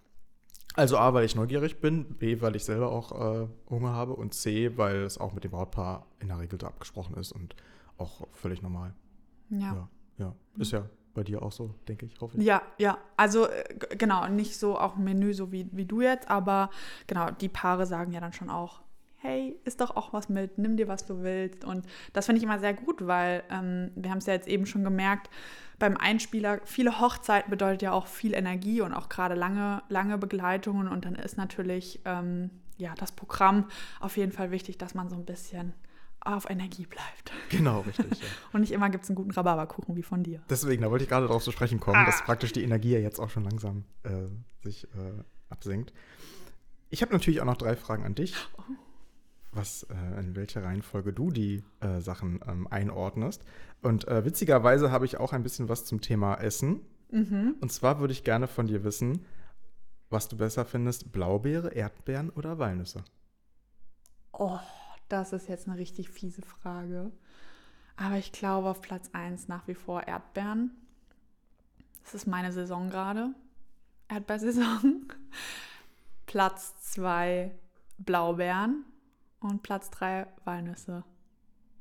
Also 0.76 0.98
A, 0.98 1.14
weil 1.14 1.24
ich 1.24 1.36
neugierig 1.36 1.80
bin, 1.80 2.06
B, 2.18 2.42
weil 2.42 2.56
ich 2.56 2.66
selber 2.66 2.92
auch 2.92 3.12
äh, 3.12 3.48
Hunger 3.70 3.94
habe 3.94 4.14
und 4.14 4.34
C, 4.34 4.78
weil 4.78 5.04
es 5.04 5.18
auch 5.18 5.32
mit 5.32 5.44
dem 5.46 5.52
Brautpaar 5.52 6.06
in 6.20 6.28
der 6.28 6.40
Regel 6.40 6.58
da 6.60 6.68
abgesprochen 6.68 7.16
ist 7.16 7.32
und 7.32 7.56
auch 7.98 8.28
völlig 8.34 8.62
normal. 8.62 8.94
Ja. 9.50 9.60
Ja, 9.60 9.90
ja. 10.18 10.36
ist 10.58 10.72
ja 10.72 10.90
bei 11.14 11.24
dir 11.24 11.42
auch 11.42 11.54
so, 11.54 11.74
denke 11.88 12.06
ich, 12.06 12.20
hoffe 12.20 12.38
ich. 12.38 12.44
Ja, 12.44 12.62
ja. 12.78 12.98
Also 13.16 13.48
äh, 13.48 13.96
genau, 13.98 14.28
nicht 14.28 14.58
so 14.58 14.78
auch 14.78 14.98
Menü, 14.98 15.34
so 15.34 15.52
wie, 15.54 15.70
wie 15.72 15.86
du 15.86 16.02
jetzt, 16.02 16.30
aber 16.30 16.70
genau, 17.08 17.32
die 17.32 17.48
Paare 17.48 17.86
sagen 17.86 18.12
ja 18.12 18.20
dann 18.20 18.34
schon 18.34 18.50
auch, 18.50 18.82
hey, 19.26 19.60
isst 19.66 19.82
doch 19.82 19.96
auch 19.96 20.14
was 20.14 20.30
mit, 20.30 20.58
nimm 20.58 20.78
dir, 20.78 20.88
was 20.88 21.06
du 21.06 21.24
willst. 21.24 21.66
Und 21.66 21.86
das 22.14 22.26
finde 22.26 22.38
ich 22.38 22.44
immer 22.44 22.60
sehr 22.60 22.74
gut, 22.74 23.06
weil 23.06 23.44
ähm, 23.50 23.92
wir 23.96 24.12
haben 24.12 24.20
es 24.20 24.26
ja 24.26 24.34
jetzt 24.34 24.48
eben 24.48 24.66
schon 24.66 24.84
gemerkt, 24.84 25.30
beim 25.80 25.98
Einspieler, 25.98 26.62
viele 26.64 27.00
Hochzeiten 27.02 27.50
bedeutet 27.50 27.82
ja 27.82 27.92
auch 27.92 28.08
viel 28.08 28.34
Energie 28.34 28.82
und 28.82 28.94
auch 28.94 29.10
gerade 29.10 29.36
lange, 29.36 29.84
lange 29.90 30.18
Begleitungen. 30.18 30.88
Und 30.88 31.06
dann 31.06 31.16
ist 31.16 31.38
natürlich 31.38 32.00
ähm, 32.06 32.50
ja, 32.78 32.94
das 32.96 33.12
Programm 33.12 33.66
auf 34.00 34.16
jeden 34.18 34.32
Fall 34.32 34.52
wichtig, 34.52 34.78
dass 34.78 34.96
man 34.96 35.10
so 35.10 35.16
ein 35.16 35.26
bisschen 35.26 35.74
auf 36.22 36.50
Energie 36.50 36.86
bleibt. 36.86 37.32
Genau, 37.50 37.82
richtig. 37.82 38.20
Ja. 38.20 38.28
und 38.54 38.62
nicht 38.62 38.72
immer 38.72 38.90
gibt 38.90 39.04
es 39.04 39.10
einen 39.10 39.16
guten 39.16 39.32
Rhabarberkuchen 39.32 39.96
wie 39.96 40.04
von 40.04 40.24
dir. 40.24 40.42
Deswegen, 40.50 40.82
da 40.82 40.90
wollte 40.90 41.04
ich 41.04 41.10
gerade 41.10 41.28
darauf 41.28 41.44
zu 41.44 41.52
sprechen 41.52 41.80
kommen, 41.80 41.98
ah. 41.98 42.06
dass 42.06 42.24
praktisch 42.24 42.52
die 42.52 42.64
Energie 42.64 42.94
ja 42.94 43.00
jetzt 43.00 43.20
auch 43.20 43.30
schon 43.30 43.44
langsam 43.44 43.84
äh, 44.04 44.10
sich 44.64 44.86
äh, 44.86 45.24
absenkt. 45.50 45.94
Ich 46.90 47.02
habe 47.02 47.12
natürlich 47.12 47.42
auch 47.42 47.46
noch 47.46 47.58
drei 47.58 47.76
Fragen 47.76 48.06
an 48.06 48.16
dich. 48.16 48.34
Oh 48.58 48.64
was, 49.56 49.84
äh, 49.84 50.20
in 50.20 50.36
welcher 50.36 50.64
Reihenfolge 50.64 51.14
du 51.14 51.32
die 51.32 51.64
äh, 51.80 52.00
Sachen 52.02 52.40
ähm, 52.48 52.68
einordnest. 52.68 53.44
Und 53.82 54.08
äh, 54.08 54.26
witzigerweise 54.26 54.92
habe 54.92 55.06
ich 55.06 55.18
auch 55.18 55.34
ein 55.34 55.44
bisschen 55.44 55.70
was 55.70 55.86
zum 55.86 56.02
Thema 56.02 56.36
Essen. 56.36 56.82
Mhm. 57.12 57.56
Und 57.62 57.72
zwar 57.72 58.00
würde 58.00 58.14
ich 58.14 58.24
gerne 58.24 58.48
von 58.48 58.68
dir 58.68 58.84
wissen, 58.84 59.26
was 60.10 60.28
du 60.28 60.38
besser 60.38 60.66
findest, 60.66 61.12
Blaubeere, 61.12 61.74
Erdbeeren 61.74 62.30
oder 62.30 62.60
Walnüsse? 62.60 63.04
Oh, 64.32 64.60
das 65.10 65.34
ist 65.34 65.48
jetzt 65.48 65.68
eine 65.68 65.78
richtig 65.78 66.10
fiese 66.10 66.42
Frage. 66.42 67.12
Aber 67.98 68.18
ich 68.18 68.32
glaube 68.32 68.70
auf 68.70 68.82
Platz 68.82 69.10
1 69.14 69.48
nach 69.48 69.68
wie 69.68 69.76
vor 69.76 70.08
Erdbeeren. 70.08 70.72
Das 72.04 72.14
ist 72.14 72.28
meine 72.28 72.52
Saison 72.52 72.90
gerade. 72.90 73.34
Erdbeersaison. 74.10 75.08
Platz 76.26 76.76
2 76.94 77.52
Blaubeeren. 77.98 78.86
Und 79.40 79.64
Platz 79.64 79.90
3 79.92 80.28
Walnüsse. 80.44 81.04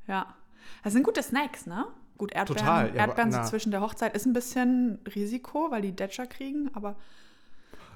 Ja. 0.07 0.35
Das 0.83 0.93
sind 0.93 1.03
gute 1.03 1.23
Snacks, 1.23 1.67
ne? 1.67 1.87
Gut, 2.17 2.33
Erdbeeren, 2.33 2.59
Total, 2.59 2.89
ja, 2.89 2.95
Erdbeeren 2.95 3.33
so 3.33 3.43
zwischen 3.43 3.71
der 3.71 3.81
Hochzeit 3.81 4.15
ist 4.15 4.25
ein 4.27 4.33
bisschen 4.33 5.01
Risiko, 5.15 5.71
weil 5.71 5.83
die 5.83 5.95
Detscher 5.95 6.27
kriegen, 6.27 6.71
aber. 6.75 6.97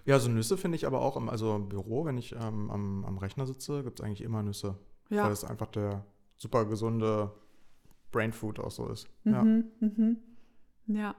Ja, 0.05 0.19
so 0.19 0.29
Nüsse 0.29 0.57
finde 0.57 0.77
ich 0.77 0.87
aber 0.87 1.03
auch 1.03 1.17
im, 1.17 1.29
also 1.29 1.55
im 1.55 1.69
Büro, 1.69 2.05
wenn 2.05 2.19
ich 2.19 2.33
ähm, 2.33 2.71
am, 2.71 3.05
am 3.05 3.19
Rechner 3.19 3.47
sitze, 3.47 3.85
gibt 3.85 4.01
es 4.01 4.05
eigentlich 4.05 4.23
immer 4.23 4.43
Nüsse. 4.43 4.77
Ja. 5.11 5.25
Weil 5.25 5.33
es 5.33 5.45
einfach 5.45 5.69
der 5.69 6.05
super 6.37 6.65
gesunde 6.65 7.33
Brainfood 8.11 8.59
auch 8.59 8.71
so 8.71 8.89
ist. 8.89 9.09
Mhm, 9.25 9.33
ja. 9.33 9.43
Mhm. 9.43 10.17
Ja. 10.87 11.15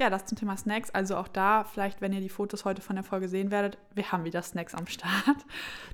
Ja, 0.00 0.08
das 0.08 0.24
zum 0.24 0.38
Thema 0.38 0.56
Snacks. 0.56 0.90
Also 0.90 1.16
auch 1.16 1.28
da, 1.28 1.64
vielleicht, 1.64 2.00
wenn 2.00 2.12
ihr 2.12 2.20
die 2.20 2.30
Fotos 2.30 2.64
heute 2.64 2.80
von 2.80 2.96
der 2.96 3.04
Folge 3.04 3.28
sehen 3.28 3.50
werdet, 3.50 3.76
wir 3.94 4.10
haben 4.10 4.24
wieder 4.24 4.42
Snacks 4.42 4.74
am 4.74 4.86
Start. 4.86 5.44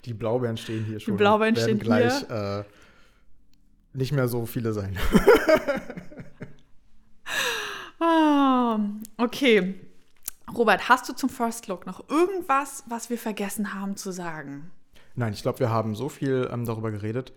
Die 0.05 0.15
Blaubeeren 0.15 0.57
stehen 0.57 0.85
hier 0.85 1.01
schon. 1.01 1.15
Die 1.15 1.19
Blaubeeren 1.19 1.57
stehen 1.57 1.81
gleich, 1.81 2.27
hier. 2.27 2.65
Äh, 2.65 3.99
nicht 3.99 4.13
mehr 4.13 4.29
so 4.29 4.47
viele 4.47 4.73
sein. 4.73 4.97
ah, 8.01 8.79
okay. 9.17 9.75
Robert, 10.55 10.89
hast 10.89 11.09
du 11.09 11.13
zum 11.13 11.29
First 11.29 11.67
Look 11.67 11.87
noch 11.87 12.09
irgendwas, 12.09 12.85
was 12.87 13.11
wir 13.11 13.19
vergessen 13.19 13.75
haben 13.75 13.97
zu 13.97 14.13
sagen? 14.13 14.71
Nein, 15.17 15.33
ich 15.33 15.43
glaube, 15.43 15.59
wir 15.59 15.71
haben 15.71 15.97
so 15.97 16.09
viel 16.09 16.49
ähm, 16.53 16.65
darüber 16.65 16.93
geredet. 16.93 17.33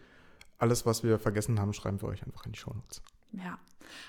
Alles, 0.59 0.85
was 0.85 1.03
wir 1.03 1.17
vergessen 1.17 1.59
haben, 1.59 1.73
schreiben 1.73 1.99
wir 2.01 2.09
euch 2.09 2.23
einfach 2.23 2.45
in 2.45 2.51
die 2.51 2.59
Show 2.59 2.73
Notes. 2.73 3.01
Ja, 3.31 3.57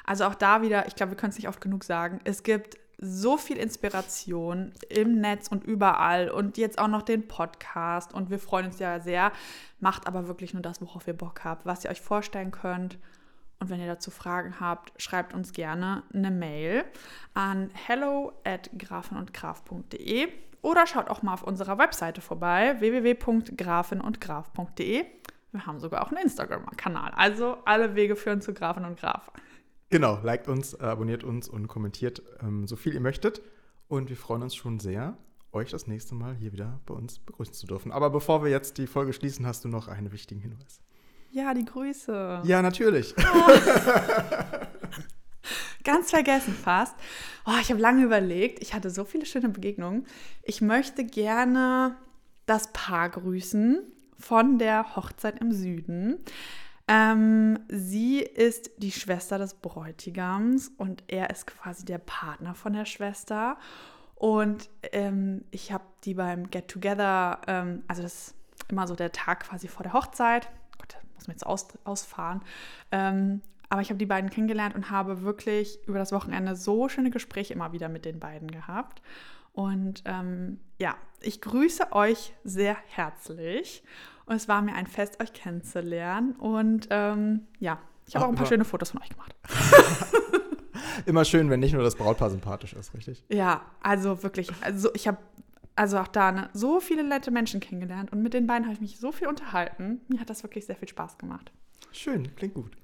also 0.04 0.24
auch 0.24 0.34
da 0.34 0.62
wieder, 0.62 0.86
ich 0.86 0.94
glaube, 0.94 1.12
wir 1.12 1.16
können 1.16 1.30
es 1.30 1.36
nicht 1.36 1.48
oft 1.48 1.60
genug 1.60 1.84
sagen, 1.84 2.20
es 2.24 2.42
gibt 2.42 2.78
so 3.02 3.38
viel 3.38 3.56
Inspiration 3.56 4.74
im 4.90 5.20
Netz 5.20 5.48
und 5.48 5.64
überall 5.64 6.30
und 6.30 6.58
jetzt 6.58 6.78
auch 6.78 6.88
noch 6.88 7.02
den 7.02 7.28
Podcast 7.28 8.12
und 8.12 8.28
wir 8.28 8.38
freuen 8.38 8.66
uns 8.66 8.78
ja 8.78 9.00
sehr. 9.00 9.32
Macht 9.78 10.06
aber 10.06 10.28
wirklich 10.28 10.52
nur 10.52 10.62
das, 10.62 10.82
worauf 10.82 11.08
ihr 11.08 11.16
Bock 11.16 11.44
habt, 11.44 11.64
was 11.64 11.84
ihr 11.84 11.90
euch 11.90 12.02
vorstellen 12.02 12.50
könnt. 12.50 12.98
Und 13.58 13.70
wenn 13.70 13.80
ihr 13.80 13.86
dazu 13.86 14.10
Fragen 14.10 14.60
habt, 14.60 14.92
schreibt 15.00 15.32
uns 15.34 15.52
gerne 15.52 16.02
eine 16.12 16.30
Mail 16.30 16.84
an 17.32 17.70
hello 17.74 18.32
at 18.44 18.68
grafenundgraf.de 18.78 20.28
oder 20.62 20.86
schaut 20.86 21.08
auch 21.08 21.22
mal 21.22 21.32
auf 21.34 21.42
unserer 21.42 21.78
Webseite 21.78 22.20
vorbei 22.20 22.76
www.grafenundgraf.de. 22.80 25.06
Wir 25.52 25.66
haben 25.66 25.80
sogar 25.80 26.04
auch 26.04 26.12
einen 26.12 26.22
Instagram-Kanal. 26.22 27.12
Also 27.16 27.58
alle 27.64 27.94
Wege 27.94 28.16
führen 28.16 28.40
zu 28.40 28.54
Grafin 28.54 28.84
und 28.84 28.98
Graf. 28.98 29.30
Genau, 29.90 30.20
liked 30.22 30.46
uns, 30.46 30.74
äh, 30.74 30.84
abonniert 30.84 31.24
uns 31.24 31.48
und 31.48 31.66
kommentiert 31.66 32.22
ähm, 32.40 32.68
so 32.68 32.76
viel 32.76 32.94
ihr 32.94 33.00
möchtet. 33.00 33.42
Und 33.88 34.08
wir 34.08 34.16
freuen 34.16 34.42
uns 34.42 34.54
schon 34.54 34.78
sehr, 34.78 35.16
euch 35.52 35.70
das 35.70 35.88
nächste 35.88 36.14
Mal 36.14 36.36
hier 36.36 36.52
wieder 36.52 36.78
bei 36.86 36.94
uns 36.94 37.18
begrüßen 37.18 37.54
zu 37.54 37.66
dürfen. 37.66 37.90
Aber 37.90 38.10
bevor 38.10 38.44
wir 38.44 38.50
jetzt 38.50 38.78
die 38.78 38.86
Folge 38.86 39.12
schließen, 39.12 39.44
hast 39.46 39.64
du 39.64 39.68
noch 39.68 39.88
einen 39.88 40.12
wichtigen 40.12 40.40
Hinweis. 40.40 40.80
Ja, 41.32 41.54
die 41.54 41.64
Grüße. 41.64 42.42
Ja, 42.44 42.62
natürlich. 42.62 43.14
Oh. 43.18 43.22
Ganz 45.84 46.10
vergessen 46.10 46.54
fast. 46.54 46.94
Oh, 47.46 47.54
ich 47.60 47.70
habe 47.70 47.80
lange 47.80 48.04
überlegt. 48.04 48.62
Ich 48.62 48.74
hatte 48.74 48.90
so 48.90 49.04
viele 49.04 49.26
schöne 49.26 49.48
Begegnungen. 49.48 50.06
Ich 50.42 50.60
möchte 50.60 51.04
gerne 51.04 51.96
das 52.46 52.72
Paar 52.72 53.08
grüßen 53.08 53.80
von 54.20 54.58
der 54.58 54.96
Hochzeit 54.96 55.40
im 55.40 55.52
Süden. 55.52 56.18
Ähm, 56.88 57.60
sie 57.68 58.20
ist 58.20 58.70
die 58.78 58.90
Schwester 58.90 59.38
des 59.38 59.54
Bräutigams 59.54 60.72
und 60.76 61.04
er 61.06 61.30
ist 61.30 61.46
quasi 61.46 61.84
der 61.84 61.98
Partner 61.98 62.54
von 62.54 62.72
der 62.72 62.84
Schwester. 62.84 63.56
Und 64.16 64.68
ähm, 64.92 65.44
ich 65.50 65.72
habe 65.72 65.84
die 66.04 66.14
beim 66.14 66.50
Get 66.50 66.68
Together, 66.68 67.40
ähm, 67.46 67.84
also 67.88 68.02
das 68.02 68.14
ist 68.14 68.34
immer 68.68 68.86
so 68.86 68.94
der 68.94 69.12
Tag 69.12 69.44
quasi 69.44 69.68
vor 69.68 69.84
der 69.84 69.92
Hochzeit. 69.92 70.50
Gott, 70.78 70.96
muss 71.14 71.26
man 71.26 71.34
jetzt 71.34 71.46
aus, 71.46 71.68
ausfahren. 71.84 72.42
Ähm, 72.90 73.40
aber 73.68 73.82
ich 73.82 73.90
habe 73.90 73.98
die 73.98 74.06
beiden 74.06 74.28
kennengelernt 74.28 74.74
und 74.74 74.90
habe 74.90 75.22
wirklich 75.22 75.78
über 75.86 75.98
das 75.98 76.10
Wochenende 76.10 76.56
so 76.56 76.88
schöne 76.88 77.10
Gespräche 77.10 77.54
immer 77.54 77.72
wieder 77.72 77.88
mit 77.88 78.04
den 78.04 78.18
beiden 78.18 78.50
gehabt. 78.50 79.00
Und 79.52 80.02
ähm, 80.04 80.60
ja, 80.78 80.96
ich 81.20 81.40
grüße 81.40 81.92
euch 81.92 82.34
sehr 82.44 82.76
herzlich 82.86 83.82
und 84.26 84.36
es 84.36 84.48
war 84.48 84.62
mir 84.62 84.74
ein 84.74 84.86
Fest, 84.86 85.20
euch 85.20 85.32
kennenzulernen. 85.32 86.32
Und 86.32 86.88
ähm, 86.90 87.46
ja, 87.58 87.78
Ich 88.06 88.14
habe 88.14 88.26
auch 88.26 88.30
ein 88.30 88.36
paar 88.36 88.46
schöne 88.46 88.64
Fotos 88.64 88.90
von 88.90 89.02
euch 89.02 89.10
gemacht. 89.10 89.34
Immer 91.06 91.24
schön, 91.24 91.50
wenn 91.50 91.60
nicht 91.60 91.72
nur 91.72 91.82
das 91.82 91.96
Brautpaar 91.96 92.30
sympathisch 92.30 92.72
ist, 92.74 92.94
richtig? 92.94 93.24
Ja, 93.28 93.62
also 93.82 94.22
wirklich. 94.22 94.50
Also 94.62 94.90
ich 94.94 95.08
habe 95.08 95.18
also 95.76 95.98
auch 95.98 96.08
da 96.08 96.32
ne, 96.32 96.50
so 96.52 96.80
viele 96.80 97.04
nette 97.04 97.30
Menschen 97.30 97.60
kennengelernt 97.60 98.12
und 98.12 98.22
mit 98.22 98.34
den 98.34 98.46
beiden 98.46 98.64
habe 98.64 98.74
ich 98.74 98.80
mich 98.80 98.98
so 98.98 99.12
viel 99.12 99.28
unterhalten. 99.28 100.00
Mir 100.08 100.20
hat 100.20 100.28
das 100.30 100.42
wirklich 100.42 100.66
sehr 100.66 100.76
viel 100.76 100.88
Spaß 100.88 101.18
gemacht. 101.18 101.52
Schön, 101.92 102.34
klingt 102.36 102.54
gut. 102.54 102.76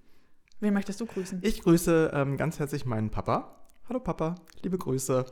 Wen 0.60 0.72
möchtest 0.72 1.00
du 1.00 1.06
grüßen? 1.06 1.40
Ich 1.42 1.62
grüße 1.62 2.10
ähm, 2.14 2.36
ganz 2.36 2.58
herzlich 2.58 2.86
meinen 2.86 3.10
Papa. 3.10 3.56
Hallo 3.88 4.00
Papa, 4.00 4.36
liebe 4.62 4.78
Grüße. 4.78 5.26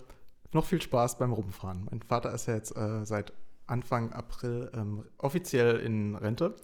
Noch 0.53 0.65
viel 0.65 0.81
Spaß 0.81 1.19
beim 1.19 1.33
Rumfahren. 1.33 1.89
Mein 1.91 2.03
Vater 2.03 2.33
ist 2.33 2.47
ja 2.47 2.55
jetzt 2.55 2.77
äh, 2.77 3.05
seit 3.05 3.33
Anfang 3.67 4.13
April 4.13 4.71
ähm, 4.75 5.05
offiziell 5.19 5.77
in 5.77 6.15
Rente 6.15 6.55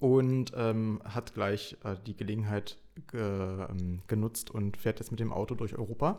und 0.00 0.52
ähm, 0.56 1.00
hat 1.04 1.34
gleich 1.34 1.76
äh, 1.84 1.96
die 2.06 2.16
Gelegenheit 2.16 2.78
ge 3.10 3.66
ähm, 3.68 4.02
genutzt 4.06 4.50
und 4.50 4.76
fährt 4.76 4.98
jetzt 4.98 5.10
mit 5.10 5.20
dem 5.20 5.32
Auto 5.32 5.54
durch 5.54 5.76
Europa 5.76 6.18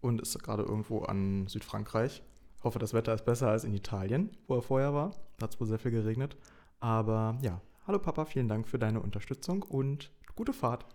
und 0.00 0.20
ist 0.20 0.38
gerade 0.42 0.62
irgendwo 0.62 1.00
an 1.00 1.46
Südfrankreich. 1.46 2.22
Hoffe, 2.62 2.78
das 2.78 2.94
Wetter 2.94 3.14
ist 3.14 3.24
besser 3.24 3.48
als 3.48 3.64
in 3.64 3.74
Italien, 3.74 4.30
wo 4.46 4.56
er 4.56 4.62
vorher 4.62 4.94
war. 4.94 5.10
Da 5.38 5.44
hat 5.44 5.54
es 5.54 5.60
wohl 5.60 5.66
sehr 5.66 5.78
viel 5.78 5.90
geregnet. 5.90 6.36
Aber 6.80 7.38
ja, 7.42 7.60
hallo 7.86 7.98
Papa, 7.98 8.24
vielen 8.24 8.48
Dank 8.48 8.68
für 8.68 8.78
deine 8.78 9.00
Unterstützung 9.00 9.62
und 9.62 10.10
gute 10.36 10.52
Fahrt. 10.52 10.86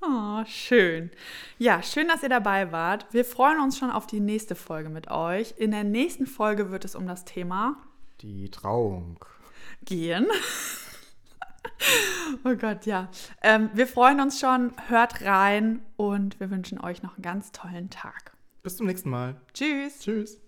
Oh, 0.00 0.44
schön. 0.46 1.10
Ja, 1.58 1.82
schön, 1.82 2.06
dass 2.08 2.22
ihr 2.22 2.28
dabei 2.28 2.70
wart. 2.70 3.06
Wir 3.10 3.24
freuen 3.24 3.60
uns 3.60 3.76
schon 3.78 3.90
auf 3.90 4.06
die 4.06 4.20
nächste 4.20 4.54
Folge 4.54 4.90
mit 4.90 5.10
euch. 5.10 5.54
In 5.58 5.72
der 5.72 5.84
nächsten 5.84 6.26
Folge 6.26 6.70
wird 6.70 6.84
es 6.84 6.94
um 6.94 7.06
das 7.06 7.24
Thema 7.24 7.76
Die 8.20 8.48
Trauung. 8.50 9.18
gehen. 9.84 10.26
oh 12.44 12.54
Gott, 12.54 12.86
ja. 12.86 13.08
Ähm, 13.42 13.70
wir 13.74 13.88
freuen 13.88 14.20
uns 14.20 14.38
schon. 14.38 14.72
Hört 14.86 15.22
rein 15.24 15.80
und 15.96 16.38
wir 16.38 16.50
wünschen 16.50 16.80
euch 16.80 17.02
noch 17.02 17.14
einen 17.14 17.22
ganz 17.22 17.50
tollen 17.50 17.90
Tag. 17.90 18.32
Bis 18.62 18.76
zum 18.76 18.86
nächsten 18.86 19.10
Mal. 19.10 19.40
Tschüss. 19.52 19.98
Tschüss. 20.00 20.40